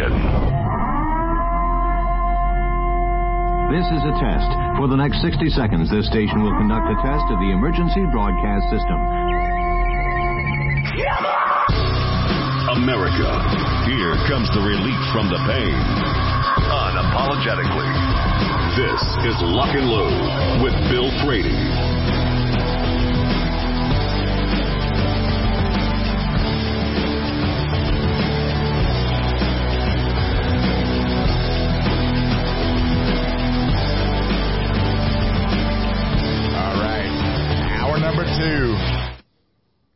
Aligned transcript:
Location. 0.00 0.40
This 3.70 3.86
is 3.86 4.02
a 4.02 4.14
test. 4.18 4.50
For 4.78 4.88
the 4.88 4.96
next 4.96 5.22
60 5.22 5.48
seconds, 5.50 5.90
this 5.90 6.06
station 6.06 6.42
will 6.42 6.56
conduct 6.58 6.90
a 6.90 6.96
test 7.06 7.24
of 7.30 7.38
the 7.38 7.50
emergency 7.52 8.02
broadcast 8.10 8.66
system. 8.66 8.98
America. 12.82 13.30
Here 13.86 14.14
comes 14.26 14.48
the 14.54 14.62
relief 14.62 15.00
from 15.12 15.28
the 15.30 15.38
pain. 15.46 15.76
Unapologetically. 16.70 17.90
This 18.74 19.02
is 19.30 19.36
Lock 19.42 19.74
and 19.74 19.86
Load 19.86 20.62
with 20.62 20.74
Bill 20.90 21.10
Frady. 21.24 21.89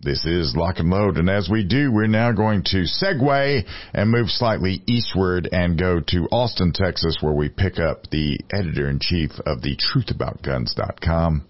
This 0.04 0.26
is 0.26 0.54
Lock 0.54 0.80
and 0.80 0.90
Load, 0.90 1.16
and 1.16 1.30
as 1.30 1.48
we 1.50 1.64
do, 1.64 1.90
we're 1.90 2.06
now 2.06 2.30
going 2.30 2.62
to 2.64 2.84
segue 2.84 3.62
and 3.94 4.10
move 4.10 4.28
slightly 4.28 4.82
eastward 4.86 5.48
and 5.50 5.78
go 5.78 5.98
to 6.08 6.28
Austin, 6.30 6.72
Texas, 6.74 7.16
where 7.22 7.32
we 7.32 7.48
pick 7.48 7.78
up 7.78 8.10
the 8.10 8.38
editor 8.52 8.90
in 8.90 8.98
chief 9.00 9.30
of 9.46 9.62
the 9.62 9.74
truthaboutguns.com. 9.78 11.46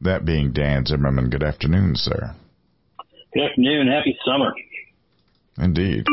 That 0.00 0.24
being 0.24 0.52
Dan 0.52 0.84
Zimmerman. 0.84 1.30
Good 1.30 1.44
afternoon, 1.44 1.94
sir. 1.94 2.34
Good 3.32 3.44
afternoon. 3.44 3.86
Happy 3.86 4.18
summer. 4.26 4.52
Indeed. 5.56 6.04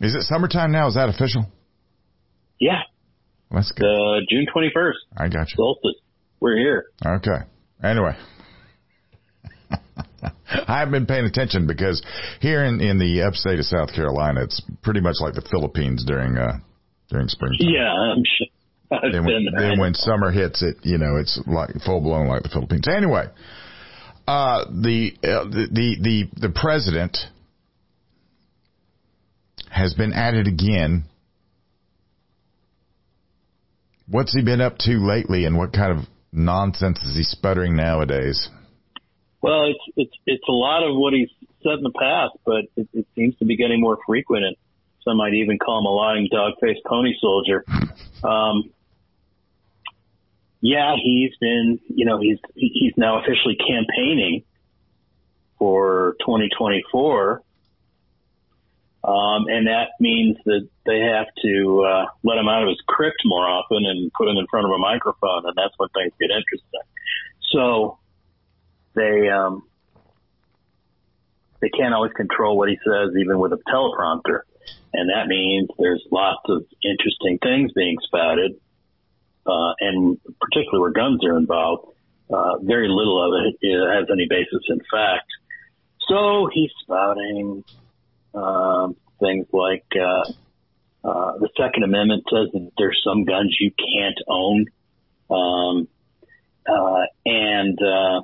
Is 0.00 0.14
it 0.14 0.22
summertime 0.22 0.72
now? 0.72 0.88
Is 0.88 0.94
that 0.94 1.10
official? 1.10 1.44
Yeah, 2.58 2.80
That's 3.50 3.70
good. 3.72 3.84
uh, 3.84 4.20
June 4.30 4.46
21st, 4.54 4.92
I 5.16 5.28
got 5.28 5.50
you. 5.50 5.56
solstice. 5.56 6.00
We're 6.40 6.56
here. 6.56 6.86
Okay. 7.04 7.44
Anyway. 7.84 8.16
I 10.50 10.80
have 10.80 10.90
been 10.90 11.06
paying 11.06 11.24
attention 11.24 11.66
because 11.66 12.02
here 12.40 12.64
in, 12.64 12.80
in 12.80 12.98
the 12.98 13.22
upstate 13.22 13.58
of 13.58 13.64
South 13.64 13.92
Carolina, 13.94 14.42
it's 14.44 14.62
pretty 14.82 15.00
much 15.00 15.16
like 15.20 15.34
the 15.34 15.46
Philippines 15.50 16.04
during 16.06 16.36
uh 16.36 16.58
during 17.08 17.28
springtime. 17.28 17.68
Yeah, 17.68 17.92
I'm 17.92 18.22
sure. 18.24 18.46
I've 18.90 19.12
Then, 19.12 19.24
when, 19.24 19.46
then 19.56 19.78
when 19.78 19.94
summer 19.94 20.30
hits, 20.30 20.62
it 20.62 20.76
you 20.82 20.98
know 20.98 21.16
it's 21.16 21.40
like 21.46 21.70
full 21.84 22.00
blown 22.00 22.26
like 22.26 22.42
the 22.42 22.48
Philippines. 22.48 22.88
Anyway, 22.88 23.26
uh, 24.26 24.64
the 24.64 25.12
uh, 25.22 25.44
the 25.44 25.68
the 25.70 25.96
the 26.00 26.48
the 26.48 26.50
president 26.50 27.18
has 29.70 29.94
been 29.94 30.12
at 30.12 30.34
it 30.34 30.46
again. 30.46 31.04
What's 34.06 34.34
he 34.34 34.42
been 34.42 34.62
up 34.62 34.78
to 34.78 34.92
lately, 35.06 35.44
and 35.44 35.58
what 35.58 35.74
kind 35.74 35.98
of 35.98 36.06
nonsense 36.32 36.98
is 37.02 37.14
he 37.14 37.22
sputtering 37.22 37.76
nowadays? 37.76 38.48
Well, 39.48 39.64
it's 39.64 39.80
it's 39.96 40.14
it's 40.26 40.44
a 40.46 40.52
lot 40.52 40.86
of 40.86 40.94
what 40.94 41.14
he's 41.14 41.30
said 41.62 41.78
in 41.78 41.82
the 41.82 41.98
past, 41.98 42.36
but 42.44 42.66
it, 42.76 42.86
it 42.92 43.06
seems 43.14 43.34
to 43.38 43.46
be 43.46 43.56
getting 43.56 43.80
more 43.80 43.98
frequent. 44.06 44.44
And 44.44 44.56
some 45.02 45.16
might 45.16 45.32
even 45.32 45.58
call 45.58 45.78
him 45.78 45.86
a 45.86 45.90
lying 45.90 46.28
dog-faced 46.30 46.84
pony 46.86 47.14
soldier. 47.20 47.64
Um, 48.20 48.72
yeah, 50.60 50.96
he's 51.00 51.30
been, 51.40 51.78
you 51.86 52.04
know, 52.04 52.18
he's 52.18 52.38
he's 52.56 52.92
now 52.96 53.22
officially 53.22 53.54
campaigning 53.54 54.42
for 55.56 56.16
2024. 56.18 57.40
Um, 59.04 59.46
and 59.46 59.68
that 59.68 59.90
means 60.00 60.36
that 60.46 60.68
they 60.84 60.98
have 60.98 61.26
to 61.42 61.86
uh, 61.86 62.06
let 62.24 62.38
him 62.38 62.48
out 62.48 62.64
of 62.64 62.70
his 62.70 62.80
crypt 62.88 63.18
more 63.24 63.46
often 63.48 63.86
and 63.86 64.12
put 64.14 64.26
him 64.26 64.36
in 64.36 64.48
front 64.50 64.66
of 64.66 64.72
a 64.72 64.78
microphone, 64.78 65.46
and 65.46 65.54
that's 65.54 65.74
when 65.76 65.88
things 65.90 66.12
get 66.18 66.30
interesting. 66.34 66.82
So 67.52 67.98
they 68.98 69.28
um, 69.28 69.62
they 71.60 71.70
can't 71.70 71.94
always 71.94 72.12
control 72.12 72.56
what 72.56 72.68
he 72.68 72.76
says, 72.84 73.14
even 73.18 73.38
with 73.38 73.52
a 73.52 73.58
teleprompter, 73.68 74.40
and 74.92 75.10
that 75.10 75.26
means 75.26 75.68
there's 75.78 76.04
lots 76.10 76.42
of 76.48 76.64
interesting 76.82 77.38
things 77.42 77.72
being 77.72 77.96
spouted, 78.02 78.52
uh, 79.46 79.72
and 79.80 80.18
particularly 80.40 80.80
where 80.80 80.92
guns 80.92 81.24
are 81.24 81.36
involved, 81.36 81.92
uh, 82.30 82.58
very 82.62 82.88
little 82.88 83.24
of 83.24 83.32
it 83.34 83.56
has 83.62 84.08
any 84.12 84.26
basis 84.28 84.62
in 84.68 84.80
fact. 84.90 85.26
So 86.08 86.48
he's 86.52 86.70
spouting 86.82 87.64
um, 88.34 88.96
things 89.20 89.46
like 89.52 89.84
uh, 89.94 90.32
uh, 91.04 91.38
the 91.38 91.48
Second 91.56 91.84
Amendment 91.84 92.24
says 92.30 92.48
that 92.52 92.70
there's 92.78 93.00
some 93.04 93.24
guns 93.24 93.56
you 93.60 93.70
can't 93.72 94.18
own, 94.28 94.66
um, 95.30 95.88
uh, 96.66 97.02
and 97.26 97.78
uh, 97.82 98.20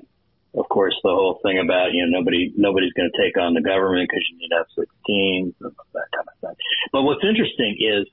of 0.56 0.68
course 0.68 0.94
the 1.02 1.10
whole 1.10 1.40
thing 1.42 1.58
about 1.58 1.92
you 1.92 2.06
know 2.06 2.18
nobody 2.18 2.52
nobody's 2.56 2.92
going 2.92 3.10
to 3.10 3.22
take 3.22 3.36
on 3.36 3.54
the 3.54 3.60
government 3.60 4.08
because 4.08 4.24
you 4.30 4.38
need 4.38 4.50
F-16s 4.60 5.54
and 5.60 5.72
that 5.92 6.08
kind 6.14 6.28
of 6.28 6.40
thing. 6.40 6.56
But 6.92 7.02
what's 7.02 7.24
interesting 7.24 7.76
is 7.80 8.06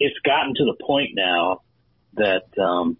it's 0.00 0.18
gotten 0.24 0.54
to 0.54 0.64
the 0.64 0.76
point 0.84 1.10
now 1.14 1.62
that 2.14 2.46
um, 2.62 2.96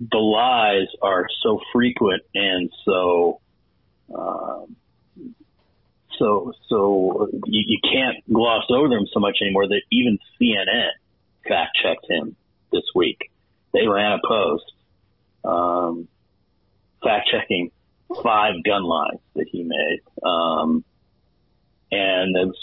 the 0.00 0.18
lies 0.18 0.88
are 1.02 1.26
so 1.42 1.60
frequent 1.72 2.22
and 2.34 2.70
so 2.84 3.40
um, 4.14 4.76
so 6.18 6.52
so 6.68 7.28
you, 7.46 7.64
you 7.66 7.78
can't 7.82 8.16
gloss 8.32 8.64
over 8.70 8.88
them 8.88 9.06
so 9.12 9.20
much 9.20 9.38
anymore 9.40 9.66
that 9.66 9.82
even 9.90 10.18
CNN 10.40 10.90
fact 11.48 11.78
checked 11.82 12.06
him 12.08 12.36
this 12.72 12.84
week. 12.94 13.30
They 13.72 13.86
ran 13.86 14.12
a 14.12 14.26
post 14.26 14.64
um, 15.44 16.08
fact 17.02 17.28
checking 17.30 17.70
five 18.22 18.54
gun 18.64 18.82
lines 18.84 19.20
that 19.34 19.46
he 19.50 19.62
made, 19.62 20.00
um, 20.22 20.84
and 21.90 22.36
it's, 22.36 22.58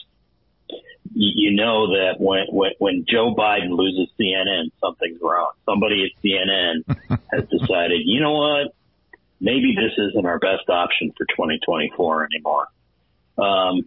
you, 1.14 1.56
know 1.56 1.88
that 1.94 2.19
when, 2.19 2.46
when 2.50 2.72
when 2.80 3.06
Joe 3.08 3.36
Biden 3.38 3.69
loses 3.69 4.09
CNN, 4.19 4.72
something's 4.80 5.19
wrong. 5.22 5.52
Somebody 5.66 6.06
at 6.06 6.24
CNN 6.24 6.84
has 7.31 7.50
decided, 7.50 8.02
you 8.06 8.22
know 8.22 8.34
what? 8.34 8.74
Maybe 9.40 9.75
this 9.75 9.94
isn't 9.98 10.25
our 10.25 10.40
best 10.40 10.69
option 10.69 11.12
for 11.18 11.25
2024 11.25 12.28
anymore. 12.34 12.68
Um, 13.38 13.86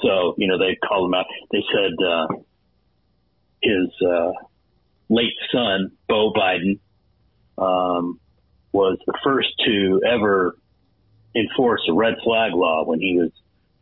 so, 0.00 0.34
you 0.38 0.48
know, 0.48 0.58
they 0.58 0.76
called 0.76 1.10
him 1.10 1.14
out. 1.14 1.26
They 1.50 1.62
said, 1.72 2.06
uh, 2.06 2.26
his, 3.62 3.90
uh, 4.06 4.32
late 5.08 5.34
son, 5.52 5.92
Beau 6.08 6.32
Biden, 6.32 6.78
um, 7.60 8.18
was 8.72 8.98
the 9.06 9.14
first 9.22 9.48
to 9.66 10.00
ever 10.06 10.56
enforce 11.34 11.82
a 11.88 11.92
red 11.92 12.14
flag 12.24 12.52
law 12.54 12.84
when 12.84 13.00
he 13.00 13.18
was 13.18 13.30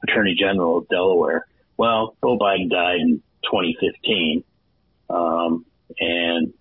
attorney 0.03 0.35
general 0.39 0.79
of 0.79 0.89
Delaware. 0.89 1.47
Well, 1.77 2.17
Beau 2.21 2.39
Biden 2.39 2.71
died 2.71 3.01
in 3.01 3.23
2015. 3.45 4.45
Um, 5.11 5.65
and 5.99 6.53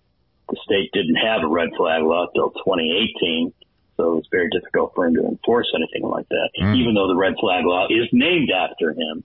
the 0.48 0.56
state 0.64 0.90
didn't 0.92 1.16
have 1.16 1.42
a 1.42 1.48
red 1.48 1.70
flag 1.76 2.02
law 2.02 2.26
until 2.28 2.50
2018. 2.50 3.52
So 3.96 4.12
it 4.12 4.14
was 4.14 4.28
very 4.30 4.48
difficult 4.50 4.92
for 4.94 5.06
him 5.06 5.14
to 5.16 5.26
enforce 5.26 5.66
anything 5.74 6.08
like 6.08 6.28
that, 6.28 6.50
even 6.76 6.94
though 6.94 7.08
the 7.08 7.16
red 7.16 7.34
flag 7.40 7.64
law 7.64 7.86
is 7.90 8.08
named 8.12 8.50
after 8.50 8.92
him. 8.92 9.24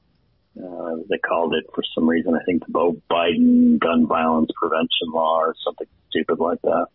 Uh, 0.57 0.97
they 1.09 1.17
called 1.17 1.53
it 1.53 1.65
for 1.73 1.83
some 1.95 2.07
reason, 2.07 2.35
I 2.35 2.43
think 2.43 2.65
the 2.65 2.71
Beau 2.71 2.95
Biden 3.09 3.79
gun 3.79 4.07
violence 4.07 4.49
prevention 4.59 5.09
law 5.13 5.39
or 5.39 5.55
something 5.63 5.87
stupid 6.09 6.39
like 6.39 6.61
that. 6.63 6.87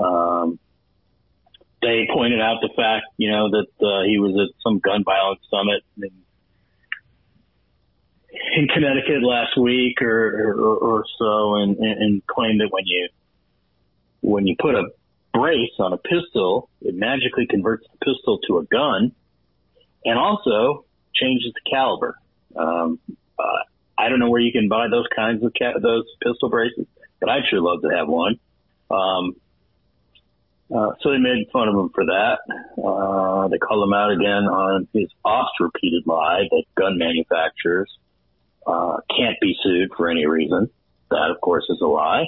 Um, 0.00 0.58
they 1.82 2.08
pointed 2.12 2.40
out 2.40 2.58
the 2.60 2.70
fact, 2.76 3.06
you 3.16 3.30
know, 3.30 3.50
that, 3.50 3.86
uh, 3.86 4.02
he 4.04 4.18
was 4.18 4.34
at 4.36 4.54
some 4.62 4.78
gun 4.78 5.04
violence 5.04 5.40
summit 5.50 5.82
in, 5.96 6.10
in 8.56 8.68
Connecticut 8.68 9.22
last 9.22 9.58
week 9.58 10.02
or, 10.02 10.52
or, 10.52 10.76
or 10.76 11.04
so 11.18 11.54
and, 11.56 11.76
and 11.78 12.26
claimed 12.26 12.60
that 12.60 12.68
when 12.70 12.84
you, 12.86 13.08
when 14.20 14.46
you 14.46 14.56
put 14.58 14.74
a 14.74 14.88
brace 15.32 15.72
on 15.78 15.92
a 15.92 15.98
pistol, 15.98 16.68
it 16.82 16.94
magically 16.94 17.46
converts 17.46 17.86
the 17.92 18.12
pistol 18.12 18.38
to 18.46 18.58
a 18.58 18.64
gun 18.64 19.12
and 20.04 20.18
also 20.18 20.84
changes 21.14 21.52
the 21.54 21.70
caliber. 21.70 22.16
Um, 22.56 22.98
uh, 23.38 23.42
I 23.98 24.08
don't 24.08 24.18
know 24.18 24.30
where 24.30 24.40
you 24.40 24.52
can 24.52 24.68
buy 24.68 24.88
those 24.88 25.06
kinds 25.14 25.44
of 25.44 25.52
ca- 25.58 25.78
those 25.80 26.04
pistol 26.22 26.48
braces, 26.48 26.86
but 27.20 27.28
I'd 27.28 27.42
sure 27.50 27.60
love 27.60 27.82
to 27.82 27.88
have 27.88 28.08
one. 28.08 28.38
Um, 28.90 29.36
uh, 30.74 30.92
so 31.00 31.10
they 31.10 31.18
made 31.18 31.48
fun 31.52 31.68
of 31.68 31.74
him 31.74 31.90
for 31.94 32.04
that. 32.04 32.38
Uh, 32.78 33.48
they 33.48 33.58
called 33.58 33.86
him 33.88 33.94
out 33.94 34.12
again 34.12 34.44
on 34.46 34.88
his 34.92 35.08
oft 35.24 35.58
repeated 35.58 36.06
lie 36.06 36.44
that 36.50 36.64
gun 36.76 36.98
manufacturers 36.98 37.90
uh, 38.66 38.98
can't 39.16 39.38
be 39.40 39.56
sued 39.62 39.90
for 39.96 40.08
any 40.08 40.26
reason. 40.26 40.70
That, 41.10 41.30
of 41.34 41.40
course, 41.40 41.64
is 41.68 41.80
a 41.80 41.86
lie. 41.86 42.26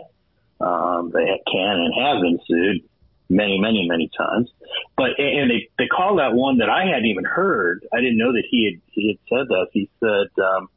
Um, 0.60 1.10
they 1.12 1.24
can 1.50 1.76
and 1.78 1.94
have 1.94 2.22
been 2.22 2.38
sued 2.46 2.88
many, 3.28 3.58
many, 3.58 3.86
many 3.88 4.10
times. 4.16 4.50
But 4.96 5.18
and 5.18 5.50
they 5.50 5.68
they 5.78 5.86
called 5.86 6.20
out 6.20 6.34
one 6.34 6.58
that 6.58 6.68
I 6.68 6.84
hadn't 6.86 7.06
even 7.06 7.24
heard. 7.24 7.86
I 7.92 7.98
didn't 7.98 8.18
know 8.18 8.32
that 8.32 8.44
he 8.48 8.70
had 8.70 8.80
he 8.92 9.08
had 9.08 9.18
said 9.28 9.48
that. 9.48 9.66
He 9.72 9.88
said 10.00 10.42
um, 10.42 10.68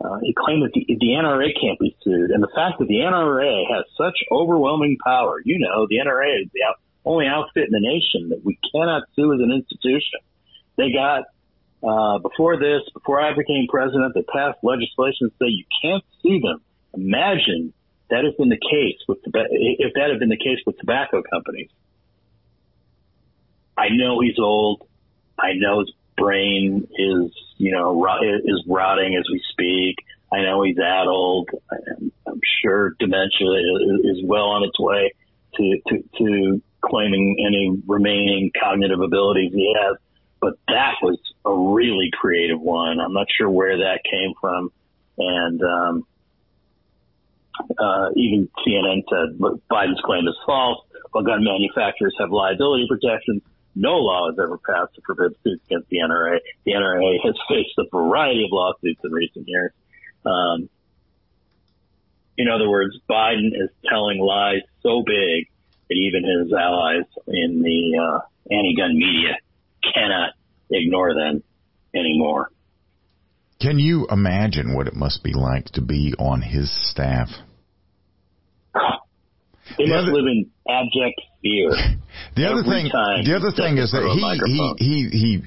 uh, 0.00 0.18
he 0.22 0.34
claimed 0.34 0.62
that 0.62 0.72
the, 0.72 0.84
the 0.88 1.12
NRA 1.12 1.52
can't 1.60 1.78
be 1.78 1.94
sued, 2.02 2.30
and 2.30 2.42
the 2.42 2.48
fact 2.54 2.78
that 2.78 2.88
the 2.88 3.04
NRA 3.04 3.64
has 3.68 3.84
such 3.98 4.16
overwhelming 4.32 4.96
power. 5.04 5.40
You 5.44 5.58
know, 5.58 5.86
the 5.88 5.96
NRA 5.96 6.42
is 6.42 6.48
the 6.54 6.62
out, 6.64 6.76
only 7.04 7.26
outfit 7.26 7.64
in 7.64 7.72
the 7.72 7.80
nation 7.80 8.30
that 8.30 8.44
we 8.44 8.58
cannot 8.72 9.04
sue 9.14 9.34
as 9.34 9.40
an 9.40 9.52
institution. 9.52 10.20
They 10.76 10.92
got 10.92 11.24
uh, 11.82 12.18
before 12.18 12.58
this, 12.58 12.82
before 12.92 13.20
I 13.20 13.34
became 13.36 13.66
president, 13.68 14.14
they 14.14 14.22
passed 14.22 14.58
legislation 14.62 15.28
to 15.28 15.34
say 15.38 15.48
you 15.48 15.64
can't 15.82 16.04
sue 16.22 16.40
them. 16.40 16.60
Imagine 16.94 17.72
that 18.10 18.24
has 18.24 18.34
been 18.34 18.48
the 18.48 18.58
case 18.58 18.98
with 19.06 19.18
if 19.24 19.94
that 19.94 20.10
had 20.10 20.18
been 20.18 20.28
the 20.28 20.36
case 20.36 20.58
with 20.66 20.78
tobacco 20.78 21.22
companies. 21.22 21.70
I 23.76 23.88
know 23.90 24.20
he's 24.20 24.38
old. 24.38 24.86
I 25.38 25.54
know 25.54 25.80
his 25.80 25.92
brain 26.16 26.88
is, 26.96 27.32
you 27.56 27.72
know, 27.72 28.04
is 28.44 28.64
rotting 28.66 29.16
as 29.16 29.24
we 29.30 29.42
speak. 29.50 29.96
I 30.32 30.42
know 30.42 30.62
he's 30.62 30.78
addled. 30.78 31.50
I'm 32.26 32.40
sure 32.62 32.94
dementia 32.98 33.48
is 34.04 34.22
well 34.24 34.50
on 34.50 34.62
its 34.62 34.78
way 34.78 35.12
to, 35.56 35.80
to, 35.88 36.04
to 36.18 36.62
claiming 36.84 37.36
any 37.44 37.82
remaining 37.86 38.50
cognitive 38.58 39.00
abilities 39.00 39.52
he 39.52 39.74
has. 39.76 39.96
But 40.40 40.54
that 40.68 40.94
was 41.02 41.18
a 41.44 41.52
really 41.52 42.10
creative 42.18 42.60
one. 42.60 43.00
I'm 43.00 43.12
not 43.12 43.26
sure 43.36 43.50
where 43.50 43.78
that 43.78 44.00
came 44.08 44.32
from. 44.40 44.72
And, 45.18 45.62
um, 45.62 46.06
uh, 47.78 48.08
even 48.16 48.48
CNN 48.66 49.02
said 49.10 49.38
Biden's 49.70 50.00
claim 50.04 50.26
is 50.26 50.36
false. 50.46 50.78
While 51.12 51.24
gun 51.24 51.44
manufacturers 51.44 52.14
have 52.20 52.30
liability 52.30 52.86
protections, 52.88 53.42
no 53.74 53.96
law 53.96 54.30
has 54.30 54.38
ever 54.42 54.58
passed 54.58 54.94
to 54.94 55.02
forbid 55.06 55.32
suits 55.44 55.62
against 55.66 55.88
the 55.88 55.98
NRA. 55.98 56.38
The 56.64 56.72
NRA 56.72 57.16
has 57.24 57.34
faced 57.48 57.78
a 57.78 57.84
variety 57.90 58.44
of 58.44 58.52
lawsuits 58.52 59.00
in 59.04 59.12
recent 59.12 59.48
years. 59.48 59.72
Um, 60.24 60.68
in 62.36 62.48
other 62.48 62.68
words, 62.68 62.96
Biden 63.08 63.48
is 63.48 63.70
telling 63.88 64.18
lies 64.18 64.62
so 64.82 65.02
big 65.04 65.48
that 65.88 65.94
even 65.94 66.24
his 66.24 66.52
allies 66.52 67.04
in 67.26 67.62
the 67.62 67.98
uh, 67.98 68.20
anti-gun 68.50 68.96
media 68.96 69.36
cannot 69.94 70.30
ignore 70.70 71.14
them 71.14 71.42
anymore. 71.94 72.50
Can 73.60 73.78
you 73.78 74.06
imagine 74.10 74.74
what 74.74 74.86
it 74.86 74.94
must 74.94 75.22
be 75.22 75.34
like 75.34 75.66
to 75.72 75.82
be 75.82 76.14
on 76.18 76.40
his 76.40 76.70
staff? 76.90 77.28
They 79.78 79.84
the 79.86 79.90
must 79.90 80.02
other, 80.02 80.12
live 80.12 80.26
in 80.26 80.50
abject 80.68 81.20
fear. 81.42 81.70
The 82.36 82.46
other 82.46 82.62
thing, 82.62 82.86
the 82.86 83.36
other 83.36 83.50
thing 83.50 83.78
is 83.78 83.90
that 83.92 84.06
he, 84.06 84.78
he, 84.78 85.08
he, 85.10 85.18
he, 85.18 85.42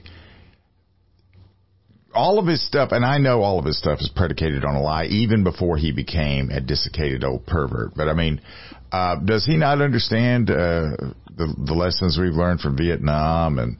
all 2.13 2.39
of 2.39 2.45
his 2.45 2.65
stuff, 2.65 2.89
and 2.91 3.05
I 3.05 3.17
know 3.19 3.41
all 3.41 3.57
of 3.57 3.65
his 3.65 3.77
stuff 3.77 3.99
is 4.01 4.11
predicated 4.13 4.65
on 4.65 4.75
a 4.75 4.81
lie, 4.81 5.05
even 5.05 5.43
before 5.43 5.77
he 5.77 5.91
became 5.91 6.49
a 6.49 6.59
desiccated 6.59 7.23
old 7.23 7.45
pervert. 7.45 7.93
But 7.95 8.09
I 8.09 8.13
mean, 8.13 8.41
uh, 8.91 9.17
does 9.23 9.45
he 9.45 9.55
not 9.55 9.81
understand 9.81 10.49
uh, 10.49 10.97
the 11.35 11.55
the 11.57 11.73
lessons 11.73 12.17
we've 12.19 12.33
learned 12.33 12.59
from 12.59 12.77
Vietnam 12.77 13.59
and 13.59 13.77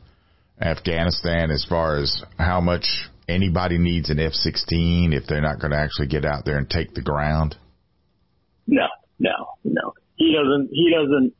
Afghanistan 0.62 1.51
as 1.51 1.66
far 1.68 1.98
as 1.98 2.24
how 2.38 2.62
much 2.62 2.86
anybody 3.28 3.78
needs 3.78 4.10
an 4.10 4.19
F-16 4.19 5.13
if 5.13 5.25
they're 5.28 5.42
not 5.42 5.60
going 5.60 5.72
to 5.72 5.78
actually 5.78 6.07
get 6.07 6.25
out 6.25 6.46
there 6.46 6.57
and 6.57 6.69
take 6.69 6.94
the 6.94 7.01
ground? 7.01 7.56
He 10.34 10.40
doesn't. 10.40 10.70
He 10.72 10.90
doesn't 10.90 11.34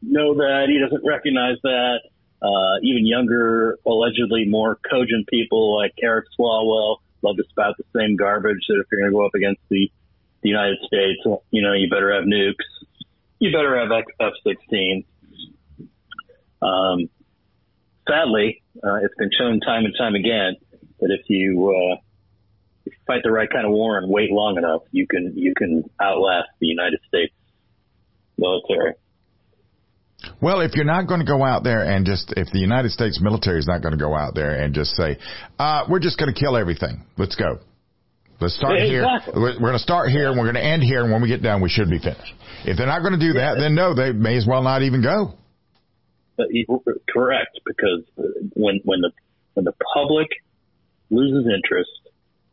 know 0.00 0.34
that. 0.34 0.66
He 0.68 0.78
doesn't 0.80 1.04
recognize 1.06 1.56
that. 1.62 2.00
Uh, 2.40 2.78
even 2.82 3.04
younger, 3.04 3.78
allegedly 3.84 4.46
more 4.46 4.78
cogent 4.88 5.26
people 5.28 5.76
like 5.76 5.92
Eric 6.02 6.26
Swalwell 6.38 6.98
love 7.20 7.36
to 7.36 7.44
spout 7.50 7.74
the 7.76 7.84
same 7.98 8.16
garbage 8.16 8.64
that 8.68 8.80
if 8.80 8.86
you're 8.90 9.00
going 9.00 9.10
to 9.10 9.16
go 9.16 9.26
up 9.26 9.34
against 9.34 9.60
the, 9.68 9.90
the 10.42 10.48
United 10.48 10.78
States, 10.86 11.20
you 11.50 11.62
know, 11.62 11.72
you 11.72 11.90
better 11.90 12.14
have 12.14 12.24
nukes. 12.24 12.54
You 13.40 13.50
better 13.52 13.76
have 13.76 13.90
F-16. 14.20 15.04
Um, 16.62 17.10
sadly, 18.08 18.62
uh, 18.82 18.96
it's 19.02 19.14
been 19.18 19.30
shown 19.36 19.60
time 19.60 19.84
and 19.84 19.94
time 19.98 20.14
again 20.14 20.56
that 21.00 21.10
if 21.10 21.28
you, 21.28 21.68
uh, 21.68 21.96
if 22.86 22.92
you 22.92 22.98
fight 23.04 23.22
the 23.24 23.32
right 23.32 23.50
kind 23.50 23.66
of 23.66 23.72
war 23.72 23.98
and 23.98 24.08
wait 24.08 24.30
long 24.30 24.56
enough, 24.56 24.82
you 24.92 25.08
can, 25.08 25.32
you 25.36 25.54
can 25.56 25.90
outlast 26.00 26.50
the 26.60 26.68
United 26.68 27.00
States 27.08 27.34
military. 28.38 28.94
Well, 30.40 30.60
if 30.60 30.74
you're 30.74 30.84
not 30.84 31.06
going 31.06 31.20
to 31.20 31.26
go 31.26 31.44
out 31.44 31.62
there 31.62 31.82
and 31.82 32.04
just, 32.04 32.32
if 32.36 32.48
the 32.52 32.58
United 32.58 32.90
States 32.90 33.20
military 33.22 33.58
is 33.58 33.66
not 33.66 33.82
going 33.82 33.92
to 33.92 33.98
go 33.98 34.14
out 34.14 34.34
there 34.34 34.50
and 34.50 34.74
just 34.74 34.90
say, 34.92 35.16
uh, 35.58 35.84
we're 35.88 36.00
just 36.00 36.18
going 36.18 36.32
to 36.32 36.38
kill 36.38 36.56
everything. 36.56 37.04
Let's 37.16 37.36
go. 37.36 37.60
Let's 38.40 38.56
start 38.56 38.78
exactly. 38.78 39.32
here. 39.32 39.42
We're 39.42 39.58
going 39.58 39.72
to 39.72 39.78
start 39.78 40.10
here 40.10 40.28
and 40.28 40.38
we're 40.38 40.44
going 40.44 40.54
to 40.54 40.64
end 40.64 40.82
here. 40.82 41.02
And 41.02 41.12
when 41.12 41.22
we 41.22 41.28
get 41.28 41.42
done, 41.42 41.60
we 41.60 41.68
should 41.68 41.90
be 41.90 41.98
finished. 41.98 42.34
If 42.64 42.76
they're 42.76 42.86
not 42.86 43.00
going 43.00 43.18
to 43.18 43.20
do 43.20 43.34
that, 43.34 43.56
then 43.58 43.74
no, 43.74 43.94
they 43.94 44.12
may 44.12 44.36
as 44.36 44.46
well 44.46 44.62
not 44.62 44.82
even 44.82 45.02
go. 45.02 45.34
Uh, 46.38 46.44
correct, 47.12 47.58
because 47.66 48.04
when 48.54 48.80
when 48.84 49.00
the 49.00 49.10
when 49.54 49.64
the 49.64 49.72
public 49.92 50.28
loses 51.10 51.50
interest, 51.52 51.90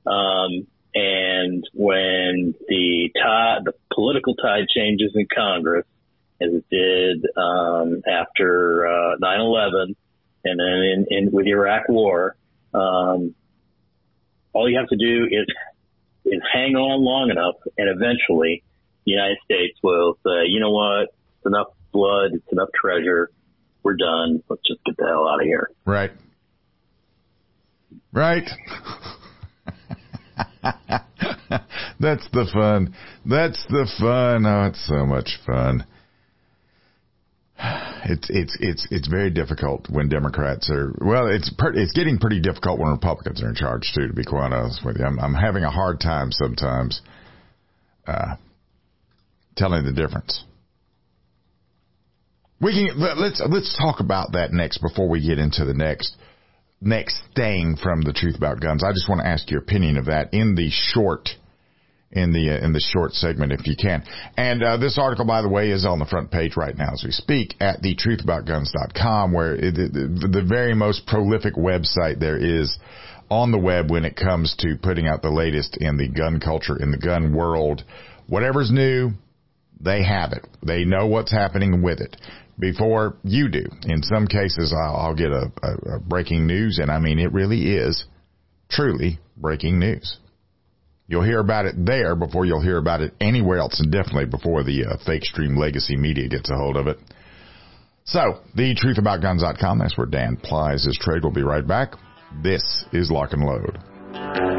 um, 0.08 0.66
and 0.96 1.64
when 1.74 2.56
the 2.70 3.10
tide, 3.14 3.66
the 3.66 3.74
political 3.94 4.34
tide 4.36 4.68
changes 4.74 5.12
in 5.14 5.28
Congress, 5.34 5.86
as 6.42 6.50
it 6.54 6.66
did 6.72 7.26
um, 7.36 8.02
after 8.08 8.88
uh, 8.88 9.18
9/11, 9.22 9.96
and 10.46 10.60
then 10.60 10.60
in, 10.60 11.06
in 11.10 11.32
with 11.32 11.46
the 11.46 11.52
Iraq 11.52 11.90
War, 11.90 12.38
um, 12.74 13.36
all 14.54 14.70
you 14.70 14.80
have 14.80 14.88
to 14.88 14.98
do 14.98 15.26
is 15.26 15.48
is 16.26 16.42
hang 16.52 16.76
on 16.76 17.04
long 17.04 17.30
enough, 17.30 17.56
and 17.78 17.90
eventually, 17.90 18.64
the 19.06 19.12
United 19.12 19.38
States 19.44 19.78
will 19.84 20.18
say, 20.24 20.48
you 20.48 20.62
know 20.62 20.72
what, 20.72 21.04
it's 21.04 21.46
enough 21.46 21.68
blood, 21.92 22.32
it's 22.34 22.52
enough 22.52 22.70
treasure, 22.74 23.30
we're 23.84 23.98
done. 23.98 24.42
Let's 24.50 24.64
just 24.66 24.84
get 24.84 24.98
the 24.98 25.06
hell 25.06 25.28
out 25.28 25.42
of 25.42 25.46
here. 25.46 25.70
Right. 25.86 26.12
Right. 28.12 28.50
That's 32.00 32.28
the 32.32 32.48
fun. 32.52 32.96
That's 33.26 33.66
the 33.68 33.88
fun. 34.00 34.46
Oh, 34.46 34.66
it's 34.68 34.88
so 34.88 35.06
much 35.06 35.40
fun. 35.46 35.86
It's 38.06 38.30
it's 38.30 38.58
it's 38.60 38.88
it's 38.92 39.08
very 39.08 39.30
difficult 39.30 39.88
when 39.90 40.10
Democrats 40.10 40.70
are 40.70 40.94
well. 41.00 41.28
It's 41.28 41.50
per, 41.58 41.74
it's 41.74 41.94
getting 41.94 42.18
pretty 42.18 42.40
difficult 42.40 42.80
when 42.80 42.92
Republicans 42.92 43.42
are 43.42 43.50
in 43.50 43.56
charge 43.56 43.92
too. 43.96 44.08
To 44.08 44.14
be 44.14 44.24
quite 44.24 44.52
honest 44.52 44.84
with 44.86 44.98
you, 45.00 45.06
I'm, 45.06 45.20
I'm 45.20 45.34
having 45.34 45.64
a 45.64 45.72
hard 45.72 46.00
time 46.00 46.32
sometimes 46.32 47.02
uh, 48.08 48.36
telling 49.56 49.86
the 49.86 49.94
difference. 49.94 50.44
We 52.60 52.74
can 52.74 53.00
let's 53.00 53.42
let's 53.50 53.78
talk 53.78 54.00
about 54.00 54.34
that 54.34 54.52
next 54.52 54.80
before 54.80 55.08
we 55.08 55.26
get 55.26 55.40
into 55.40 55.66
the 55.66 55.74
next 55.74 56.16
next 56.86 57.20
thing 57.36 57.78
from 57.82 58.02
the 58.02 58.14
truth 58.14 58.36
about 58.38 58.62
guns. 58.62 58.84
I 58.84 58.92
just 58.92 59.10
want 59.10 59.22
to 59.22 59.28
ask 59.28 59.50
your 59.50 59.62
opinion 59.62 59.98
of 59.98 60.06
that 60.06 60.34
in 60.34 60.56
the 60.56 60.70
short 60.70 61.30
in 62.12 62.32
the 62.32 62.52
uh, 62.52 62.66
in 62.66 62.72
the 62.72 62.80
short 62.80 63.14
segment 63.14 63.52
if 63.52 63.66
you 63.66 63.76
can. 63.76 64.04
And 64.38 64.64
uh, 64.64 64.78
this 64.78 64.98
article, 64.98 65.26
by 65.26 65.42
the 65.42 65.50
way, 65.50 65.72
is 65.72 65.86
on 65.86 66.00
the 66.00 66.06
front 66.06 66.32
page 66.32 66.56
right 66.56 66.76
now 66.78 66.94
as 66.94 67.04
we 67.04 67.12
speak 67.12 67.56
at 67.60 67.82
thetruthaboutguns.com, 67.82 69.34
where 69.34 69.56
it, 69.56 69.76
the, 69.76 70.30
the 70.32 70.46
very 70.48 70.76
most 70.76 71.06
prolific 71.08 71.56
website 71.56 72.20
there 72.20 72.38
is 72.38 72.78
on 73.30 73.52
the 73.52 73.58
web 73.58 73.90
when 73.90 74.06
it 74.06 74.16
comes 74.16 74.56
to 74.60 74.78
putting 74.82 75.08
out 75.08 75.24
the 75.24 75.32
latest 75.32 75.78
in 75.78 75.98
the 75.98 76.08
gun 76.08 76.40
culture 76.40 76.78
in 76.82 76.92
the 76.92 76.98
gun 76.98 77.36
world. 77.36 77.84
Whatever's 78.28 78.72
new, 78.72 79.12
they 79.80 80.04
have 80.04 80.32
it. 80.32 80.46
They 80.66 80.86
know 80.86 81.08
what's 81.08 81.32
happening 81.32 81.82
with 81.82 82.00
it 82.00 82.16
before 82.60 83.18
you 83.24 83.50
do. 83.50 83.64
In 83.84 84.02
some 84.04 84.28
cases, 84.28 84.74
I'll, 84.76 84.96
I'll 84.96 85.16
get 85.16 85.32
a, 85.32 85.52
a, 85.62 85.96
a 85.96 86.00
breaking 86.00 86.48
news, 86.48 86.80
and 86.82 86.92
I 86.92 87.00
mean 87.00 87.20
it 87.20 87.34
really 87.34 87.76
is 87.76 88.06
truly 88.70 89.20
breaking 89.38 89.80
news. 89.80 90.18
You'll 91.08 91.24
hear 91.24 91.40
about 91.40 91.66
it 91.66 91.76
there 91.78 92.16
before 92.16 92.46
you'll 92.46 92.64
hear 92.64 92.78
about 92.78 93.02
it 93.02 93.14
anywhere 93.22 93.60
else, 93.60 93.80
and 93.80 93.92
definitely 93.92 94.26
before 94.26 94.64
the 94.64 94.86
uh, 94.86 94.98
fake 95.06 95.24
stream 95.24 95.56
legacy 95.56 95.96
media 95.96 96.28
gets 96.28 96.50
a 96.50 96.56
hold 96.56 96.78
of 96.78 96.88
it. 96.88 96.98
So, 98.06 98.40
thetruthaboutguns.com, 98.56 99.80
that's 99.80 99.98
where 99.98 100.08
Dan 100.08 100.38
plies 100.38 100.86
his 100.86 100.98
trade. 101.00 101.24
We'll 101.24 101.34
be 101.34 101.44
right 101.44 101.66
back. 101.66 101.94
This 102.44 102.86
is 102.92 103.12
Lock 103.12 103.34
and 103.34 103.44
Load. 103.44 104.55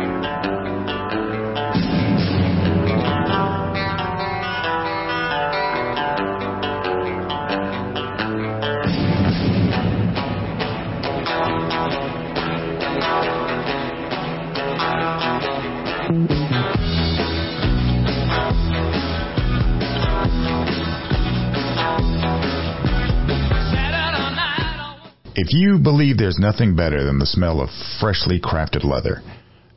Believe 25.87 26.19
there's 26.19 26.41
nothing 26.41 26.75
better 26.75 27.05
than 27.05 27.21
the 27.21 27.27
smell 27.27 27.61
of 27.61 27.71
freshly 28.01 28.41
crafted 28.41 28.83
leather, 28.83 29.23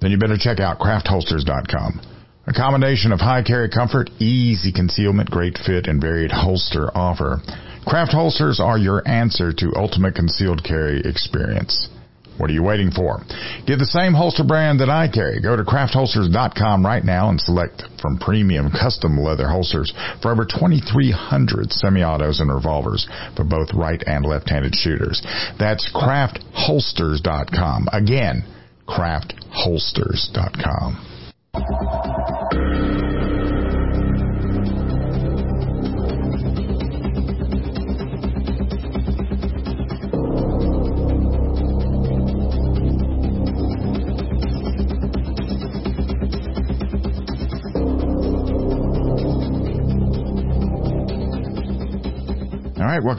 then 0.01 0.09
you 0.09 0.17
better 0.17 0.39
check 0.39 0.59
out 0.59 0.79
craftholsters.com. 0.79 2.01
A 2.47 2.53
combination 2.53 3.11
of 3.11 3.19
high 3.19 3.43
carry 3.43 3.69
comfort, 3.69 4.09
easy 4.17 4.71
concealment, 4.71 5.29
great 5.29 5.59
fit, 5.63 5.85
and 5.85 6.01
varied 6.01 6.31
holster 6.31 6.89
offer. 6.97 7.43
Craft 7.85 8.11
holsters 8.11 8.59
are 8.59 8.79
your 8.79 9.07
answer 9.07 9.53
to 9.53 9.75
ultimate 9.75 10.15
concealed 10.15 10.63
carry 10.63 10.99
experience. 11.01 11.89
What 12.39 12.49
are 12.49 12.53
you 12.53 12.63
waiting 12.63 12.89
for? 12.89 13.19
Get 13.67 13.77
the 13.79 13.85
same 13.85 14.13
holster 14.13 14.45
brand 14.45 14.79
that 14.79 14.89
I 14.89 15.09
carry. 15.09 15.41
Go 15.41 15.57
to 15.57 15.63
craftholsters.com 15.63 16.85
right 16.85 17.03
now 17.03 17.29
and 17.29 17.41
select 17.41 17.83
from 18.01 18.17
premium 18.17 18.71
custom 18.71 19.19
leather 19.19 19.49
holsters 19.49 19.91
for 20.21 20.31
over 20.31 20.45
2,300 20.45 21.73
semi-autos 21.73 22.39
and 22.39 22.49
revolvers 22.49 23.09
for 23.35 23.43
both 23.43 23.73
right 23.73 24.01
and 24.07 24.25
left-handed 24.25 24.73
shooters. 24.73 25.21
That's 25.59 25.91
craftholsters.com. 25.93 27.89
Again, 27.91 28.45
craftholsters.com. 28.87 31.18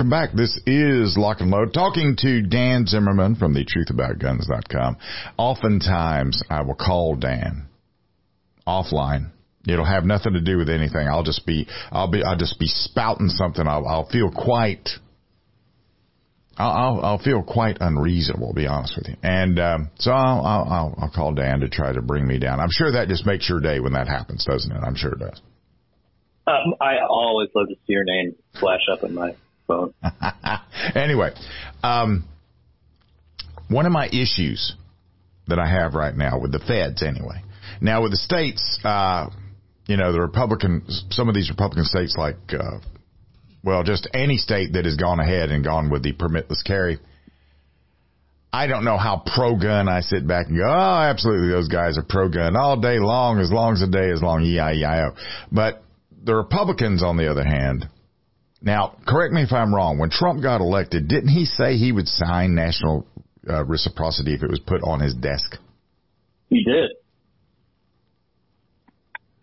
welcome 0.00 0.09
back. 0.09 0.33
This 0.35 0.59
is 0.64 1.19
Lock 1.19 1.42
and 1.42 1.50
Load, 1.50 1.75
talking 1.75 2.16
to 2.21 2.40
Dan 2.40 2.87
Zimmerman 2.87 3.35
from 3.35 3.52
the 3.52 3.66
truthaboutguns.com. 3.66 4.97
Oftentimes, 5.37 6.42
I 6.49 6.62
will 6.62 6.75
call 6.75 7.16
Dan 7.16 7.69
offline. 8.66 9.33
It'll 9.69 9.85
have 9.85 10.04
nothing 10.07 10.33
to 10.33 10.40
do 10.40 10.57
with 10.57 10.71
anything. 10.71 11.07
I'll 11.07 11.23
just 11.23 11.45
be, 11.45 11.66
I'll 11.92 12.11
be, 12.11 12.23
I'll 12.25 12.38
just 12.38 12.59
be 12.59 12.66
spouting 12.66 13.28
something. 13.28 13.69
I'll, 13.69 13.87
I'll 13.87 14.09
feel 14.09 14.30
quite, 14.30 14.88
I'll, 16.57 17.00
I'll, 17.02 17.19
feel 17.19 17.42
quite 17.42 17.76
unreasonable, 17.83 18.54
to 18.54 18.54
be 18.54 18.66
honest 18.66 18.95
with 18.97 19.09
you. 19.09 19.16
And 19.23 19.59
um, 19.59 19.90
so 19.99 20.12
I'll, 20.12 20.40
I'll, 20.42 20.95
I'll 20.99 21.12
call 21.14 21.35
Dan 21.35 21.61
to 21.61 21.69
try 21.69 21.92
to 21.92 22.00
bring 22.00 22.26
me 22.26 22.38
down. 22.38 22.59
I'm 22.59 22.71
sure 22.73 22.90
that 22.92 23.09
just 23.09 23.26
makes 23.26 23.50
your 23.50 23.61
day 23.61 23.80
when 23.80 23.92
that 23.92 24.09
happens, 24.09 24.47
doesn't 24.47 24.73
it? 24.73 24.80
I'm 24.83 24.97
sure 24.97 25.12
it 25.12 25.19
does. 25.19 25.42
Um, 26.47 26.75
I 26.80 27.04
always 27.07 27.50
love 27.54 27.69
to 27.69 27.75
see 27.75 27.92
your 27.92 28.04
name 28.04 28.35
flash 28.59 28.80
up 28.90 29.04
in 29.04 29.14
my 29.14 29.35
phone. 29.70 29.94
anyway, 30.94 31.30
um, 31.82 32.24
one 33.68 33.86
of 33.86 33.92
my 33.92 34.06
issues 34.06 34.74
that 35.46 35.58
I 35.58 35.68
have 35.68 35.94
right 35.94 36.14
now 36.14 36.38
with 36.40 36.52
the 36.52 36.58
feds, 36.58 37.02
anyway. 37.02 37.42
Now 37.80 38.02
with 38.02 38.12
the 38.12 38.16
states, 38.16 38.78
uh, 38.84 39.30
you 39.86 39.96
know, 39.96 40.12
the 40.12 40.20
Republican, 40.20 40.84
some 41.10 41.28
of 41.28 41.34
these 41.34 41.50
Republican 41.50 41.84
states, 41.84 42.16
like, 42.16 42.36
uh, 42.52 42.78
well, 43.62 43.82
just 43.82 44.08
any 44.14 44.36
state 44.36 44.72
that 44.72 44.84
has 44.84 44.96
gone 44.96 45.20
ahead 45.20 45.50
and 45.50 45.64
gone 45.64 45.90
with 45.90 46.02
the 46.02 46.12
permitless 46.12 46.64
carry. 46.64 46.98
I 48.52 48.66
don't 48.66 48.84
know 48.84 48.98
how 48.98 49.22
pro 49.34 49.56
gun 49.56 49.88
I 49.88 50.00
sit 50.00 50.26
back 50.26 50.48
and 50.48 50.56
go, 50.56 50.64
oh, 50.64 51.00
absolutely, 51.02 51.48
those 51.48 51.68
guys 51.68 51.98
are 51.98 52.02
pro 52.08 52.28
gun 52.28 52.56
all 52.56 52.80
day 52.80 52.98
long, 52.98 53.38
as 53.38 53.50
long 53.50 53.74
as 53.74 53.80
the 53.80 53.86
day 53.86 54.10
is 54.10 54.22
long, 54.22 54.42
E-I-E-I-O. 54.42 55.14
But 55.52 55.84
the 56.24 56.34
Republicans, 56.34 57.02
on 57.02 57.16
the 57.16 57.30
other 57.30 57.44
hand, 57.44 57.88
now, 58.62 58.96
correct 59.06 59.32
me 59.32 59.42
if 59.42 59.52
I'm 59.52 59.74
wrong. 59.74 59.98
When 59.98 60.10
Trump 60.10 60.42
got 60.42 60.60
elected, 60.60 61.08
didn't 61.08 61.30
he 61.30 61.44
say 61.46 61.76
he 61.76 61.92
would 61.92 62.08
sign 62.08 62.54
national 62.54 63.06
uh, 63.48 63.64
reciprocity 63.64 64.34
if 64.34 64.42
it 64.42 64.50
was 64.50 64.60
put 64.60 64.82
on 64.82 65.00
his 65.00 65.14
desk? 65.14 65.56
He 66.48 66.62
did. 66.64 66.90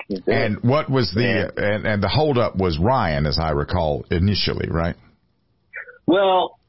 He 0.07 0.15
did. 0.15 0.27
And 0.27 0.63
what 0.63 0.89
was 0.89 1.11
the 1.13 1.21
Yeah. 1.21 1.63
and, 1.63 1.85
and 1.85 2.03
the 2.03 2.07
holdup 2.07 2.55
was 2.57 2.77
Ryan, 2.79 3.25
as 3.25 3.39
I 3.41 3.51
recall 3.51 4.05
initially, 4.11 4.69
right? 4.69 4.95
Well, 6.05 6.59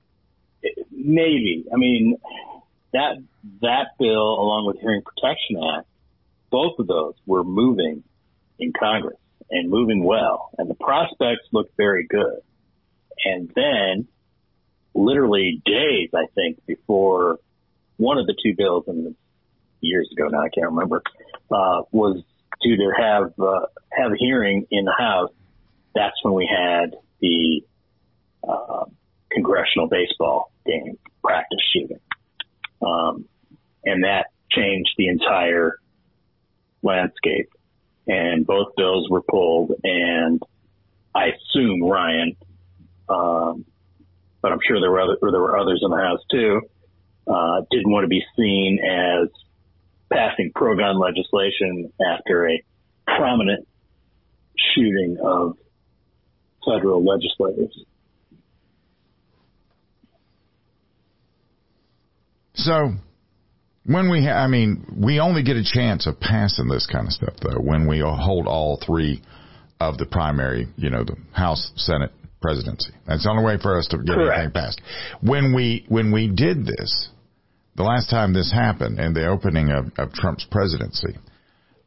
maybe. 0.91 1.67
I 1.73 1.77
mean, 1.77 2.17
that 2.93 3.23
that 3.61 3.89
bill, 3.99 4.41
along 4.41 4.67
with 4.67 4.79
Hearing 4.81 5.03
Protection 5.03 5.63
Act, 5.77 5.87
both 6.51 6.79
of 6.79 6.87
those 6.87 7.15
were 7.27 7.45
moving 7.45 8.05
in 8.59 8.73
Congress 8.73 9.19
and 9.51 9.71
moving 9.71 10.05
well, 10.05 10.51
and 10.59 10.69
the 10.69 10.75
prospects 10.75 11.47
looked 11.53 11.77
very 11.77 12.07
good. 12.07 12.41
And 13.25 13.51
then, 13.55 14.09
literally 14.95 15.63
days, 15.65 16.11
I 16.15 16.27
think, 16.35 16.65
before 16.67 17.39
one 17.97 18.19
of 18.19 18.27
the 18.27 18.35
two 18.43 18.55
bills, 18.57 18.85
and 18.87 19.15
years 19.81 20.09
ago 20.13 20.29
now, 20.29 20.41
I 20.41 20.49
can't 20.49 20.71
remember, 20.71 21.03
uh, 21.51 21.83
was 21.91 22.23
to 22.63 22.77
to 22.77 22.93
have 22.97 23.33
uh, 23.39 23.67
have 23.91 24.13
a 24.13 24.17
hearing 24.19 24.67
in 24.71 24.85
the 24.85 24.95
House. 24.97 25.31
That's 25.95 26.17
when 26.23 26.35
we 26.35 26.49
had 26.49 26.95
the 27.21 27.63
uh, 28.47 28.85
congressional 29.31 29.89
baseball 29.89 30.53
game 30.67 30.99
practice 31.25 31.59
shooting. 31.73 32.01
Um, 32.81 33.25
and 33.85 34.05
that 34.05 34.27
changed 34.51 34.91
the 34.97 35.09
entire 35.09 35.79
landscape. 36.83 37.51
And 38.09 38.47
both 38.47 38.75
bills 38.77 39.09
were 39.11 39.23
pulled 39.23 39.73
and 39.85 40.43
I 41.15 41.27
assume 41.27 41.83
Ryan, 41.83 42.37
um, 43.09 43.65
but 44.41 44.53
I'm 44.53 44.61
sure 44.67 44.81
there 44.81 44.91
were 44.91 45.01
other, 45.01 45.17
there 45.21 45.41
were 45.41 45.59
others 45.59 45.81
in 45.83 45.91
the 45.91 45.97
house 45.97 46.21
too, 46.31 46.61
uh, 47.27 47.63
didn't 47.71 47.91
want 47.91 48.05
to 48.05 48.09
be 48.09 48.25
seen 48.37 48.79
as 48.79 49.29
passing 50.11 50.53
pro-gun 50.55 50.99
legislation 50.99 51.93
after 52.15 52.49
a 52.49 52.63
prominent 53.07 53.67
shooting 54.75 55.19
of 55.23 55.57
federal 56.65 57.05
legislators. 57.05 57.85
So 62.55 62.95
when 63.89 64.11
we, 64.11 64.23
ha- 64.23 64.45
I 64.45 64.49
mean, 64.49 64.85
we 65.03 65.19
only 65.19 65.43
get 65.43 65.57
a 65.57 65.65
chance 65.65 66.07
of 66.07 66.21
passing 66.21 66.69
this 66.69 66.87
kind 66.87 67.07
of 67.07 67.13
stuff 67.13 67.35
though 67.43 67.59
when 67.61 67.89
we 67.89 68.01
hold 68.01 68.47
all 68.47 68.79
three 68.85 69.23
of 69.81 69.97
the 69.97 70.05
primary, 70.05 70.69
you 70.77 70.91
know, 70.91 71.05
the 71.05 71.17
House, 71.33 71.73
Senate, 71.77 72.11
presidency. 72.43 72.91
That's 73.07 73.25
the 73.25 73.31
only 73.31 73.45
way 73.45 73.57
for 73.61 73.79
us 73.79 73.87
to 73.89 73.97
get 73.97 74.15
Correct. 74.15 74.39
anything 74.39 74.53
passed. 74.53 74.81
When 75.23 75.55
we 75.55 75.87
when 75.89 76.13
we 76.13 76.29
did 76.29 76.67
this, 76.67 77.09
the 77.77 77.83
last 77.83 78.11
time 78.11 78.35
this 78.35 78.53
happened 78.53 79.01
in 79.01 79.15
the 79.15 79.27
opening 79.27 79.71
of, 79.71 79.87
of 79.97 80.13
Trump's 80.13 80.47
presidency, 80.51 81.17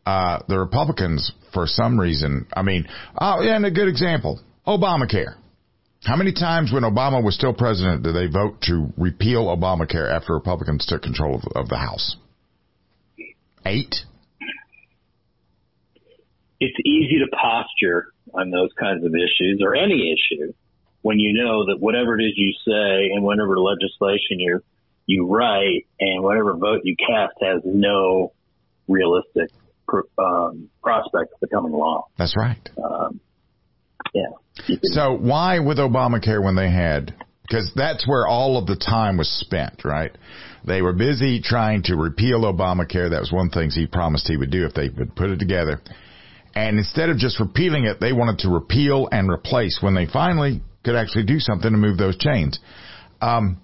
uh, 0.05 0.39
the 0.48 0.58
Republicans, 0.58 1.31
for 1.53 1.67
some 1.67 2.00
reason, 2.00 2.48
I 2.53 2.63
mean, 2.63 2.88
oh, 3.17 3.41
yeah, 3.41 3.55
and 3.55 3.65
a 3.65 3.72
good 3.72 3.88
example, 3.88 4.39
Obamacare. 4.65 5.36
How 6.03 6.15
many 6.15 6.34
times 6.34 6.72
when 6.72 6.84
Obama 6.84 7.24
was 7.24 7.36
still 7.36 7.53
president 7.53 8.03
did 8.03 8.15
they 8.15 8.27
vote 8.27 8.62
to 8.63 8.91
repeal 8.98 9.46
Obamacare 9.46 10.12
after 10.12 10.34
Republicans 10.34 10.86
took 10.86 11.03
control 11.03 11.36
of, 11.36 11.43
of 11.55 11.70
the 11.70 11.77
House? 11.77 12.15
Eight? 13.65 13.96
it's 16.62 16.77
easy 16.86 17.20
to 17.20 17.27
posture 17.36 18.13
on 18.34 18.51
those 18.51 18.70
kinds 18.79 19.03
of 19.03 19.12
issues 19.15 19.62
or 19.62 19.75
any 19.75 20.13
issue 20.13 20.53
when 21.01 21.20
you 21.20 21.34
know 21.34 21.65
that 21.65 21.77
whatever 21.79 22.17
it 22.17 22.24
is 22.24 22.34
you 22.38 22.53
say 22.63 23.10
and 23.13 23.24
whatever 23.24 23.60
legislation 23.60 24.39
you 24.39 24.63
you 25.08 25.27
write 25.27 25.88
and 26.00 26.24
whatever 26.24 26.55
vote 26.55 26.81
you 26.84 26.96
cast 26.96 27.34
has 27.41 27.62
no 27.65 28.31
realistic 28.88 29.50
pr- 29.88 30.01
um, 30.20 30.70
prospect 30.84 31.34
of 31.34 31.39
becoming 31.41 31.74
law. 31.74 32.08
That's 32.17 32.38
right. 32.38 32.70
Um, 32.77 33.20
yeah. 34.13 34.77
So 34.83 35.17
why 35.17 35.59
with 35.59 35.77
Obamacare 35.77 36.43
when 36.43 36.55
they 36.55 36.69
had 36.69 37.13
because 37.51 37.71
that's 37.75 38.07
where 38.07 38.25
all 38.25 38.57
of 38.57 38.65
the 38.65 38.77
time 38.77 39.17
was 39.17 39.29
spent, 39.29 39.83
right? 39.83 40.11
They 40.65 40.81
were 40.81 40.93
busy 40.93 41.41
trying 41.41 41.83
to 41.83 41.97
repeal 41.97 42.43
Obamacare. 42.43 43.09
That 43.09 43.19
was 43.19 43.31
one 43.31 43.47
of 43.47 43.51
the 43.51 43.59
things 43.59 43.75
he 43.75 43.87
promised 43.87 44.27
he 44.27 44.37
would 44.37 44.51
do 44.51 44.65
if 44.65 44.73
they 44.73 44.87
would 44.87 45.15
put 45.15 45.31
it 45.31 45.39
together. 45.39 45.81
And 46.55 46.77
instead 46.77 47.09
of 47.09 47.17
just 47.17 47.39
repealing 47.41 47.83
it, 47.83 47.99
they 47.99 48.13
wanted 48.13 48.39
to 48.39 48.49
repeal 48.49 49.09
and 49.11 49.29
replace 49.29 49.79
when 49.81 49.95
they 49.95 50.05
finally 50.05 50.61
could 50.85 50.95
actually 50.95 51.25
do 51.25 51.39
something 51.39 51.69
to 51.69 51.77
move 51.77 51.97
those 51.97 52.17
chains. 52.17 52.59
Um, 53.21 53.61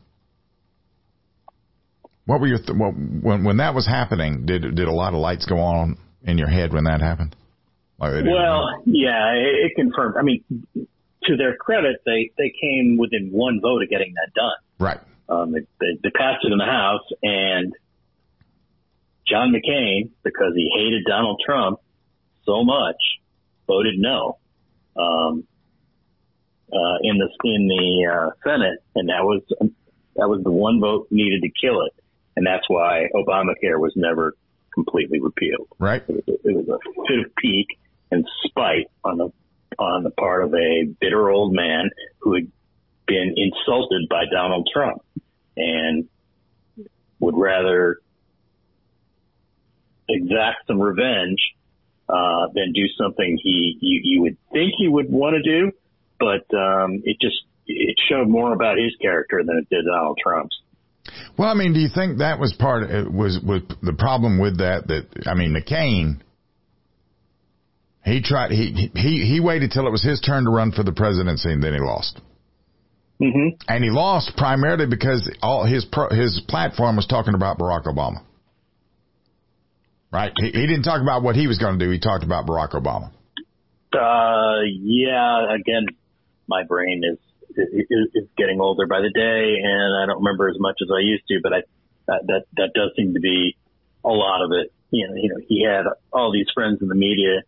what 2.26 2.42
were 2.42 2.48
your 2.48 2.60
th- 2.60 2.78
when 2.78 3.46
when 3.46 3.58
that 3.58 3.74
was 3.74 3.88
happening? 3.88 4.46
Did 4.46 4.76
did 4.76 4.88
a 4.88 4.92
lot 4.92 5.14
of 5.14 5.20
lights 5.20 5.46
go 5.46 5.60
on 5.60 5.98
in 6.24 6.38
your 6.38 6.50
head 6.50 6.74
when 6.74 6.84
that 6.84 7.00
happened? 7.00 7.36
Well, 8.00 8.82
yeah, 8.86 9.34
it, 9.34 9.66
it 9.66 9.72
confirmed. 9.76 10.16
I 10.18 10.22
mean, 10.22 10.44
to 11.24 11.36
their 11.36 11.56
credit, 11.56 11.98
they 12.06 12.32
they 12.38 12.54
came 12.62 12.98
within 12.98 13.30
one 13.32 13.60
vote 13.62 13.82
of 13.84 13.90
getting 13.90 14.14
that 14.16 14.34
done. 14.34 14.58
Right. 14.80 15.00
Um, 15.30 15.52
they, 15.52 15.62
they, 15.80 16.00
they 16.04 16.10
passed 16.10 16.46
it 16.46 16.52
in 16.52 16.58
the 16.58 16.66
House, 16.66 17.04
and 17.22 17.74
John 19.28 19.52
McCain, 19.52 20.12
because 20.24 20.54
he 20.56 20.72
hated 20.74 21.04
Donald 21.06 21.42
Trump 21.46 21.80
so 22.46 22.64
much, 22.64 22.96
voted 23.68 23.96
no 23.98 24.38
um, 24.96 25.44
uh, 26.72 26.98
in 27.02 27.18
the 27.18 27.30
in 27.44 27.68
the 27.68 28.08
uh, 28.12 28.30
Senate, 28.44 28.80
and 28.96 29.10
that 29.10 29.24
was 29.24 29.42
that 30.16 30.30
was 30.30 30.44
the 30.44 30.52
one 30.52 30.80
vote 30.80 31.08
needed 31.12 31.42
to 31.42 31.50
kill 31.50 31.82
it, 31.82 31.94
and 32.36 32.46
that's 32.46 32.70
why 32.70 33.08
Obamacare 33.14 33.80
was 33.80 33.94
never 33.96 34.34
completely 34.74 35.20
repealed. 35.20 35.68
Right. 35.80 36.04
It 36.08 36.16
was 36.16 36.24
a, 36.28 36.48
it 36.48 36.56
was 36.56 36.68
a 36.70 37.08
fit 37.08 37.26
of 37.26 37.36
pique 37.36 37.80
and 38.12 38.26
spite 38.46 38.90
on 39.04 39.18
the 39.18 39.32
on 39.80 40.04
the 40.04 40.12
part 40.12 40.44
of 40.44 40.54
a 40.54 40.86
bitter 41.00 41.30
old 41.30 41.54
man 41.54 41.90
who 42.20 42.34
had 42.34 42.52
been 43.06 43.36
insulted 43.38 44.10
by 44.10 44.24
Donald 44.32 44.68
Trump 44.74 45.04
and 45.56 46.08
would 47.20 47.36
rather 47.38 47.98
exact 50.10 50.68
some 50.68 50.80
revenge 50.82 51.40
uh, 52.10 52.48
than 52.54 52.72
do 52.74 52.84
something 52.98 53.38
he 53.42 53.78
you, 53.82 54.00
you 54.04 54.22
would 54.22 54.38
think 54.52 54.74
he 54.78 54.88
would 54.88 55.10
want 55.10 55.36
to 55.36 55.44
do, 55.44 55.72
but 56.20 56.46
um, 56.58 57.02
it 57.04 57.18
just 57.20 57.36
it 57.66 57.98
showed 58.10 58.30
more 58.30 58.54
about 58.54 58.78
his 58.78 58.96
character 59.02 59.44
than 59.46 59.58
it 59.58 59.68
did 59.70 59.86
Donald 59.86 60.18
Trump's. 60.24 60.56
Well, 61.38 61.50
I 61.50 61.54
mean, 61.54 61.74
do 61.74 61.80
you 61.80 61.90
think 61.94 62.20
that 62.20 62.40
was 62.40 62.54
part 62.54 62.84
of, 62.84 63.14
was 63.14 63.40
was 63.44 63.62
the 63.82 63.94
problem 63.94 64.40
with 64.40 64.58
that? 64.60 64.88
That 64.88 65.28
I 65.28 65.34
mean, 65.34 65.54
McCain. 65.54 66.22
He 68.08 68.22
tried. 68.22 68.52
He 68.52 68.90
he 68.96 69.26
he 69.26 69.42
waited 69.42 69.72
till 69.72 69.86
it 69.86 69.92
was 69.92 70.02
his 70.02 70.22
turn 70.22 70.46
to 70.46 70.50
run 70.50 70.72
for 70.72 70.82
the 70.82 70.94
presidency, 70.94 71.52
and 71.52 71.62
then 71.62 71.74
he 71.74 71.80
lost. 71.80 72.22
Mm-hmm. 73.22 73.60
And 73.68 73.84
he 73.84 73.90
lost 73.90 74.32
primarily 74.38 74.86
because 74.86 75.30
all 75.42 75.66
his 75.66 75.84
pro, 75.84 76.10
his 76.10 76.40
platform 76.48 76.96
was 76.96 77.06
talking 77.06 77.34
about 77.34 77.60
Barack 77.60 77.84
Obama. 77.84 78.24
Right? 80.10 80.32
He, 80.38 80.52
he 80.52 80.68
didn't 80.68 80.84
talk 80.84 81.02
about 81.02 81.22
what 81.22 81.36
he 81.36 81.48
was 81.48 81.58
going 81.58 81.80
to 81.80 81.86
do. 81.86 81.92
He 81.92 82.00
talked 82.00 82.24
about 82.24 82.48
Barack 82.48 82.72
Obama. 82.72 83.12
Uh, 83.92 84.64
yeah. 84.64 85.54
Again, 85.54 85.88
my 86.48 86.64
brain 86.64 87.02
is, 87.04 87.18
is 87.58 88.08
is 88.14 88.28
getting 88.38 88.62
older 88.62 88.88
by 88.88 89.02
the 89.02 89.10
day, 89.10 89.60
and 89.62 89.98
I 90.02 90.06
don't 90.06 90.24
remember 90.24 90.48
as 90.48 90.56
much 90.60 90.78
as 90.82 90.88
I 90.96 91.02
used 91.02 91.28
to. 91.28 91.40
But 91.44 91.52
I 91.52 91.58
that 92.08 92.22
that, 92.28 92.44
that 92.56 92.70
does 92.74 92.92
seem 92.96 93.16
to 93.16 93.20
be 93.20 93.58
a 94.06 94.10
lot 94.10 94.46
of 94.46 94.52
it. 94.54 94.72
You 94.92 95.10
know, 95.10 95.16
you 95.16 95.28
know, 95.28 95.42
he 95.46 95.68
had 95.68 95.84
all 96.14 96.32
these 96.32 96.48
friends 96.56 96.82
in 96.82 96.88
the 96.88 96.96
media 96.96 97.44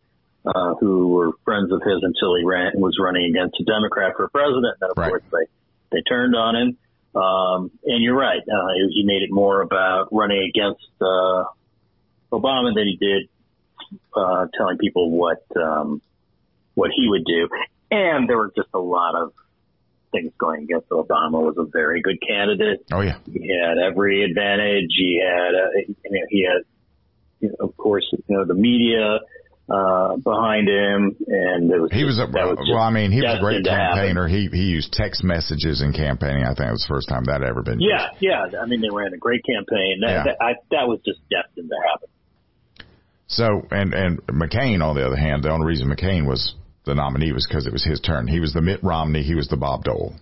uh, 0.46 0.75
who 0.79 1.10
were 1.10 1.31
friends 1.43 1.72
of 1.72 1.81
his 1.84 2.01
until 2.01 2.36
he 2.38 2.46
ran 2.46 2.72
was 2.75 2.98
running 3.00 3.25
against 3.25 3.60
a 3.60 3.63
Democrat 3.63 4.13
for 4.15 4.27
president. 4.29 4.65
And 4.65 4.81
then, 4.81 4.89
of 4.91 4.98
right. 4.98 5.10
course, 5.10 5.24
they 5.31 5.98
they 5.98 6.01
turned 6.08 6.36
on 6.36 6.55
him. 6.55 6.77
Um, 7.15 7.72
and 7.84 8.03
you're 8.03 8.15
right. 8.15 8.41
Uh, 8.41 8.67
he 8.93 9.03
made 9.03 9.24
it 9.24 9.31
more 9.31 9.62
about 9.62 10.10
running 10.12 10.48
against 10.48 10.86
uh, 11.01 11.43
Obama 12.31 12.74
than 12.75 12.86
he 12.86 12.98
did 12.98 13.29
uh, 14.15 14.46
telling 14.55 14.77
people 14.77 15.10
what 15.12 15.43
um, 15.55 16.01
what 16.75 16.91
he 16.96 17.10
would 17.10 17.25
do. 17.25 17.50
And 17.91 18.29
there 18.29 18.38
were 18.38 18.51
just 18.55 18.69
a 18.74 18.79
lot 18.79 19.15
of 19.15 19.34
things 20.12 20.31
going 20.38 20.63
against 20.63 20.89
Obama. 20.89 21.41
Was 21.41 21.55
a 21.58 21.65
very 21.65 22.01
good 22.01 22.19
candidate. 22.25 22.86
Oh 22.91 23.02
yeah, 23.02 23.17
he 23.25 23.49
had 23.49 23.78
every 23.80 24.23
advantage. 24.23 24.91
He 24.95 25.21
had, 25.23 25.56
uh, 25.56 25.69
you 25.88 26.12
know, 26.12 26.25
he 26.30 26.45
had, 26.45 26.63
you 27.39 27.49
know, 27.49 27.67
of 27.67 27.78
course, 27.78 28.06
you 28.12 28.23
know, 28.30 28.45
the 28.45 28.54
media 28.54 29.19
uh, 29.69 30.17
behind 30.17 30.67
him, 30.67 31.15
and 31.27 31.71
it 31.71 31.79
was 31.79 31.89
he 31.91 32.03
was 32.03 32.17
a 32.19 32.25
was 32.25 32.58
well. 32.71 32.82
I 32.82 32.89
mean, 32.91 33.12
he 33.12 33.21
was 33.21 33.38
a 33.38 33.39
great 33.39 33.63
campaigner. 33.63 34.27
He 34.27 34.47
he 34.51 34.63
used 34.63 34.91
text 34.93 35.23
messages 35.23 35.82
in 35.82 35.93
campaigning. 35.93 36.43
I 36.43 36.53
think 36.55 36.69
it 36.69 36.71
was 36.71 36.86
the 36.88 36.93
first 36.93 37.08
time 37.10 37.23
that 37.25 37.43
ever 37.43 37.62
been. 37.62 37.79
Yeah, 37.79 38.10
used. 38.12 38.21
yeah. 38.21 38.45
Yeah. 38.51 38.60
I 38.62 38.65
mean, 38.65 38.82
they 38.82 38.89
ran 38.91 39.13
a 39.13 39.17
great 39.17 39.43
campaign. 39.45 40.01
That 40.01 40.10
Yeah. 40.12 40.23
that, 40.25 40.38
I, 40.41 40.53
that 40.71 40.88
was 40.88 40.99
just 41.05 41.19
destined 41.29 41.69
to 41.69 41.75
happen. 41.88 42.10
So 43.27 43.67
and 43.71 43.93
and 43.93 44.19
McCain, 44.27 44.82
on 44.84 44.95
the 44.95 45.05
other 45.05 45.15
hand, 45.17 45.43
the 45.43 45.51
only 45.51 45.67
reason 45.67 45.88
McCain 45.89 46.25
was 46.27 46.55
the 46.86 46.95
nominee 46.95 47.32
was 47.32 47.45
because 47.47 47.67
it 47.67 47.73
was 47.73 47.84
his 47.84 47.99
turn. 47.99 48.27
He 48.27 48.39
was 48.39 48.53
the 48.53 48.62
Mitt 48.62 48.84
Romney. 48.84 49.21
He 49.21 49.36
was 49.36 49.47
the 49.47 49.58
Bob 49.58 49.84
Dole. 49.84 50.15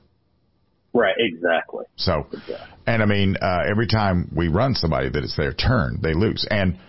Right, 0.93 1.15
exactly. 1.17 1.85
So, 1.95 2.25
Exactly. 2.33 2.55
and 2.87 3.03
I 3.03 3.05
mean, 3.05 3.37
uh, 3.39 3.59
every 3.69 3.85
time 3.87 4.31
we 4.35 4.47
run 4.47 4.73
somebody 4.73 5.09
that 5.09 5.23
it's 5.23 5.35
their 5.37 5.53
turn, 5.53 5.99
they 6.01 6.13
lose. 6.13 6.45
And 6.49 6.79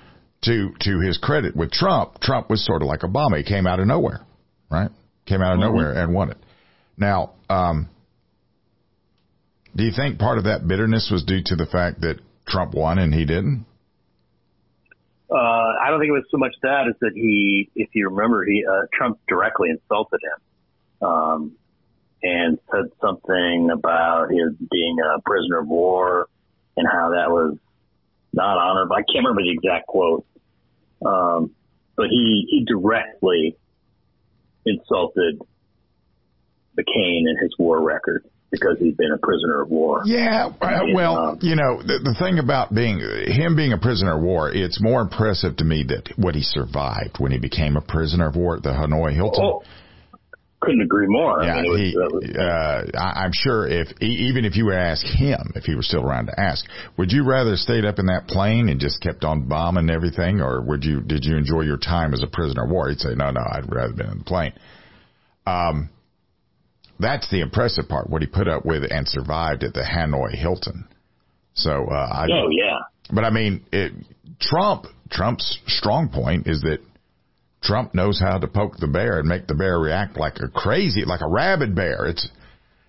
to 0.42 0.70
to 0.81 1.01
his 1.01 1.18
credit, 1.18 1.57
with 1.57 1.70
Trump, 1.70 2.20
Trump 2.20 2.48
was 2.51 2.64
sort 2.64 2.83
of 2.83 2.88
like 2.88 3.01
Obama. 3.01 3.38
He 3.38 3.44
came 3.44 3.66
out 3.66 3.81
of 3.81 3.87
nowhere, 3.87 4.20
right? 4.70 4.90
Came 5.27 5.42
out 5.42 5.55
of 5.55 5.59
Mm-hmm. 5.61 5.68
nowhere 5.77 5.92
and 5.92 6.14
won 6.14 6.31
it. 6.31 6.38
Now, 6.96 7.33
um, 7.51 7.88
do 9.74 9.85
you 9.85 9.92
think 9.94 10.18
part 10.18 10.38
of 10.38 10.44
that 10.44 10.66
bitterness 10.66 11.11
was 11.12 11.24
due 11.24 11.42
to 11.46 11.57
the 11.57 11.66
fact 11.66 12.01
that 12.01 12.16
Trump 12.46 12.74
won 12.74 12.98
and 12.98 13.12
he 13.14 13.24
didn't? 13.24 13.66
Uh, 15.31 15.35
I 15.37 15.90
don't 15.90 16.01
think 16.01 16.09
it 16.09 16.12
was 16.12 16.24
so 16.31 16.38
much 16.38 16.55
that 16.62 16.87
as 16.88 16.94
that 17.01 17.12
he, 17.14 17.68
if 17.77 17.90
you 17.94 18.09
remember, 18.09 18.44
he 18.46 18.64
uh, 18.64 18.87
Trump 18.96 19.18
directly 19.29 19.68
insulted 19.70 20.20
him, 20.22 21.07
um, 21.09 21.53
and 22.22 22.59
said 22.70 22.90
something 23.01 23.68
about 23.70 24.31
his 24.31 24.55
being 24.70 24.96
a 24.98 25.20
prisoner 25.20 25.59
of 25.59 25.68
war 25.68 26.27
and 26.77 26.88
how 26.90 27.11
that 27.11 27.31
was 27.31 27.59
not 28.33 28.57
honorable. 28.57 28.94
I 28.96 29.03
can't 29.03 29.24
remember 29.27 29.42
the 29.42 29.51
exact 29.53 29.87
quote, 29.87 30.24
um, 31.05 31.55
but 31.97 32.07
he 32.11 32.47
he 32.49 32.65
directly 32.65 33.57
insulted 34.65 35.41
McCain 36.79 37.27
and 37.27 37.39
his 37.41 37.55
war 37.59 37.83
record 37.83 38.25
because 38.51 38.79
he'd 38.79 38.97
been 38.97 39.13
a 39.13 39.19
prisoner 39.19 39.63
of 39.63 39.69
war. 39.69 40.03
Yeah, 40.05 40.49
uh, 40.61 40.81
well, 40.95 41.17
um, 41.17 41.39
you 41.43 41.55
know, 41.55 41.83
the, 41.83 41.99
the 42.03 42.17
thing 42.19 42.39
about 42.39 42.75
being 42.75 42.99
him 42.99 43.57
being 43.57 43.73
a 43.73 43.79
prisoner 43.79 44.17
of 44.17 44.23
war, 44.23 44.51
it's 44.51 44.81
more 44.81 45.03
impressive 45.03 45.57
to 45.57 45.65
me 45.65 45.85
that 45.89 46.13
what 46.17 46.35
he 46.35 46.43
survived 46.43 47.19
when 47.19 47.33
he 47.33 47.39
became 47.39 47.77
a 47.77 47.83
prisoner 47.83 48.29
of 48.29 48.37
war 48.37 48.57
at 48.57 48.63
the 48.63 48.71
Hanoi 48.71 49.15
Hilton. 49.15 49.45
Oh, 49.45 49.63
couldn't 50.61 50.83
agree 50.83 51.07
more. 51.09 51.42
Yeah, 51.42 51.53
I 51.53 51.62
mean, 51.62 51.64
it 51.64 51.68
was, 51.68 51.81
he, 51.81 51.88
it 51.90 52.12
was- 52.12 52.92
uh, 52.94 52.99
I'm 52.99 53.33
sure 53.33 53.66
if 53.68 53.88
even 54.03 54.44
if 54.44 54.57
you 54.57 54.66
were 54.66 54.73
ask 54.75 55.07
him, 55.07 55.53
if 55.55 55.64
he 55.64 55.75
were 55.75 55.83
still 55.83 56.03
around 56.05 56.27
to 56.27 56.40
ask, 56.40 56.64
would 56.97 57.12
you 57.12 57.25
rather 57.25 57.57
stayed 57.57 57.85
up 57.85 57.99
in 57.99 58.07
that 58.07 58.27
plane 58.27 58.68
and 58.68 58.81
just 58.81 59.01
kept 59.01 59.25
on 59.25 59.49
bombing 59.49 59.90
everything, 59.90 60.40
or 60.40 60.61
would 60.62 60.85
you 60.85 61.01
did 61.01 61.25
you 61.25 61.37
enjoy 61.37 61.62
your 61.62 61.77
time 61.79 62.12
as 62.12 62.23
a 62.23 62.27
prisoner 62.27 62.64
of 62.64 62.71
war? 62.71 62.88
He'd 62.88 62.99
say, 62.99 63.14
no, 63.14 63.31
no, 63.31 63.40
I'd 63.40 63.73
rather 63.73 63.92
been 63.92 64.11
in 64.11 64.18
the 64.18 64.25
plane. 64.25 64.53
Um, 65.47 65.90
that's 66.99 67.31
the 67.31 67.40
impressive 67.40 67.88
part. 67.88 68.11
What 68.11 68.23
he 68.23 68.27
put 68.29 68.49
up 68.49 68.64
with 68.66 68.83
and 68.90 69.07
survived 69.09 69.62
at 69.62 69.73
the 69.75 69.83
Hanoi 69.83 70.35
Hilton. 70.35 70.88
So, 71.55 71.87
uh, 71.90 71.94
I, 71.94 72.27
oh 72.33 72.49
yeah. 72.51 72.79
but 73.12 73.25
I 73.25 73.31
mean, 73.31 73.64
it, 73.73 73.92
Trump, 74.40 74.87
Trump's 75.11 75.59
strong 75.66 76.09
point 76.09 76.47
is 76.47 76.61
that 76.62 76.79
Trump 77.62 77.94
knows 77.94 78.21
how 78.21 78.38
to 78.38 78.47
poke 78.47 78.77
the 78.79 78.87
bear 78.87 79.18
and 79.18 79.29
make 79.29 79.47
the 79.47 79.55
bear 79.55 79.79
react 79.79 80.16
like 80.16 80.37
a 80.40 80.49
crazy, 80.49 81.05
like 81.05 81.21
a 81.21 81.29
rabid 81.29 81.75
bear. 81.75 82.07
It's, 82.07 82.29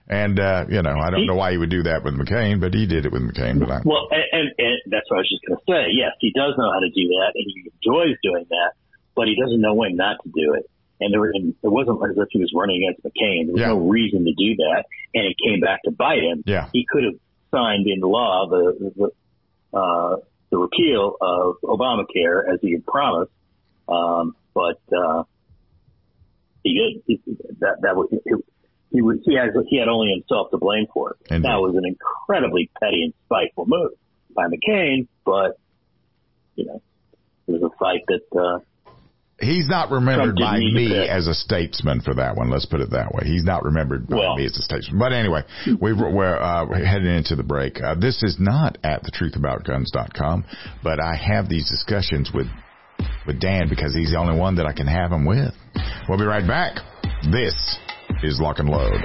and, 0.07 0.39
uh, 0.39 0.65
you 0.69 0.81
know, 0.81 0.97
I 0.97 1.09
don't 1.09 1.25
know 1.27 1.35
why 1.35 1.51
he 1.51 1.57
would 1.57 1.69
do 1.69 1.83
that 1.83 2.03
with 2.03 2.13
McCain, 2.13 2.59
but 2.61 2.73
he 2.73 2.85
did 2.87 3.05
it 3.05 3.11
with 3.11 3.21
McCain. 3.21 3.59
But 3.59 3.69
I, 3.71 3.81
Well, 3.85 4.07
and, 4.11 4.23
and, 4.31 4.49
and 4.57 4.77
that's 4.87 5.09
what 5.09 5.17
I 5.17 5.21
was 5.21 5.29
just 5.29 5.45
going 5.45 5.57
to 5.57 5.65
say. 5.69 5.93
Yes, 5.93 6.13
he 6.19 6.31
does 6.33 6.53
know 6.57 6.71
how 6.71 6.79
to 6.79 6.89
do 6.89 7.07
that, 7.17 7.31
and 7.35 7.45
he 7.45 7.69
enjoys 7.69 8.17
doing 8.23 8.45
that, 8.49 8.73
but 9.15 9.27
he 9.27 9.35
doesn't 9.41 9.61
know 9.61 9.73
when 9.73 9.95
not 9.95 10.17
to 10.23 10.29
do 10.29 10.53
it. 10.53 10.69
And 11.01 11.13
there, 11.13 11.23
and 11.25 11.55
it 11.63 11.67
wasn't 11.71 12.01
as 12.03 12.17
if 12.17 12.27
he 12.31 12.39
was 12.39 12.51
running 12.53 12.83
against 12.83 13.05
McCain. 13.05 13.45
There 13.45 13.53
was 13.53 13.61
Yeah. 13.61 13.67
no 13.69 13.87
reason 13.87 14.25
to 14.25 14.33
do 14.33 14.55
that, 14.57 14.83
and 15.13 15.25
it 15.25 15.35
came 15.43 15.61
back 15.61 15.81
to 15.85 15.91
bite 15.91 16.21
him. 16.23 16.43
Yeah. 16.45 16.69
He 16.73 16.85
could 16.89 17.03
have 17.05 17.15
signed 17.51 17.87
into 17.87 18.07
law 18.07 18.47
the 18.49 18.91
the, 18.97 19.77
uh, 19.77 20.17
the 20.51 20.57
repeal 20.57 21.15
of 21.21 21.55
Obamacare 21.63 22.51
as 22.51 22.59
he 22.61 22.73
had 22.73 22.85
promised, 22.85 23.31
um, 23.87 24.35
but 24.53 24.79
uh, 24.95 25.23
he 26.63 26.73
did. 26.73 27.03
He, 27.07 27.21
that 27.59 27.77
that 27.81 27.95
was. 27.95 28.09
He, 28.11 28.19
he 28.91 29.01
was 29.01 29.17
he 29.23 29.35
has 29.35 29.49
he 29.69 29.77
had 29.77 29.87
only 29.87 30.11
himself 30.11 30.49
to 30.51 30.57
blame 30.57 30.87
for 30.93 31.11
it. 31.11 31.17
Indeed. 31.29 31.47
That 31.47 31.59
was 31.59 31.75
an 31.75 31.85
incredibly 31.85 32.71
petty 32.81 33.03
and 33.03 33.13
spiteful 33.25 33.65
move 33.67 33.91
by 34.35 34.45
McCain, 34.45 35.07
but 35.25 35.59
you 36.55 36.65
know, 36.65 36.81
it 37.47 37.51
was 37.51 37.61
a 37.61 37.77
fight 37.77 38.01
that 38.07 38.39
uh, 38.39 38.59
He's 39.41 39.69
not 39.69 39.89
remembered 39.89 40.35
by 40.35 40.57
me 40.57 41.07
as 41.07 41.27
a 41.27 41.33
statesman 41.33 42.01
for 42.01 42.13
that 42.15 42.35
one. 42.35 42.49
Let's 42.49 42.65
put 42.65 42.81
it 42.81 42.89
that 42.91 43.13
way. 43.13 43.23
He's 43.25 43.45
not 43.45 43.63
remembered 43.63 44.07
by 44.07 44.17
Well- 44.17 44.35
me 44.35 44.45
as 44.45 44.57
a 44.57 44.61
statesman. 44.61 44.99
But 44.99 45.13
anyway, 45.13 45.43
we 45.79 45.93
were, 45.93 46.11
we're, 46.11 46.37
uh, 46.37 46.65
heading 46.85 47.07
into 47.07 47.37
the 47.37 47.43
break. 47.43 47.81
Uh, 47.81 47.95
this 47.95 48.21
is 48.21 48.37
not 48.37 48.77
at 48.83 49.03
thetruthaboutguns.com, 49.03 50.45
but 50.83 50.99
I 51.01 51.15
have 51.15 51.47
these 51.47 51.69
discussions 51.69 52.31
with 52.33 52.47
with 53.25 53.39
Dan 53.39 53.69
because 53.69 53.93
he's 53.95 54.11
the 54.11 54.17
only 54.17 54.37
one 54.37 54.55
that 54.55 54.65
I 54.65 54.73
can 54.73 54.87
have 54.87 55.11
him 55.11 55.25
with. 55.25 55.53
We'll 56.07 56.17
be 56.17 56.25
right 56.25 56.45
back. 56.45 56.77
This 57.31 57.77
is 58.23 58.39
Lock 58.39 58.59
and 58.59 58.69
Load. 58.69 59.01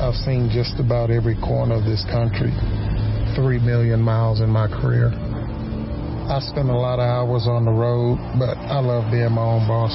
I've 0.00 0.14
seen 0.24 0.48
just 0.50 0.80
about 0.80 1.10
every 1.10 1.36
corner 1.36 1.74
of 1.74 1.84
this 1.84 2.04
country. 2.10 2.48
Three 3.36 3.58
million 3.58 4.00
miles 4.00 4.40
in 4.40 4.48
my 4.48 4.66
career. 4.66 5.12
I 5.12 6.40
spend 6.40 6.70
a 6.70 6.76
lot 6.76 6.98
of 6.98 7.04
hours 7.04 7.46
on 7.46 7.64
the 7.64 7.72
road, 7.72 8.16
but 8.38 8.56
I 8.56 8.80
love 8.80 9.12
being 9.12 9.32
my 9.32 9.42
own 9.42 9.68
boss. 9.68 9.92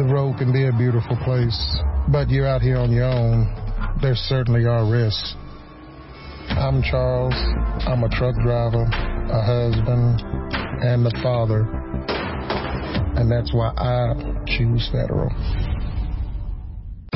The 0.00 0.06
road 0.06 0.38
can 0.38 0.50
be 0.50 0.64
a 0.64 0.72
beautiful 0.72 1.14
place, 1.24 1.60
but 2.08 2.30
you're 2.30 2.48
out 2.48 2.62
here 2.62 2.78
on 2.78 2.90
your 2.90 3.04
own. 3.04 3.44
There 4.00 4.14
certainly 4.16 4.64
are 4.64 4.90
risks. 4.90 5.34
I'm 6.48 6.82
Charles. 6.82 7.34
I'm 7.84 8.02
a 8.02 8.08
truck 8.08 8.34
driver, 8.36 8.88
a 8.88 9.42
husband, 9.44 10.22
and 10.80 11.06
a 11.06 11.10
father. 11.22 11.68
And 13.14 13.30
that's 13.30 13.52
why 13.52 13.74
I 13.76 14.14
choose 14.46 14.88
Federal. 14.90 15.28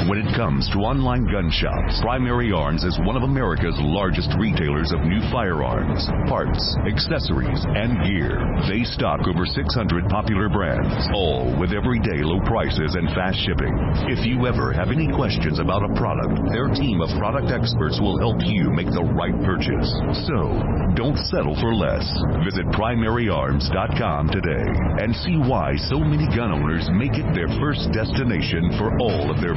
When 0.04 0.20
it 0.20 0.36
comes 0.36 0.68
to 0.76 0.84
online 0.84 1.24
gun 1.32 1.48
shops, 1.48 1.96
Primary 2.04 2.52
Arms 2.52 2.84
is 2.84 2.92
one 3.08 3.16
of 3.16 3.24
America's 3.24 3.72
largest 3.80 4.28
retailers 4.36 4.92
of 4.92 5.00
new 5.00 5.24
firearms, 5.32 6.04
parts, 6.28 6.60
accessories, 6.84 7.64
and 7.64 8.04
gear. 8.04 8.36
They 8.68 8.84
stock 8.84 9.24
over 9.24 9.48
600 9.48 9.64
popular 10.12 10.52
brands, 10.52 10.92
all 11.16 11.56
with 11.56 11.72
everyday 11.72 12.20
low 12.20 12.36
prices 12.44 13.00
and 13.00 13.08
fast 13.16 13.40
shipping. 13.48 13.72
If 14.12 14.28
you 14.28 14.44
ever 14.44 14.76
have 14.76 14.92
any 14.92 15.08
questions 15.08 15.56
about 15.56 15.88
a 15.88 15.96
product, 15.96 16.36
their 16.52 16.68
team 16.68 17.00
of 17.00 17.08
product 17.16 17.48
experts 17.48 17.96
will 17.96 18.20
help 18.20 18.44
you 18.44 18.68
make 18.76 18.92
the 18.92 19.08
right 19.16 19.36
purchase. 19.40 19.88
So, 20.28 20.52
don't 21.00 21.16
settle 21.32 21.56
for 21.56 21.72
less. 21.72 22.04
Visit 22.44 22.68
primaryarms.com 22.76 24.28
today 24.28 24.68
and 25.00 25.16
see 25.24 25.40
why 25.40 25.80
so 25.88 25.96
many 25.96 26.28
gun 26.36 26.52
owners 26.52 26.92
make 26.92 27.16
it 27.16 27.32
their 27.32 27.48
first 27.56 27.88
destination 27.96 28.68
for 28.76 28.92
all 29.00 29.32
of 29.32 29.40
their 29.40 29.56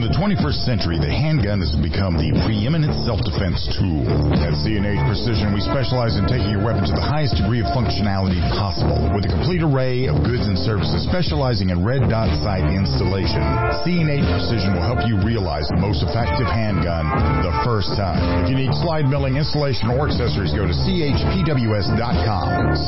In 0.00 0.08
the 0.08 0.16
21st 0.16 0.64
century, 0.64 0.96
the 0.96 1.12
handgun 1.12 1.60
has 1.60 1.76
become 1.76 2.16
the 2.16 2.32
preeminent 2.48 2.96
self-defense 3.04 3.76
tool. 3.76 4.00
At 4.32 4.56
C&H 4.64 4.80
Precision, 5.04 5.52
we 5.52 5.60
specialize 5.60 6.16
in 6.16 6.24
taking 6.24 6.48
your 6.48 6.64
weapon 6.64 6.88
to 6.88 6.96
the 6.96 7.04
highest 7.04 7.36
degree 7.36 7.60
of 7.60 7.68
functionality 7.76 8.40
possible. 8.56 8.96
With 9.12 9.28
a 9.28 9.32
complete 9.36 9.60
array 9.60 10.08
of 10.08 10.24
goods 10.24 10.48
and 10.48 10.56
services 10.56 11.04
specializing 11.04 11.68
in 11.68 11.84
red 11.84 12.08
dot 12.08 12.32
sight 12.40 12.64
installation, 12.72 13.44
C&H 13.84 14.24
Precision 14.24 14.72
will 14.72 14.88
help 14.88 15.04
you 15.04 15.20
realize 15.20 15.68
the 15.68 15.76
most 15.76 16.00
effective 16.00 16.48
handgun 16.48 17.04
the 17.44 17.52
first 17.60 17.92
time. 17.92 18.48
If 18.48 18.56
you 18.56 18.56
need 18.56 18.72
slide 18.80 19.04
milling, 19.04 19.36
installation, 19.36 19.92
or 19.92 20.08
accessories, 20.08 20.56
go 20.56 20.64
to 20.64 20.72
chpws.com. 20.72 21.36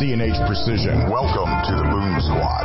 C&H 0.00 0.38
Precision, 0.48 1.12
welcome 1.12 1.52
to 1.60 1.72
the 1.76 1.84
Boom 1.92 2.16
Squad. 2.24 2.64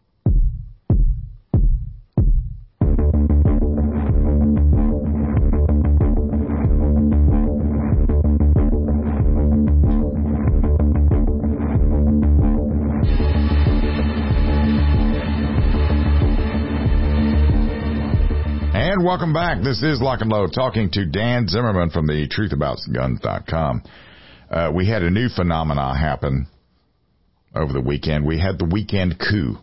And 19.01 19.07
welcome 19.07 19.33
back. 19.33 19.63
This 19.63 19.81
is 19.81 19.99
Lock 19.99 20.21
and 20.21 20.29
Load 20.29 20.51
talking 20.53 20.91
to 20.91 21.07
Dan 21.07 21.47
Zimmerman 21.47 21.89
from 21.89 22.05
the 22.05 22.27
truthaboutguns.com. 22.29 23.81
Uh, 24.47 24.71
we 24.75 24.87
had 24.87 25.01
a 25.01 25.09
new 25.09 25.27
phenomena 25.27 25.97
happen 25.97 26.45
over 27.55 27.73
the 27.73 27.81
weekend. 27.81 28.27
We 28.27 28.39
had 28.39 28.59
the 28.59 28.69
weekend 28.71 29.17
coup. 29.17 29.57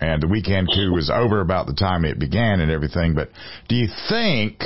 And 0.00 0.22
the 0.22 0.28
weekend 0.28 0.68
coup 0.72 0.92
was 0.92 1.10
over 1.12 1.40
about 1.40 1.66
the 1.66 1.74
time 1.74 2.04
it 2.04 2.20
began 2.20 2.60
and 2.60 2.70
everything. 2.70 3.16
But 3.16 3.30
do 3.68 3.74
you 3.74 3.88
think 4.08 4.62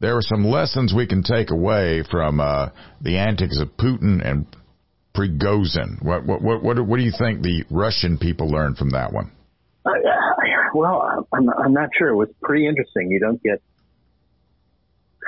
there 0.00 0.16
are 0.16 0.22
some 0.22 0.46
lessons 0.46 0.94
we 0.96 1.06
can 1.06 1.22
take 1.22 1.50
away 1.50 2.02
from 2.10 2.40
uh, 2.40 2.70
the 3.02 3.18
antics 3.18 3.60
of 3.60 3.76
Putin 3.76 4.26
and 4.26 4.46
Prigozhin? 5.14 6.02
What, 6.02 6.24
what, 6.24 6.40
what, 6.40 6.62
what 6.62 6.96
do 6.96 7.02
you 7.02 7.12
think 7.12 7.42
the 7.42 7.64
Russian 7.70 8.16
people 8.16 8.48
learned 8.48 8.78
from 8.78 8.88
that 8.92 9.12
one? 9.12 9.32
Well, 10.74 11.26
I'm, 11.32 11.48
I'm 11.50 11.72
not 11.72 11.90
sure. 11.96 12.08
It 12.08 12.16
was 12.16 12.28
pretty 12.42 12.66
interesting. 12.66 13.10
You 13.10 13.20
don't 13.20 13.42
get 13.42 13.62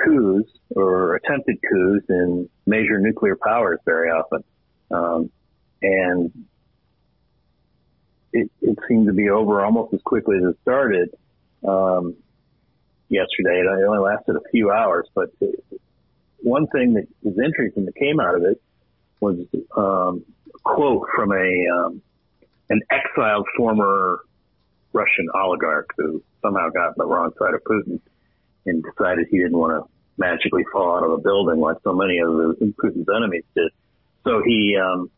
coups 0.03 0.51
or 0.75 1.15
attempted 1.15 1.57
coups 1.69 2.05
in 2.09 2.49
major 2.65 2.99
nuclear 2.99 3.35
powers 3.35 3.79
very 3.85 4.09
often. 4.09 4.43
Um, 4.91 5.31
and 5.81 6.31
it, 8.33 8.51
it 8.61 8.77
seemed 8.87 9.07
to 9.07 9.13
be 9.13 9.29
over 9.29 9.63
almost 9.63 9.93
as 9.93 10.01
quickly 10.03 10.37
as 10.37 10.43
it 10.43 10.57
started 10.61 11.09
um, 11.67 12.15
yesterday. 13.09 13.61
It 13.61 13.85
only 13.87 13.99
lasted 13.99 14.35
a 14.35 14.49
few 14.51 14.71
hours, 14.71 15.07
but 15.13 15.29
one 16.41 16.67
thing 16.67 16.93
that 16.93 17.07
was 17.21 17.37
interesting 17.43 17.85
that 17.85 17.95
came 17.95 18.19
out 18.19 18.35
of 18.35 18.43
it 18.43 18.61
was 19.19 19.45
um, 19.75 20.23
a 20.53 20.59
quote 20.63 21.07
from 21.15 21.31
a 21.31 21.65
um, 21.75 22.01
an 22.69 22.81
exiled 22.91 23.47
former 23.57 24.21
Russian 24.93 25.27
oligarch 25.33 25.89
who 25.97 26.23
somehow 26.41 26.69
got 26.69 26.89
on 26.89 26.93
the 26.97 27.05
wrong 27.05 27.31
side 27.39 27.53
of 27.53 27.63
Putin 27.63 27.99
and 28.65 28.83
decided 28.83 29.27
he 29.29 29.37
didn't 29.37 29.57
want 29.57 29.83
to 29.83 29.89
magically 30.17 30.63
fall 30.71 30.97
out 30.97 31.03
of 31.03 31.11
a 31.11 31.17
building 31.17 31.59
like 31.59 31.77
so 31.83 31.93
many 31.93 32.19
of 32.19 32.29
the, 32.29 32.73
Putin's 32.83 33.07
enemies 33.15 33.43
did. 33.55 33.71
So 34.23 34.41
he, 34.45 34.77
um, 34.77 35.09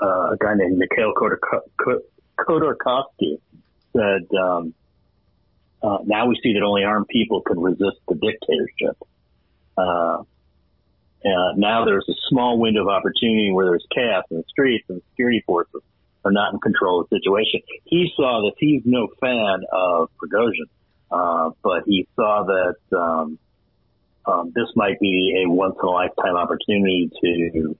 uh, 0.00 0.32
a 0.32 0.36
guy 0.38 0.54
named 0.54 0.78
Mikhail 0.78 1.12
Khodorkovsky 2.38 3.40
said, 3.92 4.28
um, 4.38 4.74
uh, 5.82 5.98
now 6.04 6.26
we 6.26 6.38
see 6.42 6.52
that 6.54 6.62
only 6.62 6.84
armed 6.84 7.08
people 7.08 7.40
can 7.42 7.58
resist 7.58 7.98
the 8.08 8.14
dictatorship. 8.14 8.96
Uh, 9.76 10.22
uh, 11.24 11.52
now 11.56 11.84
there's 11.84 12.06
a 12.08 12.14
small 12.28 12.58
window 12.58 12.82
of 12.82 12.88
opportunity 12.88 13.50
where 13.52 13.66
there's 13.66 13.86
chaos 13.94 14.24
in 14.30 14.38
the 14.38 14.44
streets 14.48 14.84
and 14.88 15.02
security 15.10 15.42
forces 15.46 15.82
are 16.24 16.32
not 16.32 16.52
in 16.52 16.60
control 16.60 17.00
of 17.00 17.08
the 17.10 17.18
situation. 17.18 17.60
He 17.84 18.12
saw 18.16 18.42
that 18.42 18.54
he's 18.58 18.82
no 18.84 19.08
fan 19.20 19.62
of 19.72 20.10
Prigozhin, 20.22 20.68
uh, 21.10 21.50
but 21.62 21.84
he 21.86 22.06
saw 22.16 22.44
that 22.44 22.96
um, 22.96 23.38
um, 24.26 24.52
this 24.54 24.68
might 24.76 25.00
be 25.00 25.44
a 25.44 25.50
once 25.50 25.76
in 25.80 25.88
a 25.88 25.90
lifetime 25.90 26.36
opportunity 26.36 27.10
to 27.22 27.76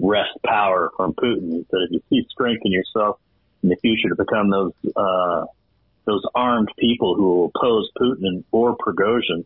wrest 0.00 0.38
power 0.44 0.90
from 0.96 1.12
Putin. 1.12 1.66
That 1.70 1.88
if 1.90 1.92
you 1.92 2.02
see 2.08 2.26
strength 2.30 2.62
in 2.64 2.72
yourself 2.72 3.18
in 3.62 3.68
the 3.68 3.76
future 3.76 4.08
to 4.08 4.16
become 4.16 4.50
those 4.50 4.72
uh, 4.96 5.44
those 6.04 6.22
armed 6.34 6.68
people 6.78 7.14
who 7.14 7.22
will 7.22 7.52
oppose 7.54 7.90
Putin 8.00 8.42
or 8.50 8.76
Prigozhin, 8.76 9.44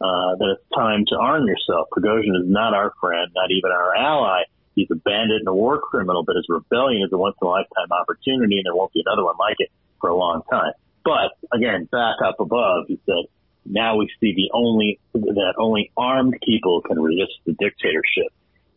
uh, 0.00 0.36
that 0.36 0.56
it's 0.56 0.74
time 0.74 1.04
to 1.08 1.16
arm 1.16 1.46
yourself. 1.46 1.88
Prigozhin 1.92 2.40
is 2.40 2.48
not 2.48 2.74
our 2.74 2.92
friend, 3.00 3.30
not 3.34 3.50
even 3.50 3.70
our 3.72 3.94
ally 3.96 4.42
he's 4.78 4.90
a 4.90 4.96
bandit 4.96 5.40
and 5.40 5.48
a 5.48 5.54
war 5.54 5.80
criminal, 5.80 6.22
but 6.24 6.36
his 6.36 6.46
rebellion 6.48 7.02
is 7.02 7.12
a 7.12 7.18
once 7.18 7.36
in 7.40 7.46
a 7.46 7.50
lifetime 7.50 7.90
opportunity 7.90 8.58
and 8.58 8.66
there 8.66 8.74
won't 8.74 8.92
be 8.92 9.02
another 9.04 9.24
one 9.24 9.34
like 9.38 9.56
it 9.58 9.70
for 10.00 10.10
a 10.10 10.16
long 10.16 10.42
time. 10.50 10.72
But 11.04 11.34
again, 11.52 11.88
back 11.90 12.16
up 12.24 12.40
above, 12.40 12.86
he 12.86 13.00
said, 13.06 13.26
now 13.66 13.96
we 13.96 14.08
see 14.20 14.34
the 14.34 14.50
only, 14.54 15.00
that 15.12 15.54
only 15.58 15.90
armed 15.96 16.34
people 16.44 16.80
can 16.82 17.00
resist 17.00 17.32
the 17.44 17.52
dictatorship. 17.52 18.32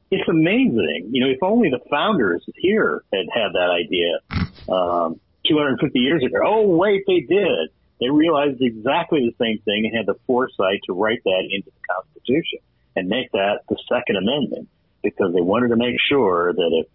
It's 0.09 0.27
amazing. 0.27 1.11
You 1.11 1.25
know, 1.25 1.31
if 1.31 1.41
only 1.41 1.69
the 1.69 1.79
founders 1.89 2.43
here 2.55 3.03
had 3.13 3.25
had 3.31 3.53
that 3.53 3.69
idea, 3.71 4.19
um, 4.67 5.19
250 5.47 5.99
years 5.99 6.23
ago. 6.23 6.37
Oh, 6.45 6.67
wait, 6.67 7.03
they 7.07 7.21
did. 7.21 7.69
They 7.99 8.09
realized 8.09 8.61
exactly 8.61 9.19
the 9.29 9.35
same 9.43 9.59
thing 9.63 9.85
and 9.85 9.95
had 9.95 10.05
the 10.05 10.19
foresight 10.25 10.81
to 10.87 10.93
write 10.93 11.23
that 11.23 11.43
into 11.49 11.69
the 11.69 11.81
Constitution 11.87 12.59
and 12.95 13.07
make 13.07 13.31
that 13.31 13.61
the 13.69 13.77
Second 13.89 14.17
Amendment 14.17 14.67
because 15.03 15.33
they 15.33 15.41
wanted 15.41 15.69
to 15.69 15.75
make 15.75 15.95
sure 16.09 16.53
that 16.53 16.69
if 16.71 16.87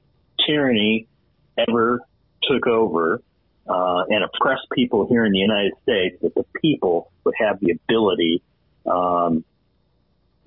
tyranny 0.46 1.08
ever 1.56 2.00
took 2.42 2.66
over 2.66 3.20
uh, 3.68 4.04
and 4.08 4.24
oppressed 4.24 4.66
people 4.72 5.06
here 5.08 5.24
in 5.24 5.32
the 5.32 5.38
United 5.38 5.72
States, 5.82 6.16
that 6.22 6.34
the 6.34 6.44
people 6.60 7.10
would 7.24 7.34
have 7.38 7.58
the 7.60 7.72
ability 7.72 8.42
um, 8.86 9.44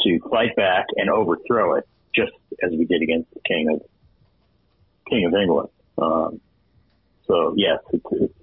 to 0.01 0.19
fight 0.29 0.55
back 0.55 0.87
and 0.95 1.09
overthrow 1.09 1.75
it, 1.75 1.87
just 2.15 2.31
as 2.63 2.71
we 2.71 2.85
did 2.85 3.01
against 3.01 3.29
the 3.33 3.41
King 3.45 3.69
of 3.73 3.81
King 5.09 5.25
of 5.25 5.33
England. 5.33 5.69
Um, 5.97 6.41
so 7.27 7.53
yes, 7.57 7.79
it's, 7.91 8.33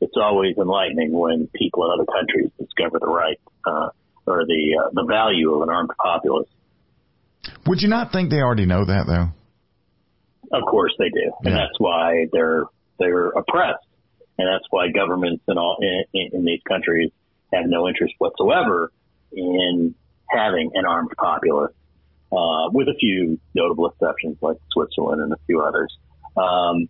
it's, 0.00 0.16
always 0.16 0.56
enlightening 0.58 1.12
when 1.12 1.48
people 1.54 1.84
in 1.84 1.90
other 1.92 2.10
countries 2.10 2.50
discover 2.58 2.98
the 2.98 3.06
right 3.06 3.40
uh, 3.66 3.88
or 4.26 4.44
the 4.44 4.78
uh, 4.82 4.90
the 4.92 5.04
value 5.04 5.54
of 5.54 5.62
an 5.62 5.70
armed 5.70 5.90
populace 6.02 6.48
would 7.66 7.82
you 7.82 7.88
not 7.88 8.12
think 8.12 8.30
they 8.30 8.40
already 8.40 8.66
know 8.66 8.84
that 8.84 9.06
though? 9.06 9.28
Of 10.52 10.62
course 10.70 10.92
they 10.98 11.08
do, 11.08 11.32
and 11.44 11.54
that's 11.54 11.78
why 11.78 12.26
they're 12.32 12.64
they're 12.98 13.28
oppressed, 13.28 13.86
and 14.38 14.46
that's 14.46 14.64
why 14.70 14.88
governments 14.92 15.42
in 15.48 15.58
all 15.58 15.76
in, 15.80 16.30
in 16.32 16.44
these 16.44 16.60
countries 16.68 17.10
have 17.52 17.64
no 17.66 17.88
interest 17.88 18.14
whatsoever 18.18 18.92
in 19.32 19.94
having 20.30 20.70
an 20.74 20.84
armed 20.86 21.10
populace, 21.18 21.72
uh, 22.32 22.70
with 22.70 22.88
a 22.88 22.94
few 22.98 23.40
notable 23.54 23.88
exceptions 23.88 24.36
like 24.40 24.56
Switzerland 24.70 25.22
and 25.22 25.32
a 25.32 25.38
few 25.46 25.60
others. 25.62 25.92
Um, 26.36 26.88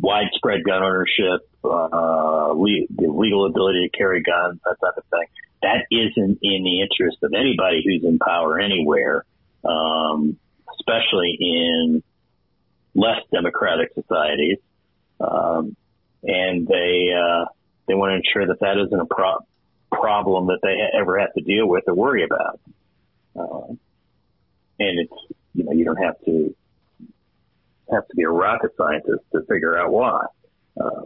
widespread 0.00 0.64
gun 0.64 0.82
ownership, 0.82 1.48
uh, 1.64 2.52
le- 2.54 2.86
the 2.90 3.08
legal 3.08 3.46
ability 3.46 3.88
to 3.88 3.96
carry 3.96 4.22
guns, 4.22 4.60
that 4.64 4.76
type 4.80 4.96
of 4.96 5.04
thing 5.10 5.26
that 5.62 5.86
isn't 5.90 6.38
in 6.42 6.62
the 6.64 6.80
interest 6.82 7.18
of 7.22 7.32
anybody 7.34 7.82
who's 7.84 8.04
in 8.04 8.18
power 8.18 8.58
anywhere, 8.58 9.24
um, 9.64 10.36
especially 10.78 11.36
in 11.40 12.02
less 12.94 13.22
democratic 13.32 13.92
societies. 13.94 14.58
Um, 15.20 15.76
and 16.22 16.66
they 16.66 17.12
uh, 17.12 17.46
they 17.86 17.94
want 17.94 18.10
to 18.10 18.16
ensure 18.16 18.46
that 18.46 18.60
that 18.60 18.78
isn't 18.78 19.00
a 19.00 19.06
pro- 19.06 19.44
problem 19.90 20.46
that 20.48 20.58
they 20.62 20.76
ever 20.98 21.18
have 21.18 21.32
to 21.34 21.40
deal 21.42 21.66
with 21.66 21.84
or 21.86 21.94
worry 21.94 22.24
about. 22.24 22.60
Uh, 23.36 23.72
and 24.78 25.00
it's 25.00 25.34
you 25.54 25.64
know 25.64 25.72
you 25.72 25.84
don't 25.84 26.02
have 26.02 26.20
to 26.24 26.54
have 27.90 28.06
to 28.08 28.16
be 28.16 28.22
a 28.22 28.28
rocket 28.28 28.72
scientist 28.76 29.24
to 29.32 29.42
figure 29.48 29.76
out 29.76 29.90
why. 29.90 30.26
Uh, 30.78 31.02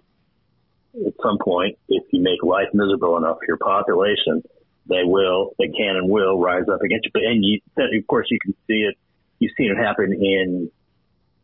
at 0.94 1.14
some 1.22 1.38
point, 1.38 1.78
if 1.88 2.05
you 2.12 2.20
make 2.20 2.42
life 2.42 2.68
miserable 2.74 3.16
enough 3.16 3.38
for 3.38 3.46
your 3.46 3.57
population, 3.57 4.42
they 4.87 5.05
will, 5.05 5.55
they 5.59 5.68
can 5.68 5.96
and 5.96 6.11
will 6.11 6.38
rise 6.38 6.68
up 6.72 6.83
against 6.83 7.07
you. 7.07 7.11
But, 7.12 7.22
and 7.22 7.44
you, 7.44 7.61
of 7.76 8.07
course, 8.07 8.26
you 8.31 8.38
can 8.40 8.55
see 8.66 8.85
it, 8.85 8.96
you've 9.38 9.52
seen 9.57 9.70
it 9.70 9.83
happen 9.83 10.12
in 10.12 10.70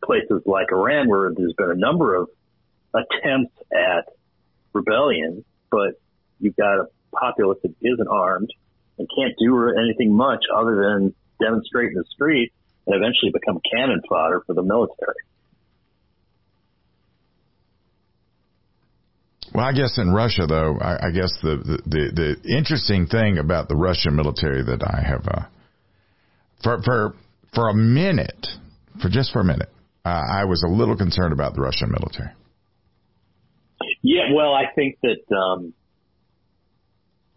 places 0.03 0.43
like 0.45 0.67
Iran 0.71 1.09
where 1.09 1.31
there's 1.35 1.53
been 1.53 1.71
a 1.71 1.75
number 1.75 2.15
of 2.15 2.29
attempts 2.93 3.55
at 3.71 4.05
rebellion, 4.73 5.43
but 5.71 5.99
you've 6.39 6.55
got 6.55 6.79
a 6.79 6.87
populace 7.11 7.59
that 7.63 7.73
isn't 7.81 8.07
armed 8.07 8.49
and 8.97 9.07
can't 9.15 9.33
do 9.39 9.73
anything 9.77 10.13
much 10.13 10.43
other 10.53 10.75
than 10.75 11.13
demonstrate 11.41 11.89
in 11.89 11.95
the 11.95 12.05
street 12.13 12.51
and 12.85 12.95
eventually 12.95 13.31
become 13.31 13.59
cannon 13.73 14.01
fodder 14.07 14.41
for 14.45 14.53
the 14.53 14.63
military. 14.63 15.15
Well, 19.53 19.65
I 19.65 19.71
guess 19.73 19.97
in 19.97 20.11
Russia, 20.11 20.45
though, 20.47 20.77
I, 20.79 21.07
I 21.07 21.11
guess 21.11 21.31
the, 21.41 21.57
the, 21.57 21.77
the 21.85 22.35
the 22.43 22.55
interesting 22.55 23.07
thing 23.07 23.39
about 23.39 23.67
the 23.67 23.75
Russian 23.75 24.15
military 24.15 24.63
that 24.63 24.83
I 24.83 25.01
have, 25.01 25.27
uh, 25.27 25.45
for 26.63 26.81
for 26.83 27.15
for 27.53 27.69
a 27.69 27.73
minute, 27.73 28.47
for 29.01 29.09
just 29.09 29.31
for 29.31 29.39
a 29.39 29.43
minute, 29.43 29.69
uh, 30.05 30.09
I 30.09 30.45
was 30.45 30.63
a 30.63 30.69
little 30.69 30.95
concerned 30.95 31.33
about 31.33 31.55
the 31.55 31.61
Russian 31.61 31.89
military. 31.89 32.29
Yeah, 34.03 34.33
well, 34.33 34.53
I 34.53 34.71
think 34.75 34.97
that 35.01 35.35
um, 35.35 35.73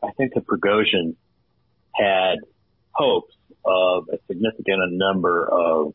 I 0.03 0.11
think 0.17 0.35
that 0.35 0.47
Prigozhin 0.47 1.17
had 1.95 2.37
hopes 2.91 3.35
of 3.65 4.09
a 4.13 4.19
significant 4.27 4.79
number 4.93 5.49
of 5.51 5.95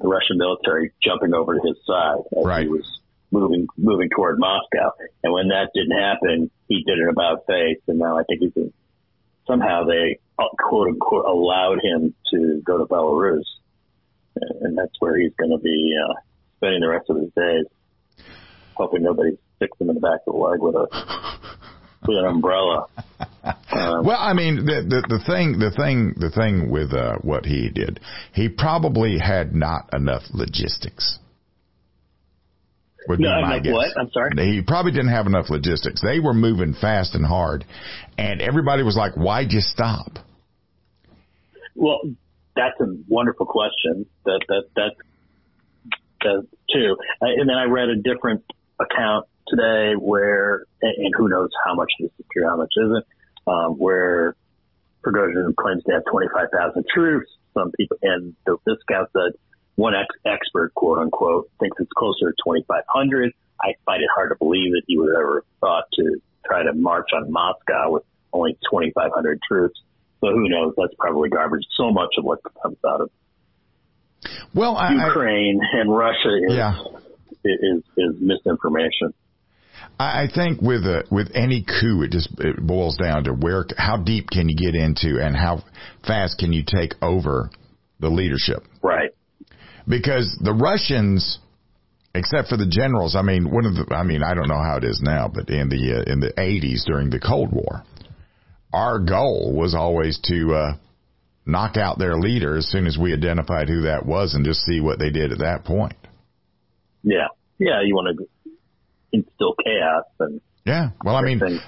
the 0.00 0.08
Russian 0.08 0.38
military 0.38 0.92
jumping 1.02 1.34
over 1.34 1.54
to 1.54 1.60
his 1.64 1.76
side 1.86 2.24
as 2.38 2.44
right. 2.44 2.62
he 2.62 2.68
was 2.68 3.00
moving 3.32 3.66
moving 3.76 4.10
toward 4.14 4.38
Moscow. 4.38 4.92
And 5.24 5.32
when 5.32 5.48
that 5.48 5.70
didn't 5.74 5.98
happen, 5.98 6.50
he 6.68 6.84
did 6.84 6.98
it 6.98 7.08
about 7.08 7.46
face, 7.46 7.80
and 7.88 7.98
now 7.98 8.18
I 8.18 8.22
think 8.24 8.40
he's 8.42 8.52
in, 8.56 8.72
somehow 9.46 9.84
they 9.84 10.20
uh, 10.38 10.44
quote 10.58 10.88
unquote 10.88 11.24
allowed 11.24 11.80
him 11.82 12.14
to 12.32 12.62
go 12.64 12.78
to 12.78 12.84
Belarus, 12.84 13.44
and 14.36 14.76
that's 14.76 14.94
where 15.00 15.18
he's 15.18 15.32
going 15.38 15.50
to 15.50 15.58
be 15.58 15.94
uh, 15.98 16.14
spending 16.58 16.80
the 16.80 16.88
rest 16.88 17.10
of 17.10 17.16
his 17.16 17.30
days. 17.34 17.66
Hoping 18.74 19.02
nobody 19.02 19.36
sticks 19.56 19.78
him 19.80 19.90
in 19.90 19.94
the 19.96 20.00
back 20.00 20.20
of 20.26 20.34
the 20.34 20.38
leg 20.38 20.60
with 20.60 20.74
a 20.74 20.86
with 22.06 22.18
an 22.18 22.26
umbrella. 22.26 22.86
Um, 23.72 24.04
well, 24.04 24.18
I 24.20 24.34
mean, 24.34 24.66
the, 24.66 24.82
the 24.86 25.16
the 25.16 25.24
thing, 25.24 25.58
the 25.58 25.72
thing, 25.74 26.14
the 26.18 26.30
thing 26.30 26.70
with 26.70 26.92
uh, 26.92 27.16
what 27.22 27.46
he 27.46 27.70
did, 27.70 28.00
he 28.34 28.48
probably 28.48 29.18
had 29.18 29.54
not 29.54 29.88
enough 29.94 30.22
logistics. 30.32 31.18
Would 33.08 33.20
no, 33.20 33.36
be 33.36 33.42
my 33.42 33.58
guess. 33.58 33.72
what? 33.72 33.98
I'm 33.98 34.10
sorry. 34.12 34.30
He 34.36 34.62
probably 34.62 34.92
didn't 34.92 35.10
have 35.10 35.26
enough 35.26 35.50
logistics. 35.50 36.02
They 36.02 36.20
were 36.20 36.34
moving 36.34 36.74
fast 36.74 37.14
and 37.14 37.24
hard, 37.24 37.64
and 38.16 38.40
everybody 38.40 38.82
was 38.82 38.96
like, 38.96 39.14
"Why'd 39.14 39.52
you 39.52 39.60
stop?" 39.60 40.18
Well, 41.74 42.00
that's 42.54 42.78
a 42.80 42.86
wonderful 43.08 43.46
question. 43.46 44.06
That 44.24 44.40
that 44.48 44.64
that's 44.76 44.96
that 46.22 46.46
too. 46.72 46.96
Uh, 47.20 47.26
and 47.26 47.48
then 47.48 47.56
I 47.56 47.64
read 47.64 47.88
a 47.88 47.96
different 47.96 48.44
account 48.80 49.26
today 49.48 49.94
where, 49.98 50.64
and 50.80 51.14
who 51.16 51.28
knows 51.28 51.50
how 51.64 51.74
much 51.74 51.92
this 52.00 52.10
is 52.18 52.26
true, 52.32 52.44
how 52.44 52.56
much 52.56 52.72
isn't, 52.76 53.06
um, 53.46 53.78
where 53.78 54.36
Prigozhin 55.04 55.54
claims 55.56 55.82
to 55.84 55.92
have 55.92 56.02
25,000 56.10 56.84
troops. 56.92 57.30
Some 57.54 57.70
people, 57.72 57.98
and 58.02 58.34
the, 58.46 58.56
this 58.64 58.78
guy 58.88 59.02
said 59.12 59.32
one 59.76 59.94
ex- 59.94 60.16
expert, 60.24 60.74
quote 60.74 60.98
unquote, 60.98 61.50
thinks 61.60 61.76
it's 61.80 61.92
closer 61.96 62.30
to 62.30 62.36
2,500. 62.44 63.32
I 63.60 63.74
find 63.84 64.02
it 64.02 64.08
hard 64.14 64.30
to 64.30 64.36
believe 64.36 64.72
that 64.72 64.82
he 64.86 64.98
would 64.98 65.14
ever 65.14 65.44
thought 65.60 65.84
to 65.94 66.20
try 66.46 66.64
to 66.64 66.72
march 66.72 67.10
on 67.14 67.30
Moscow 67.30 67.92
with 67.92 68.02
only 68.32 68.54
2,500 68.70 69.40
troops. 69.46 69.80
So 70.20 70.28
who 70.28 70.48
knows? 70.48 70.74
That's 70.76 70.94
probably 70.98 71.28
garbage. 71.28 71.64
So 71.76 71.90
much 71.90 72.14
of 72.18 72.24
what 72.24 72.40
comes 72.62 72.76
out 72.86 73.02
of 73.02 73.10
well, 74.54 74.78
Ukraine 74.90 75.60
I, 75.60 75.80
and 75.80 75.96
Russia 75.96 76.36
is, 76.48 76.54
yeah. 76.54 76.78
is, 77.44 77.82
is 77.96 78.14
misinformation. 78.20 79.14
I 79.98 80.28
think 80.32 80.60
with 80.60 80.82
a, 80.82 81.04
with 81.10 81.30
any 81.34 81.64
coup, 81.64 82.02
it 82.02 82.10
just 82.10 82.28
it 82.38 82.56
boils 82.60 82.96
down 82.96 83.24
to 83.24 83.32
where 83.32 83.64
how 83.76 83.96
deep 83.96 84.30
can 84.30 84.48
you 84.48 84.56
get 84.56 84.74
into 84.74 85.20
and 85.20 85.36
how 85.36 85.64
fast 86.06 86.38
can 86.38 86.52
you 86.52 86.64
take 86.64 86.94
over 87.02 87.50
the 88.00 88.08
leadership. 88.08 88.64
Right. 88.82 89.10
Because 89.88 90.38
the 90.40 90.52
Russians, 90.52 91.38
except 92.14 92.48
for 92.48 92.56
the 92.56 92.66
generals, 92.66 93.16
I 93.16 93.22
mean, 93.22 93.50
one 93.50 93.66
of 93.66 93.74
the, 93.74 93.94
I 93.94 94.02
mean, 94.02 94.22
I 94.22 94.34
don't 94.34 94.48
know 94.48 94.62
how 94.62 94.76
it 94.76 94.84
is 94.84 95.00
now, 95.02 95.28
but 95.32 95.50
in 95.50 95.68
the 95.68 96.04
uh, 96.06 96.12
in 96.12 96.20
the 96.20 96.32
80s 96.32 96.84
during 96.84 97.10
the 97.10 97.20
Cold 97.20 97.52
War, 97.52 97.82
our 98.72 98.98
goal 98.98 99.52
was 99.54 99.74
always 99.74 100.18
to 100.24 100.54
uh, 100.54 100.76
knock 101.44 101.76
out 101.76 101.98
their 101.98 102.16
leader 102.16 102.56
as 102.56 102.68
soon 102.68 102.86
as 102.86 102.96
we 102.96 103.12
identified 103.12 103.68
who 103.68 103.82
that 103.82 104.06
was 104.06 104.34
and 104.34 104.44
just 104.44 104.60
see 104.60 104.80
what 104.80 104.98
they 104.98 105.10
did 105.10 105.32
at 105.32 105.38
that 105.38 105.64
point. 105.64 105.96
Yeah. 107.02 107.28
Yeah, 107.58 107.82
you 107.84 107.94
want 107.94 108.18
to 108.18 108.26
instill 109.12 109.54
chaos 109.64 110.04
and 110.20 110.40
yeah, 110.64 110.90
well, 111.04 111.16
I 111.16 111.22
mean, 111.22 111.40
it's, 111.42 111.64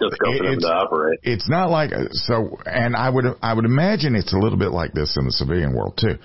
it's 1.25 1.49
not 1.49 1.69
like 1.69 1.91
so, 2.13 2.59
and 2.65 2.95
I 2.95 3.11
would 3.11 3.25
I 3.43 3.53
would 3.53 3.65
imagine 3.65 4.15
it's 4.15 4.33
a 4.33 4.39
little 4.39 4.59
bit 4.59 4.71
like 4.71 4.93
this 4.93 5.17
in 5.19 5.25
the 5.25 5.33
civilian 5.33 5.75
world 5.75 5.99
too. 6.01 6.17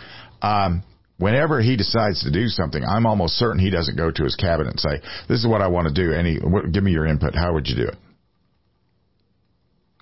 Um, 0.43 0.83
whenever 1.19 1.61
he 1.61 1.75
decides 1.75 2.23
to 2.23 2.31
do 2.31 2.47
something, 2.47 2.83
I'm 2.83 3.05
almost 3.05 3.35
certain 3.35 3.59
he 3.59 3.69
doesn't 3.69 3.95
go 3.95 4.09
to 4.09 4.23
his 4.23 4.35
cabinet 4.35 4.71
and 4.71 4.79
say, 4.79 5.01
"This 5.27 5.39
is 5.39 5.47
what 5.47 5.61
I 5.61 5.67
want 5.67 5.87
to 5.87 5.93
do." 5.93 6.11
Any, 6.13 6.39
give 6.71 6.83
me 6.83 6.91
your 6.91 7.05
input. 7.05 7.35
How 7.35 7.53
would 7.53 7.67
you 7.67 7.75
do 7.75 7.87
it? 7.87 7.97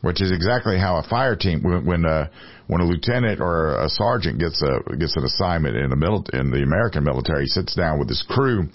Which 0.02 0.22
is 0.22 0.32
exactly 0.32 0.78
how 0.80 0.98
a 0.98 1.04
fire 1.04 1.36
team 1.36 1.64
when 1.64 1.86
when 1.86 2.06
a 2.06 2.08
uh, 2.08 2.28
when 2.68 2.82
a 2.82 2.86
lieutenant 2.86 3.42
or 3.42 3.82
a 3.84 3.90
sergeant 3.90 4.40
gets 4.40 4.62
a 4.62 4.96
gets 4.96 5.18
an 5.18 5.26
assignment 5.26 5.76
in 5.76 5.90
the 5.90 5.96
mili- 5.96 6.40
in 6.40 6.52
the 6.52 6.64
American 6.64 7.04
military, 7.04 7.44
he 7.44 7.48
sits 7.48 7.76
down 7.76 8.00
with 8.00 8.08
his 8.08 8.24
crew 8.30 8.70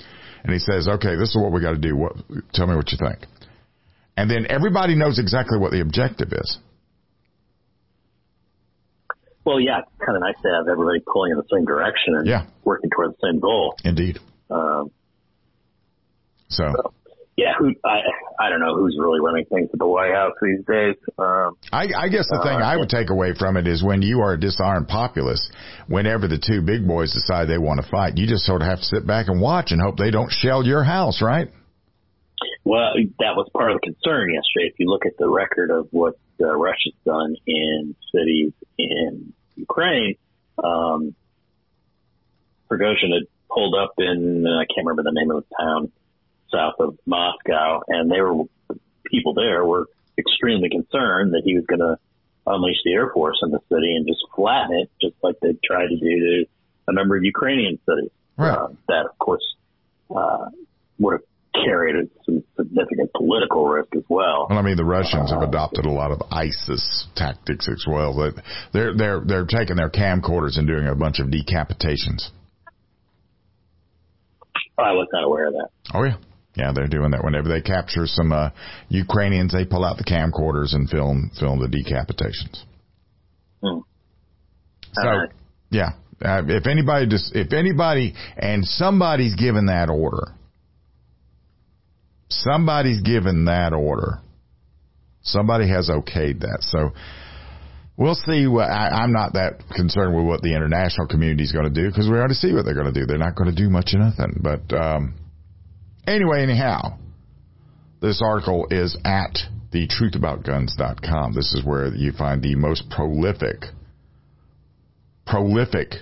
and 0.45 0.53
he 0.53 0.59
says, 0.59 0.89
"Okay, 0.89 1.15
this 1.17 1.31
is 1.31 1.37
what 1.37 1.53
we 1.53 1.61
got 1.61 1.73
to 1.73 1.79
do. 1.79 1.97
What, 1.97 2.17
tell 2.53 2.67
me 2.67 2.75
what 2.75 2.91
you 2.93 2.99
think." 2.99 3.25
And 4.17 4.31
then 4.31 4.47
everybody 4.51 4.95
knows 4.95 5.19
exactly 5.19 5.59
what 5.59 5.71
the 5.71 5.81
objective 5.81 6.33
is. 6.33 6.59
Well, 9.45 9.61
yeah, 9.61 9.81
it's 9.81 9.91
kind 10.05 10.17
of 10.17 10.23
nice 10.23 10.37
to 10.43 10.49
have 10.57 10.69
everybody 10.69 11.01
pulling 11.01 11.33
in 11.33 11.37
the 11.37 11.47
same 11.53 11.65
direction 11.65 12.15
and 12.17 12.27
yeah. 12.27 12.47
working 12.65 12.91
toward 12.91 13.13
the 13.13 13.27
same 13.27 13.41
goal. 13.41 13.75
Indeed. 13.85 14.19
Um, 14.51 14.91
so, 16.49 16.71
so, 16.77 16.95
yeah, 17.37 17.55
who 17.59 17.73
I 17.85 18.01
I 18.39 18.51
don't 18.51 18.61
know 18.61 18.77
who's 18.77 18.97
really 19.01 19.21
running 19.21 19.47
things 19.47 19.71
at 19.73 19.79
the 19.79 19.87
White 19.87 20.13
House 20.13 20.35
these 20.43 20.65
days. 20.67 20.97
Um, 21.19 21.57
I, 21.73 21.89
I 21.97 22.09
guess 22.09 22.29
the 22.29 22.41
thing 22.43 22.61
uh, 22.61 22.65
I 22.65 22.77
would 22.77 22.91
take 22.91 23.11
away 23.11 23.33
from 23.37 23.57
it 23.57 23.67
is 23.67 23.83
when 23.83 24.03
you 24.03 24.21
are 24.21 24.35
a 24.35 24.41
disarmed 24.41 24.89
populace, 24.89 25.51
whenever 25.89 26.29
the 26.29 26.39
two 26.39 26.61
big 26.61 26.87
boys 26.87 27.13
decide 27.13 27.49
they 27.49 27.59
want 27.59 27.83
to 27.83 27.89
fight, 27.89 28.19
you 28.19 28.27
just 28.27 28.45
sort 28.45 28.61
of 28.61 28.69
have 28.69 28.79
to 28.79 28.85
sit 28.85 29.07
back 29.07 29.29
and 29.29 29.41
watch 29.41 29.73
and 29.73 29.81
hope 29.81 29.97
they 29.97 30.11
don't 30.11 30.31
shell 30.31 30.63
your 30.63 30.85
house, 30.85 31.23
right? 31.23 31.51
Well, 32.65 32.95
that 33.19 33.35
was 33.35 33.49
part 33.53 33.73
of 33.73 33.81
the 33.81 33.93
concern 33.93 34.29
yesterday. 34.33 34.71
If 34.71 34.75
you 34.79 34.89
look 34.89 35.07
at 35.07 35.17
the 35.19 35.29
record 35.29 35.71
of 35.71 35.89
what 35.91 36.15
uh, 36.41 36.55
Russia's 36.55 36.95
done 37.05 37.35
in 37.47 37.97
cities 38.15 38.53
in 38.79 39.33
Ukraine, 39.57 40.17
um, 40.63 41.15
Prigozhin 42.71 43.13
had 43.13 43.27
pulled 43.51 43.75
up 43.75 43.95
in, 43.99 44.45
uh, 44.47 44.61
I 44.61 44.65
can't 44.67 44.87
remember 44.87 45.03
the 45.03 45.13
name 45.13 45.31
of 45.31 45.45
the 45.45 45.55
town 45.59 45.93
south 46.51 46.75
of 46.81 46.99
Moscow, 47.07 47.81
and 47.89 48.11
they 48.11 48.21
were, 48.21 48.45
people 49.05 49.35
there 49.35 49.65
were 49.65 49.87
extremely 50.19 50.69
concerned 50.69 51.33
that 51.35 51.43
he 51.45 51.55
was 51.57 51.65
going 51.67 51.81
to 51.81 51.97
unleash 52.47 52.79
the 52.85 52.93
Air 52.93 53.11
Force 53.13 53.39
in 53.43 53.51
the 53.51 53.61
city 53.71 53.95
and 53.97 54.07
just 54.07 54.21
flatten 54.35 54.77
it, 54.77 54.91
just 55.01 55.15
like 55.23 55.37
they 55.41 55.57
tried 55.65 55.89
to 55.89 55.97
do 55.97 56.21
to 56.21 56.45
a 56.89 56.93
number 56.93 57.17
of 57.17 57.25
Ukrainian 57.25 57.79
cities. 57.87 58.11
Right. 58.37 58.57
Uh, 58.57 58.69
that, 58.89 59.07
of 59.07 59.19
course, 59.19 59.45
uh, 60.15 60.49
would 60.99 61.13
have 61.13 61.21
carried 61.55 62.09
some 62.25 62.43
significant 62.57 63.11
political 63.15 63.67
risk 63.67 63.95
as 63.97 64.03
well. 64.09 64.47
Well, 64.49 64.59
I 64.59 64.63
mean, 64.63 64.77
the 64.77 64.85
Russians 64.85 65.31
have 65.31 65.43
adopted 65.43 65.85
a 65.85 65.91
lot 65.91 66.11
of 66.11 66.23
ISIS 66.31 67.07
tactics 67.15 67.69
as 67.69 67.85
well. 67.87 68.15
They're 68.73 68.97
they're 68.97 69.21
they're 69.25 69.47
taking 69.47 69.77
their 69.77 69.91
camcorders 69.91 70.59
and 70.59 70.67
doing 70.67 70.87
a 70.87 70.95
bunch 70.95 71.21
of 71.21 71.27
decapitations. 71.29 72.31
I 74.79 74.93
was 74.93 75.09
not 75.13 75.25
aware 75.25 75.49
of 75.49 75.53
that. 75.55 75.69
Oh 75.95 76.05
yeah, 76.05 76.17
yeah, 76.57 76.73
they're 76.75 76.89
doing 76.89 77.11
that. 77.11 77.23
Whenever 77.23 77.49
they 77.49 77.61
capture 77.61 78.07
some 78.07 78.33
uh, 78.33 78.51
Ukrainians, 78.89 79.53
they 79.53 79.65
pull 79.65 79.85
out 79.85 79.99
the 79.99 80.05
camcorders 80.05 80.75
and 80.75 80.89
film 80.89 81.31
film 81.39 81.61
the 81.61 81.69
decapitations. 81.69 82.65
Hmm. 83.63 83.81
So 84.95 85.07
right. 85.07 85.29
yeah, 85.71 85.91
uh, 86.25 86.43
if 86.47 86.67
anybody 86.67 87.07
just 87.07 87.35
if 87.37 87.53
anybody 87.53 88.15
and 88.37 88.65
somebody's 88.65 89.35
given 89.35 89.67
that 89.67 89.91
order 89.91 90.35
Somebody's 92.41 93.01
given 93.03 93.45
that 93.47 93.73
order. 93.73 94.21
Somebody 95.23 95.69
has 95.69 95.89
okayed 95.89 96.41
that. 96.41 96.59
So 96.61 96.93
we'll 97.97 98.15
see. 98.15 98.47
What, 98.47 98.71
I, 98.71 99.05
am 99.05 99.13
not 99.13 99.35
that 99.35 99.63
concerned 99.75 100.17
with 100.17 100.25
what 100.25 100.43
the 100.43 100.55
international 100.55 101.07
community 101.07 101.45
is 101.45 101.53
going 101.53 101.73
to 101.73 101.83
do 101.83 101.89
because 101.89 102.09
we 102.09 102.17
already 102.17 102.35
see 102.35 102.53
what 102.53 102.65
they're 102.65 102.75
going 102.75 102.93
to 102.93 102.99
do. 102.99 103.07
They're 103.07 103.19
not 103.19 103.37
going 103.37 103.51
to 103.51 103.57
do 103.57 103.69
much 103.69 103.95
of 103.95 104.01
nothing. 104.01 104.41
But 104.43 104.75
um, 104.75 105.15
anyway, 106.07 106.43
anyhow, 106.43 106.99
this 108.01 108.21
article 108.25 108.67
is 108.71 108.97
at 109.05 109.39
thetruthaboutguns.com. 109.73 111.35
This 111.35 111.53
is 111.55 111.65
where 111.65 111.95
you 111.95 112.13
find 112.13 112.43
the 112.43 112.57
most 112.57 112.91
prolific, 112.91 113.67
prolific 115.27 115.95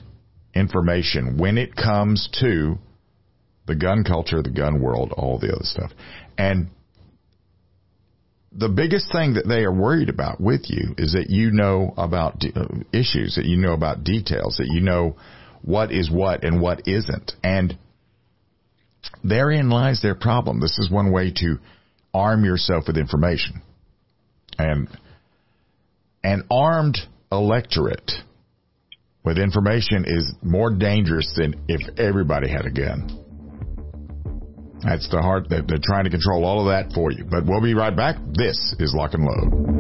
information 0.55 1.39
when 1.39 1.59
it 1.59 1.77
comes 1.77 2.29
to 2.41 2.79
the 3.71 3.77
gun 3.77 4.03
culture, 4.03 4.43
the 4.43 4.51
gun 4.51 4.83
world, 4.83 5.13
all 5.17 5.39
the 5.39 5.47
other 5.47 5.63
stuff. 5.63 5.93
And 6.37 6.71
the 8.51 8.69
biggest 8.69 9.13
thing 9.13 9.35
that 9.35 9.47
they 9.47 9.63
are 9.63 9.73
worried 9.73 10.09
about 10.09 10.41
with 10.41 10.63
you 10.65 10.97
is 10.99 11.13
that 11.13 11.31
you 11.31 11.53
know 11.53 11.95
about 11.97 12.43
uh, 12.45 12.67
issues, 12.93 13.37
that 13.37 13.45
you 13.45 13.57
know 13.57 13.73
about 13.73 14.03
details, 14.03 14.57
that 14.57 14.67
you 14.67 14.81
know 14.81 15.15
what 15.63 15.93
is 15.93 16.11
what 16.11 16.43
and 16.43 16.61
what 16.61 16.89
isn't. 16.89 17.31
And 17.45 17.79
therein 19.23 19.71
lies 19.71 20.03
their 20.03 20.17
problem. 20.17 20.59
This 20.59 20.77
is 20.81 20.91
one 20.91 21.13
way 21.13 21.31
to 21.37 21.59
arm 22.13 22.45
yourself 22.45 22.85
with 22.89 22.97
information. 22.97 23.63
And 24.59 24.89
an 26.25 26.43
armed 26.51 26.99
electorate 27.31 28.11
with 29.25 29.39
information 29.39 30.07
is 30.09 30.35
more 30.43 30.75
dangerous 30.75 31.33
than 31.37 31.55
if 31.69 31.81
everybody 32.01 32.51
had 32.51 32.67
a 32.67 32.71
gun. 32.73 33.30
That's 34.83 35.09
the 35.09 35.21
heart 35.21 35.49
they're 35.49 35.63
trying 35.83 36.05
to 36.05 36.11
control 36.11 36.45
all 36.45 36.61
of 36.61 36.67
that 36.67 36.95
for 36.95 37.13
you. 37.13 37.25
But 37.25 37.45
we'll 37.47 37.63
be 37.63 37.75
right 37.75 37.95
back. 37.95 38.17
This 38.33 38.75
is 38.79 38.95
Lock 38.95 39.15
and 39.15 39.25
Load. 39.25 39.80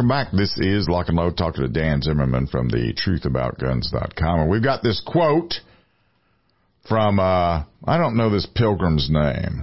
Welcome 0.00 0.08
back. 0.08 0.32
This 0.32 0.56
is 0.56 0.88
Lock 0.88 1.08
and 1.08 1.18
Load 1.18 1.36
talking 1.36 1.60
to 1.62 1.68
Dan 1.68 2.00
Zimmerman 2.00 2.46
from 2.46 2.70
the 2.70 2.94
truthaboutguns.com. 2.94 4.40
And 4.40 4.50
we've 4.50 4.62
got 4.62 4.82
this 4.82 5.02
quote 5.06 5.56
from, 6.88 7.18
uh, 7.18 7.64
I 7.84 7.98
don't 7.98 8.16
know 8.16 8.30
this 8.30 8.46
pilgrim's 8.46 9.10
name, 9.10 9.62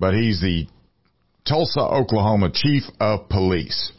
but 0.00 0.14
he's 0.14 0.40
the 0.40 0.66
Tulsa, 1.46 1.78
Oklahoma 1.78 2.50
chief 2.52 2.82
of 2.98 3.28
police. 3.28 3.92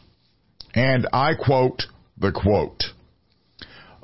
And 0.74 1.08
I 1.14 1.32
quote 1.34 1.84
the 2.18 2.32
quote. 2.32 2.82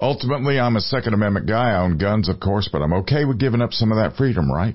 Ultimately, 0.00 0.60
I'm 0.60 0.76
a 0.76 0.80
Second 0.80 1.14
Amendment 1.14 1.46
guy. 1.46 1.70
I 1.70 1.82
own 1.82 1.96
guns, 1.96 2.28
of 2.28 2.38
course, 2.38 2.68
but 2.70 2.82
I'm 2.82 2.92
okay 2.92 3.24
with 3.24 3.40
giving 3.40 3.62
up 3.62 3.72
some 3.72 3.92
of 3.92 3.96
that 3.96 4.16
freedom, 4.16 4.50
right? 4.52 4.74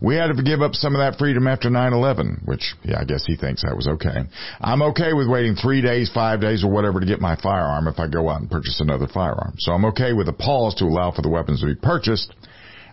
We 0.00 0.14
had 0.14 0.28
to 0.28 0.42
give 0.42 0.62
up 0.62 0.74
some 0.74 0.94
of 0.94 1.00
that 1.00 1.18
freedom 1.18 1.48
after 1.48 1.68
9-11, 1.70 2.46
which, 2.46 2.74
yeah, 2.84 3.00
I 3.00 3.04
guess 3.04 3.24
he 3.26 3.34
thinks 3.34 3.62
that 3.62 3.74
was 3.74 3.88
okay. 3.88 4.22
I'm 4.60 4.82
okay 4.82 5.12
with 5.12 5.28
waiting 5.28 5.56
three 5.56 5.82
days, 5.82 6.10
five 6.14 6.40
days, 6.40 6.62
or 6.62 6.70
whatever 6.70 7.00
to 7.00 7.06
get 7.06 7.20
my 7.20 7.34
firearm 7.34 7.88
if 7.88 7.98
I 7.98 8.06
go 8.06 8.28
out 8.28 8.42
and 8.42 8.50
purchase 8.50 8.80
another 8.80 9.08
firearm. 9.08 9.54
So 9.58 9.72
I'm 9.72 9.84
okay 9.86 10.12
with 10.12 10.28
a 10.28 10.32
pause 10.32 10.76
to 10.76 10.84
allow 10.84 11.10
for 11.10 11.22
the 11.22 11.28
weapons 11.28 11.60
to 11.60 11.66
be 11.66 11.74
purchased 11.74 12.32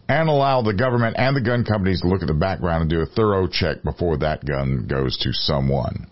and 0.09 0.29
allow 0.29 0.63
the 0.63 0.73
government 0.73 1.15
and 1.19 1.35
the 1.35 1.41
gun 1.41 1.63
companies 1.63 2.01
to 2.01 2.07
look 2.07 2.21
at 2.21 2.27
the 2.27 2.33
background 2.33 2.81
and 2.81 2.89
do 2.89 3.01
a 3.01 3.05
thorough 3.05 3.47
check 3.47 3.83
before 3.83 4.17
that 4.17 4.43
gun 4.45 4.87
goes 4.89 5.17
to 5.19 5.31
someone. 5.31 6.07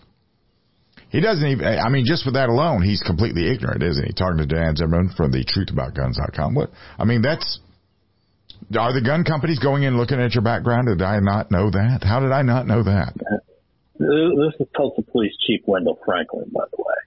He 1.10 1.20
doesn't 1.20 1.46
even, 1.46 1.64
I 1.66 1.88
mean, 1.88 2.04
just 2.04 2.24
for 2.24 2.32
that 2.32 2.48
alone, 2.48 2.82
he's 2.82 3.00
completely 3.00 3.48
ignorant, 3.50 3.82
isn't 3.82 4.04
he? 4.04 4.12
Talking 4.12 4.38
to 4.38 4.46
Dan 4.46 4.76
Zimmerman 4.76 5.14
from 5.16 5.30
the 5.30 5.44
truthaboutguns.com. 5.44 6.54
What, 6.54 6.70
I 6.98 7.04
mean, 7.04 7.22
that's, 7.22 7.60
are 8.76 8.92
the 8.92 9.00
gun 9.00 9.24
companies 9.24 9.58
going 9.58 9.84
in 9.84 9.96
looking 9.96 10.20
at 10.20 10.34
your 10.34 10.42
background? 10.42 10.88
Did 10.88 11.02
I 11.02 11.20
not 11.20 11.50
know 11.50 11.70
that? 11.70 12.02
How 12.02 12.20
did 12.20 12.32
I 12.32 12.42
not 12.42 12.66
know 12.66 12.82
that? 12.82 13.14
This 13.98 14.60
is 14.60 14.66
Tulsa 14.76 15.02
Police 15.02 15.32
Chief 15.46 15.60
Wendell 15.66 15.98
Franklin, 16.04 16.50
by 16.52 16.64
the 16.70 16.82
way. 16.82 17.00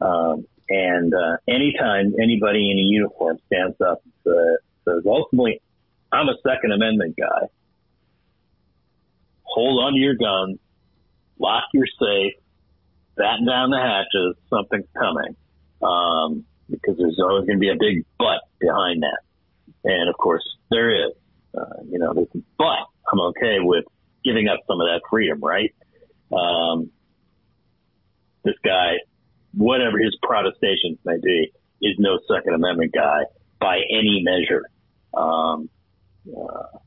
Um, 0.00 0.46
and, 0.68 1.12
uh, 1.12 1.36
anytime 1.46 2.14
anybody 2.20 2.70
in 2.70 2.78
a 2.78 2.82
uniform 2.82 3.38
stands 3.46 3.76
up 3.80 4.02
and 4.04 4.34
says, 4.84 5.02
ultimately, 5.06 5.60
I'm 6.10 6.28
a 6.28 6.34
Second 6.42 6.72
Amendment 6.72 7.16
guy, 7.16 7.48
hold 9.42 9.84
on 9.84 9.92
to 9.92 9.98
your 9.98 10.14
guns, 10.14 10.58
lock 11.38 11.64
your 11.72 11.86
safe, 11.86 12.34
batten 13.16 13.46
down 13.46 13.70
the 13.70 13.78
hatches, 13.78 14.36
something's 14.50 14.88
coming. 14.98 15.36
Um, 15.82 16.44
because 16.70 16.96
there's 16.96 17.18
always 17.20 17.46
going 17.46 17.58
to 17.58 17.60
be 17.60 17.70
a 17.70 17.76
big 17.78 18.04
but 18.18 18.40
behind 18.58 19.02
that. 19.02 19.20
And 19.84 20.08
of 20.08 20.16
course, 20.16 20.44
there 20.70 21.06
is. 21.06 21.12
Uh, 21.56 21.82
you 21.88 21.98
know, 21.98 22.12
but 22.58 22.64
I'm 23.12 23.20
okay 23.20 23.58
with 23.60 23.84
giving 24.24 24.48
up 24.48 24.60
some 24.66 24.80
of 24.80 24.86
that 24.88 25.02
freedom, 25.08 25.40
right? 25.40 25.72
Um, 26.32 26.90
this 28.44 28.54
guy, 28.64 28.94
whatever 29.52 29.98
his 29.98 30.16
protestations 30.22 30.98
may 31.04 31.18
be, 31.22 31.52
is 31.80 31.96
no 31.98 32.18
Second 32.34 32.54
Amendment 32.54 32.92
guy 32.92 33.20
by 33.60 33.76
any 33.76 34.24
measure. 34.24 34.64
Um, 35.12 35.68
uh, 36.26 36.78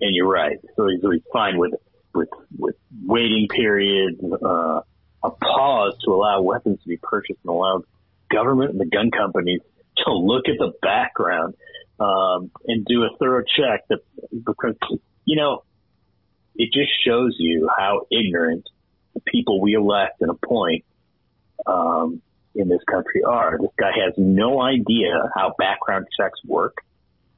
and 0.00 0.14
you're 0.14 0.30
right. 0.30 0.58
So 0.76 0.88
he's, 0.88 1.00
he's 1.02 1.22
fine 1.32 1.58
with, 1.58 1.72
with, 2.14 2.28
with 2.56 2.76
waiting 3.04 3.48
periods, 3.50 4.20
uh, 4.22 4.80
a 5.24 5.30
pause 5.30 5.96
to 6.04 6.12
allow 6.12 6.42
weapons 6.42 6.80
to 6.82 6.88
be 6.88 6.98
purchased 7.02 7.40
and 7.42 7.50
allow 7.50 7.82
government 8.30 8.72
and 8.72 8.80
the 8.80 8.84
gun 8.84 9.10
companies 9.10 9.60
to 10.04 10.12
look 10.12 10.44
at 10.48 10.58
the 10.58 10.72
background 10.82 11.54
um, 11.98 12.50
and 12.66 12.84
do 12.84 13.02
a 13.04 13.16
thorough 13.18 13.42
check. 13.42 13.88
That 13.88 14.00
because 14.30 14.76
you 15.24 15.36
know 15.36 15.64
it 16.54 16.70
just 16.72 16.92
shows 17.04 17.34
you 17.38 17.70
how 17.76 18.06
ignorant 18.12 18.68
the 19.14 19.20
people 19.20 19.60
we 19.60 19.74
elect 19.74 20.20
and 20.20 20.30
appoint 20.30 20.84
um, 21.66 22.20
in 22.54 22.68
this 22.68 22.82
country 22.88 23.22
are. 23.26 23.58
This 23.58 23.70
guy 23.78 23.92
has 24.04 24.14
no 24.18 24.60
idea 24.60 25.30
how 25.34 25.54
background 25.58 26.06
checks 26.18 26.38
work. 26.44 26.76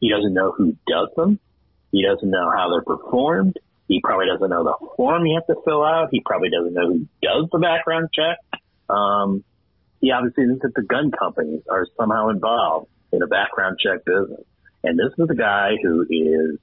He 0.01 0.11
doesn't 0.11 0.35
know 0.35 0.53
who 0.53 0.77
does 0.87 1.09
them. 1.17 1.39
He 1.93 2.05
doesn't 2.05 2.29
know 2.29 2.51
how 2.55 2.71
they're 2.71 2.97
performed. 2.97 3.59
He 3.89 4.01
probably 4.03 4.27
doesn't 4.33 4.51
know 4.51 4.65
the 4.65 4.89
form 4.97 5.25
he 5.25 5.35
has 5.35 5.45
to 5.47 5.63
fill 5.65 5.85
out. 5.85 6.09
He 6.11 6.21
probably 6.25 6.51
doesn't 6.51 6.75
know 6.75 6.89
who 6.89 7.07
does 7.23 7.49
the 7.53 7.59
background 7.59 8.09
check. 8.13 8.39
Um, 8.89 9.45
he 10.01 10.11
obviously 10.11 10.47
thinks 10.47 10.63
that 10.63 10.75
the 10.75 10.83
gun 10.83 11.11
companies 11.11 11.63
are 11.71 11.87
somehow 11.97 12.29
involved 12.31 12.89
in 13.13 13.23
a 13.23 13.27
background 13.27 13.79
check 13.83 14.05
business. 14.05 14.45
And 14.83 14.99
this 14.99 15.13
is 15.19 15.31
a 15.31 15.35
guy 15.35 15.77
who 15.83 16.03
is 16.03 16.59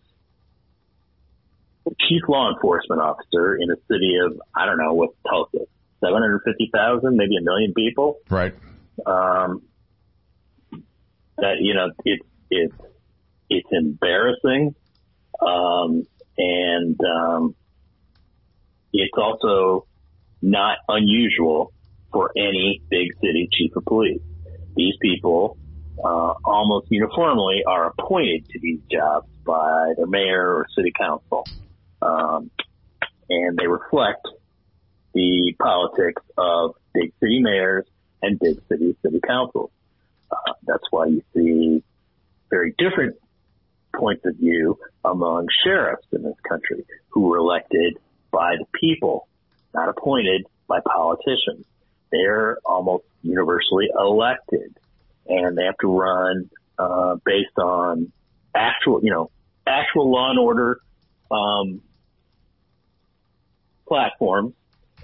chief 1.99 2.21
law 2.28 2.53
enforcement 2.53 3.01
officer 3.01 3.55
in 3.55 3.69
a 3.71 3.76
city 3.88 4.15
of, 4.26 4.39
I 4.55 4.65
don't 4.65 4.78
know, 4.78 4.93
what's 4.93 5.15
Tulsa? 5.28 5.65
750,000, 6.01 7.15
maybe 7.15 7.38
a 7.38 7.43
million 7.43 7.74
people. 7.74 8.19
Right. 8.30 8.53
Um, 9.05 9.61
that, 11.38 11.55
you 11.59 11.74
know, 11.74 11.89
it's, 12.05 12.26
it's, 12.49 12.76
it's 13.49 13.67
embarrassing. 13.71 14.76
Um, 15.41 16.05
and, 16.38 16.99
um, 17.01 17.55
it's 18.91 19.17
also 19.17 19.88
not 20.41 20.77
unusual 20.88 21.73
for 22.11 22.31
any 22.38 22.81
big 22.89 23.13
city 23.15 23.49
chief 23.51 23.75
of 23.75 23.86
police. 23.86 24.21
These 24.75 24.95
people, 25.01 25.57
uh, 26.03 26.34
almost 26.43 26.88
uniformly 26.89 27.63
are 27.67 27.88
appointed 27.88 28.47
to 28.49 28.59
these 28.59 28.79
jobs 28.91 29.27
by 29.45 29.93
the 29.97 30.07
mayor 30.07 30.55
or 30.55 30.67
city 30.75 30.91
council. 30.97 31.45
Um, 32.01 32.51
and 33.29 33.57
they 33.57 33.67
reflect 33.67 34.27
the 35.13 35.55
politics 35.59 36.21
of 36.38 36.75
big 36.93 37.13
city 37.19 37.39
mayors 37.41 37.86
and 38.21 38.39
big 38.39 38.61
city 38.67 38.95
city 39.01 39.19
councils. 39.25 39.71
Uh, 40.31 40.53
that's 40.65 40.84
why 40.91 41.07
you 41.07 41.23
see 41.34 41.84
very 42.49 42.73
different 42.77 43.15
points 43.95 44.25
of 44.25 44.35
view 44.35 44.77
among 45.03 45.47
sheriffs 45.63 46.07
in 46.11 46.23
this 46.23 46.35
country 46.47 46.85
who 47.09 47.21
were 47.21 47.37
elected 47.37 47.97
by 48.31 48.55
the 48.57 48.65
people, 48.79 49.27
not 49.73 49.89
appointed 49.89 50.45
by 50.67 50.79
politicians. 50.85 51.65
They're 52.11 52.57
almost 52.65 53.05
universally 53.21 53.87
elected 53.97 54.77
and 55.27 55.57
they 55.57 55.63
have 55.65 55.77
to 55.81 55.87
run, 55.87 56.49
uh, 56.77 57.15
based 57.25 57.57
on 57.57 58.11
actual, 58.55 59.01
you 59.03 59.11
know, 59.11 59.31
actual 59.65 60.11
law 60.11 60.29
and 60.29 60.39
order, 60.39 60.79
um, 61.31 61.81
platforms 63.87 64.53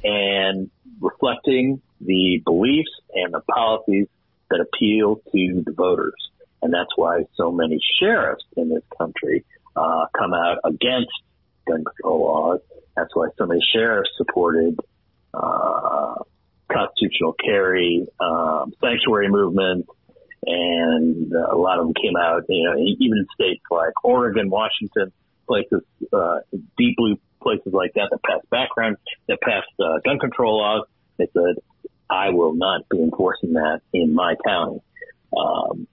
and 0.04 0.70
reflecting 1.00 1.82
the 2.02 2.42
beliefs 2.46 2.92
and 3.14 3.34
the 3.34 3.42
policies 3.42 4.08
that 4.50 4.60
appeal 4.60 5.18
to 5.32 5.64
the 5.66 5.72
voters. 5.72 6.29
And 6.62 6.74
that's 6.74 6.92
why 6.96 7.24
so 7.36 7.52
many 7.52 7.80
sheriffs 8.00 8.44
in 8.58 8.70
this 8.70 8.84
country 8.98 9.46
uh, 9.76 10.06
come 10.18 10.34
out 10.34 10.58
against 10.66 11.12
gun 11.68 11.84
control 11.84 12.22
laws. 12.22 12.60
That's 12.96 13.16
why 13.16 13.30
so 13.38 13.46
many 13.46 13.62
sheriffs 13.74 14.10
supported 14.18 14.78
uh, 15.34 16.16
constitutional 16.72 17.34
carry, 17.34 18.08
um, 18.20 18.74
sanctuary 18.82 19.30
movement, 19.30 19.88
and 20.46 21.34
uh, 21.34 21.56
a 21.56 21.58
lot 21.58 21.80
of 21.80 21.86
them 21.86 21.94
came 21.94 22.16
out. 22.16 22.44
You 22.50 22.70
know, 22.70 22.78
even 22.78 23.20
in 23.20 23.28
states 23.34 23.64
like 23.72 23.94
Oregon, 24.04 24.50
Washington, 24.50 25.12
places, 25.48 25.82
uh, 26.14 26.40
deep 26.78 26.98
blue 26.98 27.18
places 27.42 27.74
like 27.74 27.94
that 27.94 28.10
that 28.12 28.24
passed 28.24 28.50
background, 28.50 28.98
that 29.28 29.40
passed 29.42 29.68
uh, 29.80 30.00
gun 30.04 30.20
control 30.20 30.60
laws. 30.60 30.86
They 31.18 31.28
said, 31.34 31.64
"I 32.10 32.30
will 32.30 32.54
not 32.54 32.88
be 32.90 33.02
enforcing 33.02 33.54
that 33.54 33.82
in 33.94 34.14
my 34.14 34.36
county." 34.46 34.82
Um, 35.36 35.88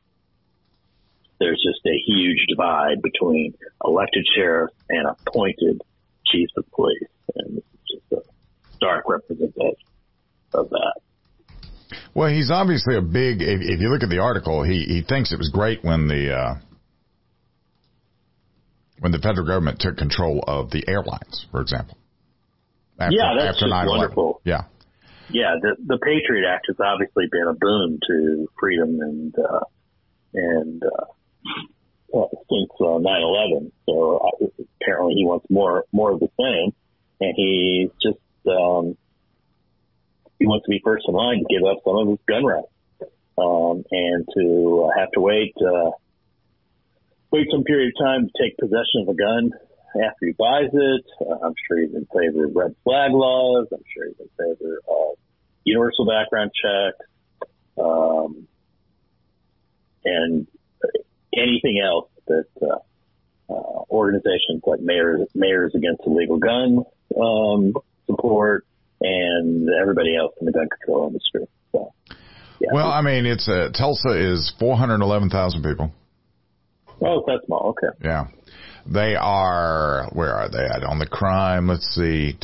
there's 1.39 1.63
just 1.67 1.85
a 1.87 1.97
huge 2.07 2.47
divide 2.49 3.03
between 3.03 3.55
elected 3.85 4.27
sheriff 4.35 4.71
and 4.89 5.07
appointed 5.07 5.83
chief 6.27 6.49
of 6.57 6.65
police. 6.73 7.09
And 7.35 7.59
it's 7.59 7.67
just 7.91 8.13
a 8.13 8.77
stark 8.77 9.09
representation 9.09 9.77
of 10.55 10.71
that. 10.71 11.01
Well, 12.15 12.29
he's 12.29 12.51
obviously 12.51 12.97
a 12.97 13.03
big. 13.03 13.43
If, 13.43 13.61
if 13.61 13.81
you 13.81 13.91
look 13.91 14.03
at 14.03 14.09
the 14.09 14.21
article, 14.21 14.63
he 14.63 14.85
he 14.85 15.03
thinks 15.07 15.33
it 15.33 15.39
was 15.39 15.51
great 15.51 15.85
when 15.85 16.09
the 16.09 16.35
uh, 16.35 16.55
when 19.01 19.13
the 19.13 19.19
federal 19.19 19.47
government 19.47 19.81
took 19.81 19.97
control 19.97 20.43
of 20.47 20.71
the 20.71 20.83
airlines, 20.89 21.47
for 21.51 21.61
example. 21.61 21.97
After, 22.99 23.15
yeah, 23.15 23.35
that's 23.39 23.57
after 23.57 23.69
just 23.69 23.89
wonderful. 23.89 24.41
Yeah, 24.45 24.63
yeah. 25.29 25.57
The 25.61 25.77
the 25.85 25.99
Patriot 25.99 26.49
Act 26.49 26.67
has 26.69 26.77
obviously 26.81 27.27
been 27.31 27.49
a 27.49 27.55
boon 27.55 28.01
to 28.09 28.49
freedom 28.59 28.99
and 29.01 29.35
uh, 29.39 29.65
and 30.33 30.83
uh, 30.83 31.05
well, 32.09 32.31
since 32.51 32.71
uh, 32.81 32.99
9/11. 32.99 33.73
So 33.87 34.19
uh, 34.19 34.47
apparently 34.81 35.15
he 35.15 35.25
wants 35.25 35.47
more 35.51 35.85
more 35.93 36.13
of 36.13 36.21
the 36.21 36.29
same, 36.39 36.73
and 37.21 37.35
he's 37.37 37.91
just 38.03 38.21
um, 38.47 38.97
he 40.39 40.47
wants 40.47 40.67
to 40.67 40.71
be 40.71 40.81
first 40.85 41.05
in 41.09 41.15
line 41.15 41.39
to 41.39 41.47
give 41.49 41.65
up 41.65 41.79
some 41.85 41.97
of 41.97 42.09
his 42.09 42.19
gun 42.27 42.45
rights, 42.45 42.73
um, 43.39 43.85
and 43.91 44.27
to 44.37 44.89
uh, 44.89 44.99
have 44.99 45.11
to 45.13 45.21
wait 45.21 45.55
uh, 45.61 45.91
wait 47.31 47.49
some 47.51 47.65
period 47.65 47.93
of 47.95 48.05
time 48.05 48.29
to 48.29 48.43
take 48.43 48.57
possession 48.59 49.03
of 49.03 49.09
a 49.09 49.15
gun 49.15 49.51
after 50.05 50.27
he 50.27 50.33
buys 50.33 50.71
it. 50.73 51.05
Uh, 51.21 51.47
I'm 51.47 51.55
sure 51.67 51.81
he's 51.81 51.95
in 51.95 52.07
favor 52.07 52.45
of 52.45 52.55
red 52.55 52.75
flag 52.85 53.13
laws. 53.13 53.69
I'm 53.73 53.85
sure 53.95 54.09
he's 54.09 54.21
in 54.21 54.31
favor 54.39 54.81
of 54.89 55.17
universal 55.65 56.07
background 56.07 56.53
checks. 56.55 57.51
Um, 57.79 58.47
and 60.05 60.47
anything 61.37 61.81
else 61.85 62.09
that 62.27 62.47
uh, 62.63 63.53
uh, 63.53 63.85
organizations 63.91 64.63
like 64.67 64.81
Mayors, 64.81 65.29
Mayors 65.35 65.73
Against 65.75 66.03
Illegal 66.07 66.39
Gun 66.39 66.85
um, 67.21 67.75
support 68.07 68.67
and 69.01 69.69
everybody 69.81 70.17
else 70.17 70.33
in 70.41 70.47
the 70.47 70.53
gun 70.53 70.69
control 70.69 71.09
industry. 71.09 71.47
So, 71.73 71.93
yeah. 72.61 72.71
Well, 72.73 72.89
I 72.89 73.03
mean, 73.03 73.27
it's 73.27 73.49
a, 73.49 73.71
Tulsa 73.71 74.33
is 74.33 74.53
411,000 74.59 75.63
people. 75.63 75.93
Oh, 77.03 77.23
that's 77.27 77.45
small. 77.47 77.77
Okay. 77.77 77.95
Yeah. 78.03 78.29
They 78.87 79.17
are, 79.17 80.09
where 80.13 80.33
are 80.33 80.49
they 80.49 80.65
at 80.65 80.83
on 80.83 80.99
the 80.99 81.07
crime? 81.07 81.69
Let's 81.69 81.87
see. 81.95 82.37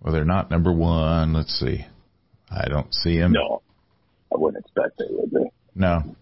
Well, 0.00 0.12
they're 0.12 0.24
not 0.24 0.50
number 0.50 0.72
one. 0.72 1.32
Let's 1.32 1.58
see. 1.58 1.86
I 2.50 2.68
don't 2.68 2.92
see 2.94 3.18
them. 3.18 3.32
No, 3.32 3.62
I 4.34 4.38
wouldn't 4.38 4.64
expect 4.64 4.98
they 4.98 5.06
would 5.10 5.30
be. 5.30 5.50
No, 5.74 6.16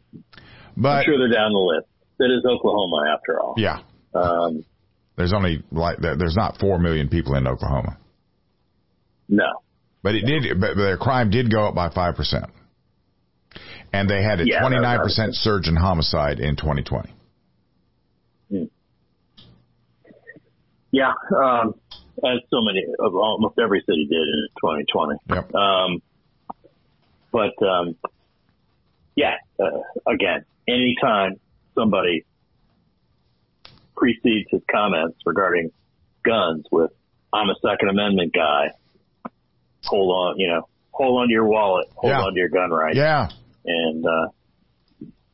but 0.77 0.89
I'm 0.89 1.05
sure 1.05 1.19
they're 1.19 1.37
down 1.37 1.53
the 1.53 1.59
list. 1.59 1.89
It 2.21 2.31
is 2.31 2.45
Oklahoma 2.45 3.05
after 3.13 3.41
all. 3.41 3.55
Yeah. 3.57 3.81
Um, 4.15 4.65
there's 5.17 5.33
only 5.33 5.63
like 5.71 5.99
there's 5.99 6.37
not 6.37 6.59
four 6.59 6.79
million 6.79 7.09
people 7.09 7.35
in 7.35 7.47
Oklahoma. 7.47 7.99
No. 9.29 9.63
But 10.03 10.15
it 10.15 10.27
did. 10.27 10.61
But 10.61 10.77
their 10.77 10.97
crime 10.97 11.31
did 11.31 11.51
go 11.51 11.69
up 11.69 11.75
by 11.75 11.91
five 11.91 12.17
percent, 12.17 12.47
and 13.93 14.09
they 14.09 14.23
had 14.23 14.41
a 14.41 14.61
twenty 14.61 14.79
nine 14.79 15.01
percent 15.01 15.35
surge 15.35 15.69
in 15.69 15.77
homicide 15.77 16.41
in 16.41 16.57
2020. 16.57 17.15
Hmm. 18.51 18.65
Yeah, 20.91 21.13
um, 21.37 21.75
as 22.19 22.41
so 22.51 22.61
many 22.61 22.85
of 22.99 23.15
almost 23.15 23.59
every 23.63 23.81
city 23.81 24.07
did 24.11 24.29
in 24.29 24.49
2020. 24.61 25.15
Yep. 25.29 25.55
Um, 25.55 26.03
but 27.33 27.61
um, 27.67 27.97
yeah, 29.17 29.37
uh, 29.59 29.81
again, 30.07 30.45
anytime 30.69 31.41
somebody 31.75 32.25
precedes 33.97 34.49
his 34.51 34.63
comments 34.71 35.19
regarding 35.25 35.73
guns 36.25 36.67
with 36.71 36.91
"I'm 37.33 37.49
a 37.49 37.55
Second 37.63 37.89
Amendment 37.89 38.33
guy," 38.35 38.73
hold 39.85 40.11
on, 40.11 40.39
you 40.39 40.49
know, 40.49 40.69
hold 40.91 41.23
on 41.23 41.29
to 41.29 41.33
your 41.33 41.47
wallet, 41.47 41.89
hold 41.97 42.11
yeah. 42.11 42.21
on 42.21 42.35
to 42.35 42.39
your 42.39 42.51
gun 42.51 42.71
rights, 42.71 42.97
yeah, 42.97 43.29
and 43.65 44.05
uh, 44.07 44.29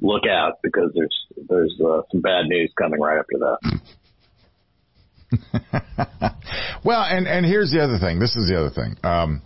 look 0.01 0.22
out 0.26 0.59
because 0.62 0.92
there's 0.94 1.26
there's 1.49 1.80
uh, 1.84 2.03
some 2.11 2.20
bad 2.20 2.46
news 2.46 2.72
coming 2.78 3.01
right 3.01 3.18
after 3.18 3.38
that. 3.38 3.80
well, 6.84 7.03
and 7.03 7.26
and 7.26 7.44
here's 7.44 7.70
the 7.70 7.82
other 7.82 7.99
thing. 7.99 8.18
This 8.18 8.34
is 8.36 8.49
the 8.49 8.59
other 8.59 8.70
thing. 8.70 8.96
Um, 9.03 9.42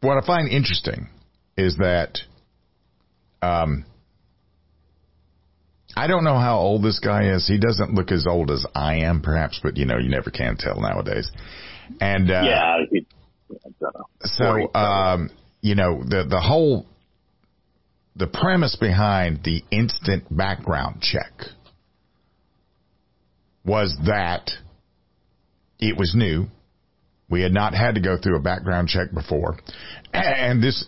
what 0.00 0.22
I 0.22 0.26
find 0.26 0.48
interesting 0.48 1.08
is 1.56 1.76
that 1.76 2.18
um, 3.42 3.84
I 5.96 6.06
don't 6.06 6.24
know 6.24 6.38
how 6.38 6.58
old 6.58 6.82
this 6.82 6.98
guy 6.98 7.32
is. 7.34 7.46
He 7.46 7.58
doesn't 7.58 7.94
look 7.94 8.12
as 8.12 8.26
old 8.26 8.50
as 8.50 8.64
I 8.74 8.96
am, 9.00 9.20
perhaps, 9.22 9.60
but 9.62 9.76
you 9.76 9.86
know, 9.86 9.98
you 9.98 10.08
never 10.08 10.30
can 10.30 10.56
tell 10.56 10.80
nowadays. 10.80 11.30
And 12.00 12.30
uh, 12.30 12.42
yeah, 12.44 12.76
so 14.22 14.72
um, 14.74 15.30
you 15.60 15.74
know 15.74 16.02
the 16.02 16.24
the 16.28 16.40
whole 16.40 16.86
the 18.16 18.26
premise 18.26 18.76
behind 18.76 19.42
the 19.44 19.62
instant 19.70 20.24
background 20.34 21.00
check 21.00 21.32
was 23.64 23.96
that 24.06 24.50
it 25.78 25.96
was 25.96 26.14
new 26.14 26.46
we 27.30 27.42
had 27.42 27.52
not 27.52 27.74
had 27.74 27.94
to 27.94 28.00
go 28.00 28.16
through 28.20 28.36
a 28.36 28.40
background 28.40 28.88
check 28.88 29.12
before. 29.12 29.58
And 30.12 30.60
this, 30.60 30.84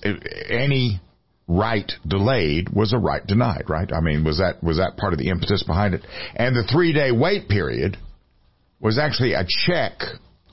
any 0.48 1.00
right 1.46 1.90
delayed 2.06 2.70
was 2.70 2.92
a 2.92 2.98
right 2.98 3.24
denied, 3.24 3.64
right? 3.68 3.88
I 3.92 4.00
mean, 4.00 4.24
was 4.24 4.38
that, 4.38 4.62
was 4.64 4.78
that 4.78 4.96
part 4.96 5.12
of 5.12 5.20
the 5.20 5.28
impetus 5.28 5.62
behind 5.62 5.94
it? 5.94 6.04
And 6.34 6.56
the 6.56 6.68
three 6.72 6.92
day 6.92 7.12
wait 7.12 7.48
period 7.48 7.96
was 8.80 8.98
actually 8.98 9.34
a 9.34 9.46
check 9.66 10.00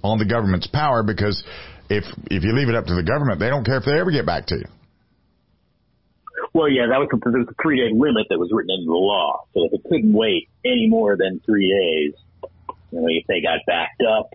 on 0.04 0.20
the 0.20 0.26
government's 0.26 0.68
power 0.68 1.02
because 1.02 1.44
if, 1.90 2.04
if 2.30 2.44
you 2.44 2.54
leave 2.54 2.70
it 2.70 2.76
up 2.76 2.86
to 2.86 2.94
the 2.94 3.04
government, 3.04 3.40
they 3.40 3.50
don't 3.50 3.66
care 3.66 3.78
if 3.78 3.86
they 3.86 4.00
ever 4.00 4.12
get 4.12 4.28
back 4.28 4.46
to 4.48 4.56
you. 4.56 4.66
Well, 6.54 6.70
yeah, 6.70 6.86
that 6.90 7.00
was, 7.00 7.10
there 7.10 7.42
was 7.42 7.48
a 7.50 7.62
three 7.62 7.78
day 7.78 7.90
limit 7.94 8.28
that 8.30 8.38
was 8.38 8.50
written 8.54 8.72
into 8.72 8.86
the 8.86 8.94
law. 8.94 9.46
So 9.54 9.66
if 9.66 9.74
it 9.74 9.82
couldn't 9.90 10.14
wait 10.14 10.50
any 10.64 10.88
more 10.88 11.18
than 11.18 11.42
three 11.46 11.74
days, 11.74 12.14
you 12.92 13.02
know, 13.02 13.08
if 13.10 13.26
they 13.28 13.42
got 13.42 13.66
backed 13.66 14.04
up 14.06 14.34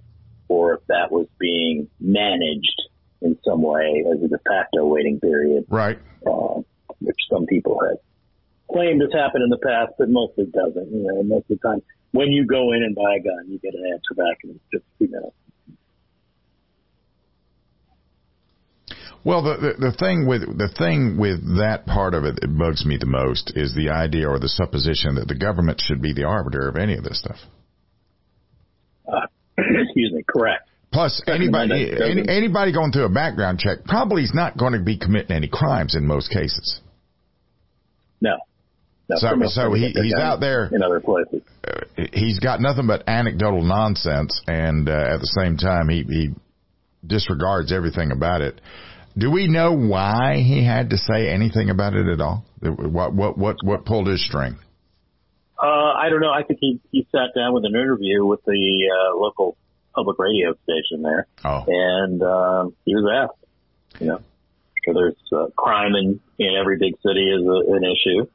or 0.49 0.75
if 0.75 0.87
that 0.89 1.11
was 1.11 1.27
being 1.39 1.89
managed 2.01 2.83
in 3.23 3.39
some 3.45 3.63
way 3.63 4.05
as 4.11 4.23
a 4.23 4.29
de 4.29 4.39
facto 4.47 4.87
waiting 4.87 5.19
period. 5.21 5.65
Right. 5.69 5.99
Uh, 6.27 6.61
which 7.01 7.19
some 7.31 7.47
people 7.47 7.81
have 7.89 7.99
claimed 8.71 9.01
has 9.03 9.13
happened 9.13 9.45
in 9.45 9.51
the 9.51 9.59
past, 9.59 9.93
but 9.99 10.09
mostly 10.09 10.47
doesn't. 10.47 10.93
You 10.93 11.03
know, 11.03 11.23
most 11.23 11.51
of 11.51 11.59
the 11.61 11.69
time, 11.69 11.83
when 12.13 12.29
you 12.29 12.47
go 12.47 12.73
in 12.73 12.83
and 12.83 12.95
buy 12.95 13.17
a 13.17 13.23
gun, 13.23 13.49
you 13.49 13.59
get 13.59 13.75
an 13.75 13.85
answer 13.93 14.15
back 14.15 14.39
in 14.45 14.61
just 14.73 14.85
a 14.85 14.99
few 14.99 15.09
minutes. 15.11 15.37
Well, 19.25 19.43
the, 19.43 19.57
the, 19.57 19.91
the 19.91 19.97
thing 19.97 20.27
with 20.27 20.43
the 20.43 20.69
thing 20.77 21.17
with 21.17 21.41
that 21.57 21.87
part 21.87 22.13
of 22.13 22.25
it 22.25 22.39
that 22.41 22.59
bugs 22.59 22.85
me 22.85 22.99
the 22.99 23.07
most 23.07 23.53
is 23.57 23.75
the 23.75 23.89
idea 23.89 24.29
or 24.29 24.39
the 24.39 24.51
supposition 24.51 25.15
that 25.15 25.29
the 25.29 25.35
government 25.35 25.81
should 25.81 26.03
be 26.03 26.13
the 26.13 26.25
arbiter 26.25 26.69
of 26.69 26.77
any 26.77 26.95
of 26.95 27.05
this 27.05 27.21
stuff. 27.21 27.39
Correct. 30.35 30.69
Plus, 30.93 31.23
anybody 31.27 31.91
any, 31.93 32.29
anybody 32.29 32.73
going 32.73 32.93
through 32.93 33.07
a 33.07 33.09
background 33.09 33.59
check 33.59 33.85
probably 33.85 34.23
is 34.23 34.33
not 34.33 34.57
going 34.57 34.75
to 34.75 34.81
be 34.81 34.97
committing 34.97 35.33
any 35.33 35.49
crimes 35.49 35.97
in 35.97 36.07
most 36.07 36.31
cases. 36.31 36.81
No. 38.21 38.37
no 39.09 39.17
so, 39.17 39.29
so 39.47 39.73
he, 39.73 39.89
he's 39.91 40.15
out 40.15 40.39
there 40.39 40.67
in 40.73 40.83
other 40.83 41.01
places. 41.01 41.43
Uh, 41.67 42.05
he's 42.13 42.39
got 42.39 42.61
nothing 42.61 42.87
but 42.87 43.03
anecdotal 43.09 43.63
nonsense, 43.63 44.41
and 44.47 44.89
uh, 44.89 44.93
at 44.93 45.19
the 45.19 45.33
same 45.37 45.57
time, 45.57 45.89
he, 45.89 46.05
he 46.05 46.31
disregards 47.05 47.73
everything 47.73 48.13
about 48.13 48.41
it. 48.41 48.61
Do 49.19 49.33
we 49.33 49.49
know 49.49 49.73
why 49.73 50.37
he 50.37 50.65
had 50.65 50.91
to 50.91 50.97
say 50.97 51.29
anything 51.29 51.71
about 51.71 51.95
it 51.95 52.07
at 52.07 52.21
all? 52.21 52.45
What 52.61 53.13
what 53.15 53.37
what 53.39 53.57
what 53.63 53.85
pulled 53.85 54.07
his 54.09 54.25
string? 54.25 54.59
Uh, 55.61 55.67
I 55.67 56.09
don't 56.09 56.21
know. 56.21 56.33
I 56.33 56.43
think 56.43 56.59
he, 56.61 56.81
he 56.91 57.07
sat 57.13 57.35
down 57.35 57.55
with 57.55 57.65
an 57.65 57.75
interview 57.75 58.25
with 58.25 58.45
the 58.45 58.91
uh, 58.91 59.17
local 59.17 59.57
public 59.95 60.19
radio 60.19 60.55
station 60.65 61.03
there, 61.03 61.27
oh. 61.45 61.65
and 61.67 62.23
um, 62.23 62.75
he 62.85 62.95
was 62.95 63.09
asked, 63.13 64.01
you 64.01 64.09
know, 64.09 64.21
so 64.85 64.93
there's 64.93 65.15
uh, 65.33 65.47
crime 65.57 65.95
in 65.95 66.21
in 66.39 66.57
every 66.61 66.79
big 66.79 66.95
city 67.05 67.31
is 67.31 67.43
a, 67.47 67.75
an 67.75 67.85
issue, 67.85 68.27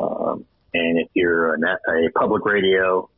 um, 0.00 0.44
and 0.72 0.98
if 0.98 1.08
you're 1.14 1.54
a, 1.54 1.58
a 1.58 2.10
public 2.14 2.44
radio, 2.44 3.08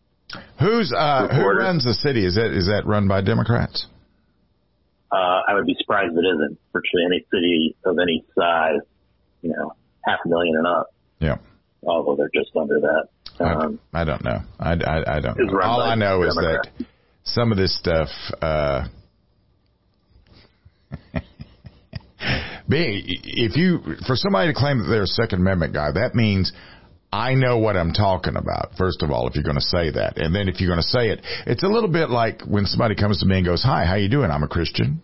who's 0.58 0.92
uh, 0.96 1.28
who 1.28 1.48
runs 1.48 1.84
the 1.84 1.94
city? 1.94 2.24
Is 2.24 2.34
that 2.36 2.52
is 2.52 2.66
that 2.66 2.86
run 2.86 3.08
by 3.08 3.20
Democrats? 3.20 3.86
Uh, 5.10 5.40
I 5.48 5.54
would 5.54 5.66
be 5.66 5.76
surprised 5.78 6.12
if 6.12 6.18
it 6.18 6.26
isn't. 6.26 6.58
Virtually 6.72 7.04
any 7.06 7.26
city 7.30 7.76
of 7.84 7.96
any 7.98 8.24
size, 8.34 8.80
you 9.42 9.50
know, 9.50 9.72
half 10.04 10.18
a 10.24 10.28
million 10.28 10.56
and 10.56 10.66
up. 10.66 10.92
Yeah. 11.20 11.36
Although 11.86 12.16
they're 12.16 12.30
just 12.34 12.54
under 12.56 12.80
that. 12.80 13.08
Um, 13.38 13.78
I, 13.92 14.00
I, 14.00 14.04
don't 14.04 14.24
know. 14.24 14.40
I, 14.58 14.72
I, 14.72 15.16
I 15.16 15.20
don't 15.20 15.38
know. 15.38 15.60
All 15.60 15.80
I 15.80 15.94
know 15.94 16.22
is 16.22 16.34
that 16.34 16.68
some 17.26 17.52
of 17.52 17.58
this 17.58 17.76
stuff, 17.76 18.08
uh, 18.40 18.86
being, 22.68 23.02
if 23.04 23.56
you, 23.56 23.80
for 24.06 24.16
somebody 24.16 24.52
to 24.52 24.58
claim 24.58 24.78
that 24.78 24.86
they're 24.88 25.02
a 25.02 25.06
Second 25.06 25.40
Amendment 25.40 25.74
guy, 25.74 25.92
that 25.92 26.14
means 26.14 26.52
I 27.12 27.34
know 27.34 27.58
what 27.58 27.76
I'm 27.76 27.92
talking 27.92 28.36
about. 28.36 28.72
First 28.78 29.02
of 29.02 29.10
all, 29.10 29.28
if 29.28 29.34
you're 29.34 29.44
going 29.44 29.56
to 29.56 29.60
say 29.60 29.90
that, 29.90 30.18
and 30.18 30.34
then 30.34 30.48
if 30.48 30.60
you're 30.60 30.70
going 30.70 30.82
to 30.82 30.88
say 30.88 31.10
it, 31.10 31.20
it's 31.46 31.62
a 31.62 31.68
little 31.68 31.90
bit 31.90 32.10
like 32.10 32.42
when 32.42 32.64
somebody 32.64 32.94
comes 32.94 33.20
to 33.20 33.26
me 33.26 33.38
and 33.38 33.46
goes, 33.46 33.62
"Hi, 33.62 33.84
how 33.84 33.96
you 33.96 34.08
doing? 34.08 34.30
I'm 34.30 34.42
a 34.42 34.48
Christian." 34.48 35.02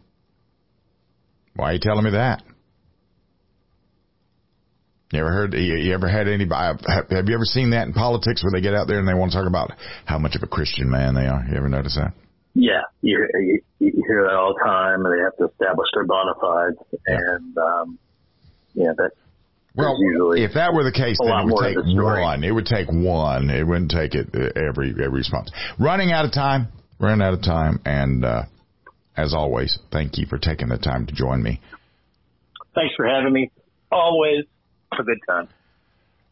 Why 1.54 1.70
are 1.70 1.72
you 1.74 1.80
telling 1.82 2.04
me 2.04 2.12
that? 2.12 2.42
You 5.12 5.20
ever 5.20 5.30
heard? 5.30 5.52
You 5.52 5.92
ever 5.92 6.08
had 6.08 6.26
anybody? 6.26 6.82
Have 6.88 7.28
you 7.28 7.34
ever 7.34 7.44
seen 7.44 7.70
that 7.70 7.86
in 7.86 7.92
politics 7.92 8.42
where 8.42 8.50
they 8.50 8.62
get 8.62 8.74
out 8.74 8.88
there 8.88 8.98
and 8.98 9.06
they 9.06 9.12
want 9.12 9.32
to 9.32 9.38
talk 9.38 9.46
about 9.46 9.72
how 10.06 10.18
much 10.18 10.34
of 10.36 10.42
a 10.42 10.46
Christian 10.46 10.88
man 10.88 11.14
they 11.14 11.26
are? 11.26 11.44
You 11.50 11.54
ever 11.54 11.68
notice 11.68 11.96
that? 11.96 12.14
Yeah, 12.54 12.80
you, 13.02 13.28
you, 13.34 13.60
you 13.78 14.04
hear 14.06 14.24
that 14.24 14.34
all 14.34 14.54
the 14.54 14.64
time. 14.64 15.02
They 15.02 15.22
have 15.22 15.36
to 15.36 15.52
establish 15.52 15.88
their 15.94 16.06
bona 16.06 16.32
fides, 16.40 16.76
yeah. 17.06 17.16
and 17.16 17.58
um, 17.58 17.98
yeah, 18.72 18.92
that. 18.96 19.10
Well, 19.74 19.98
if 20.32 20.54
that 20.54 20.72
were 20.72 20.84
the 20.84 20.92
case, 20.92 21.18
then 21.22 21.28
it 21.30 21.44
would 21.44 21.60
take 21.60 22.02
one. 22.02 22.44
It 22.44 22.50
would 22.52 22.66
take 22.66 22.88
one. 22.90 23.50
It 23.50 23.66
wouldn't 23.66 23.90
take 23.90 24.14
it 24.14 24.28
uh, 24.34 24.58
every 24.58 24.90
every 24.92 25.08
response. 25.08 25.50
Running 25.78 26.10
out 26.10 26.24
of 26.24 26.32
time. 26.32 26.68
Running 26.98 27.20
out 27.20 27.34
of 27.34 27.42
time, 27.42 27.80
and 27.84 28.24
uh, 28.24 28.42
as 29.14 29.34
always, 29.34 29.78
thank 29.90 30.16
you 30.16 30.24
for 30.24 30.38
taking 30.38 30.68
the 30.68 30.78
time 30.78 31.06
to 31.06 31.12
join 31.12 31.42
me. 31.42 31.60
Thanks 32.74 32.94
for 32.96 33.06
having 33.06 33.32
me. 33.32 33.50
Always 33.90 34.44
a 34.98 35.02
good 35.02 35.18
time. 35.28 35.48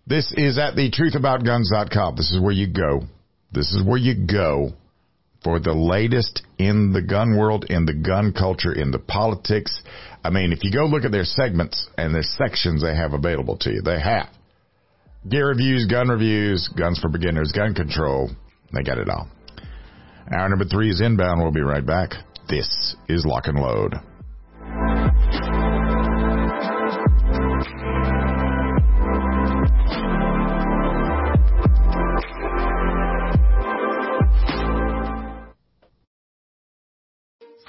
This 0.07 0.33
is 0.37 0.59
at 0.59 0.75
the 0.75 0.91
truthaboutguns.com. 0.91 2.17
This 2.17 2.33
is 2.33 2.41
where 2.41 2.53
you 2.53 2.67
go. 2.67 3.03
This 3.53 3.73
is 3.73 3.83
where 3.83 3.99
you 3.99 4.27
go 4.27 4.73
for 5.43 5.59
the 5.59 5.73
latest 5.73 6.43
in 6.59 6.93
the 6.93 7.03
gun 7.03 7.37
world, 7.37 7.65
in 7.71 7.87
the 7.87 7.95
gun 7.95 8.33
culture, 8.33 8.73
in 8.73 8.91
the 8.91 8.99
politics. 8.99 9.83
I 10.23 10.31
mean, 10.31 10.53
if 10.53 10.63
you 10.63 10.73
go 10.73 10.85
look 10.85 11.05
at 11.05 11.13
their 11.13 11.25
segments 11.25 11.89
and 11.97 12.15
their 12.15 12.23
sections 12.23 12.83
they 12.83 12.95
have 12.95 13.13
available 13.13 13.57
to 13.59 13.71
you, 13.71 13.83
they 13.83 14.01
have 14.01 14.29
gear 15.29 15.49
reviews, 15.49 15.87
gun 15.87 16.09
reviews, 16.09 16.69
guns 16.77 16.99
for 16.99 17.09
beginners, 17.09 17.53
gun 17.53 17.75
control. 17.75 18.31
They 18.73 18.83
got 18.83 18.99
it 18.99 19.09
all. 19.09 19.29
Hour 20.33 20.49
number 20.49 20.65
three 20.65 20.91
is 20.91 21.01
inbound. 21.01 21.41
We'll 21.41 21.53
be 21.53 21.61
right 21.61 21.85
back. 21.85 22.11
This 22.49 22.97
is 23.09 23.25
Lock 23.25 23.47
and 23.47 23.59
Load. 23.59 23.95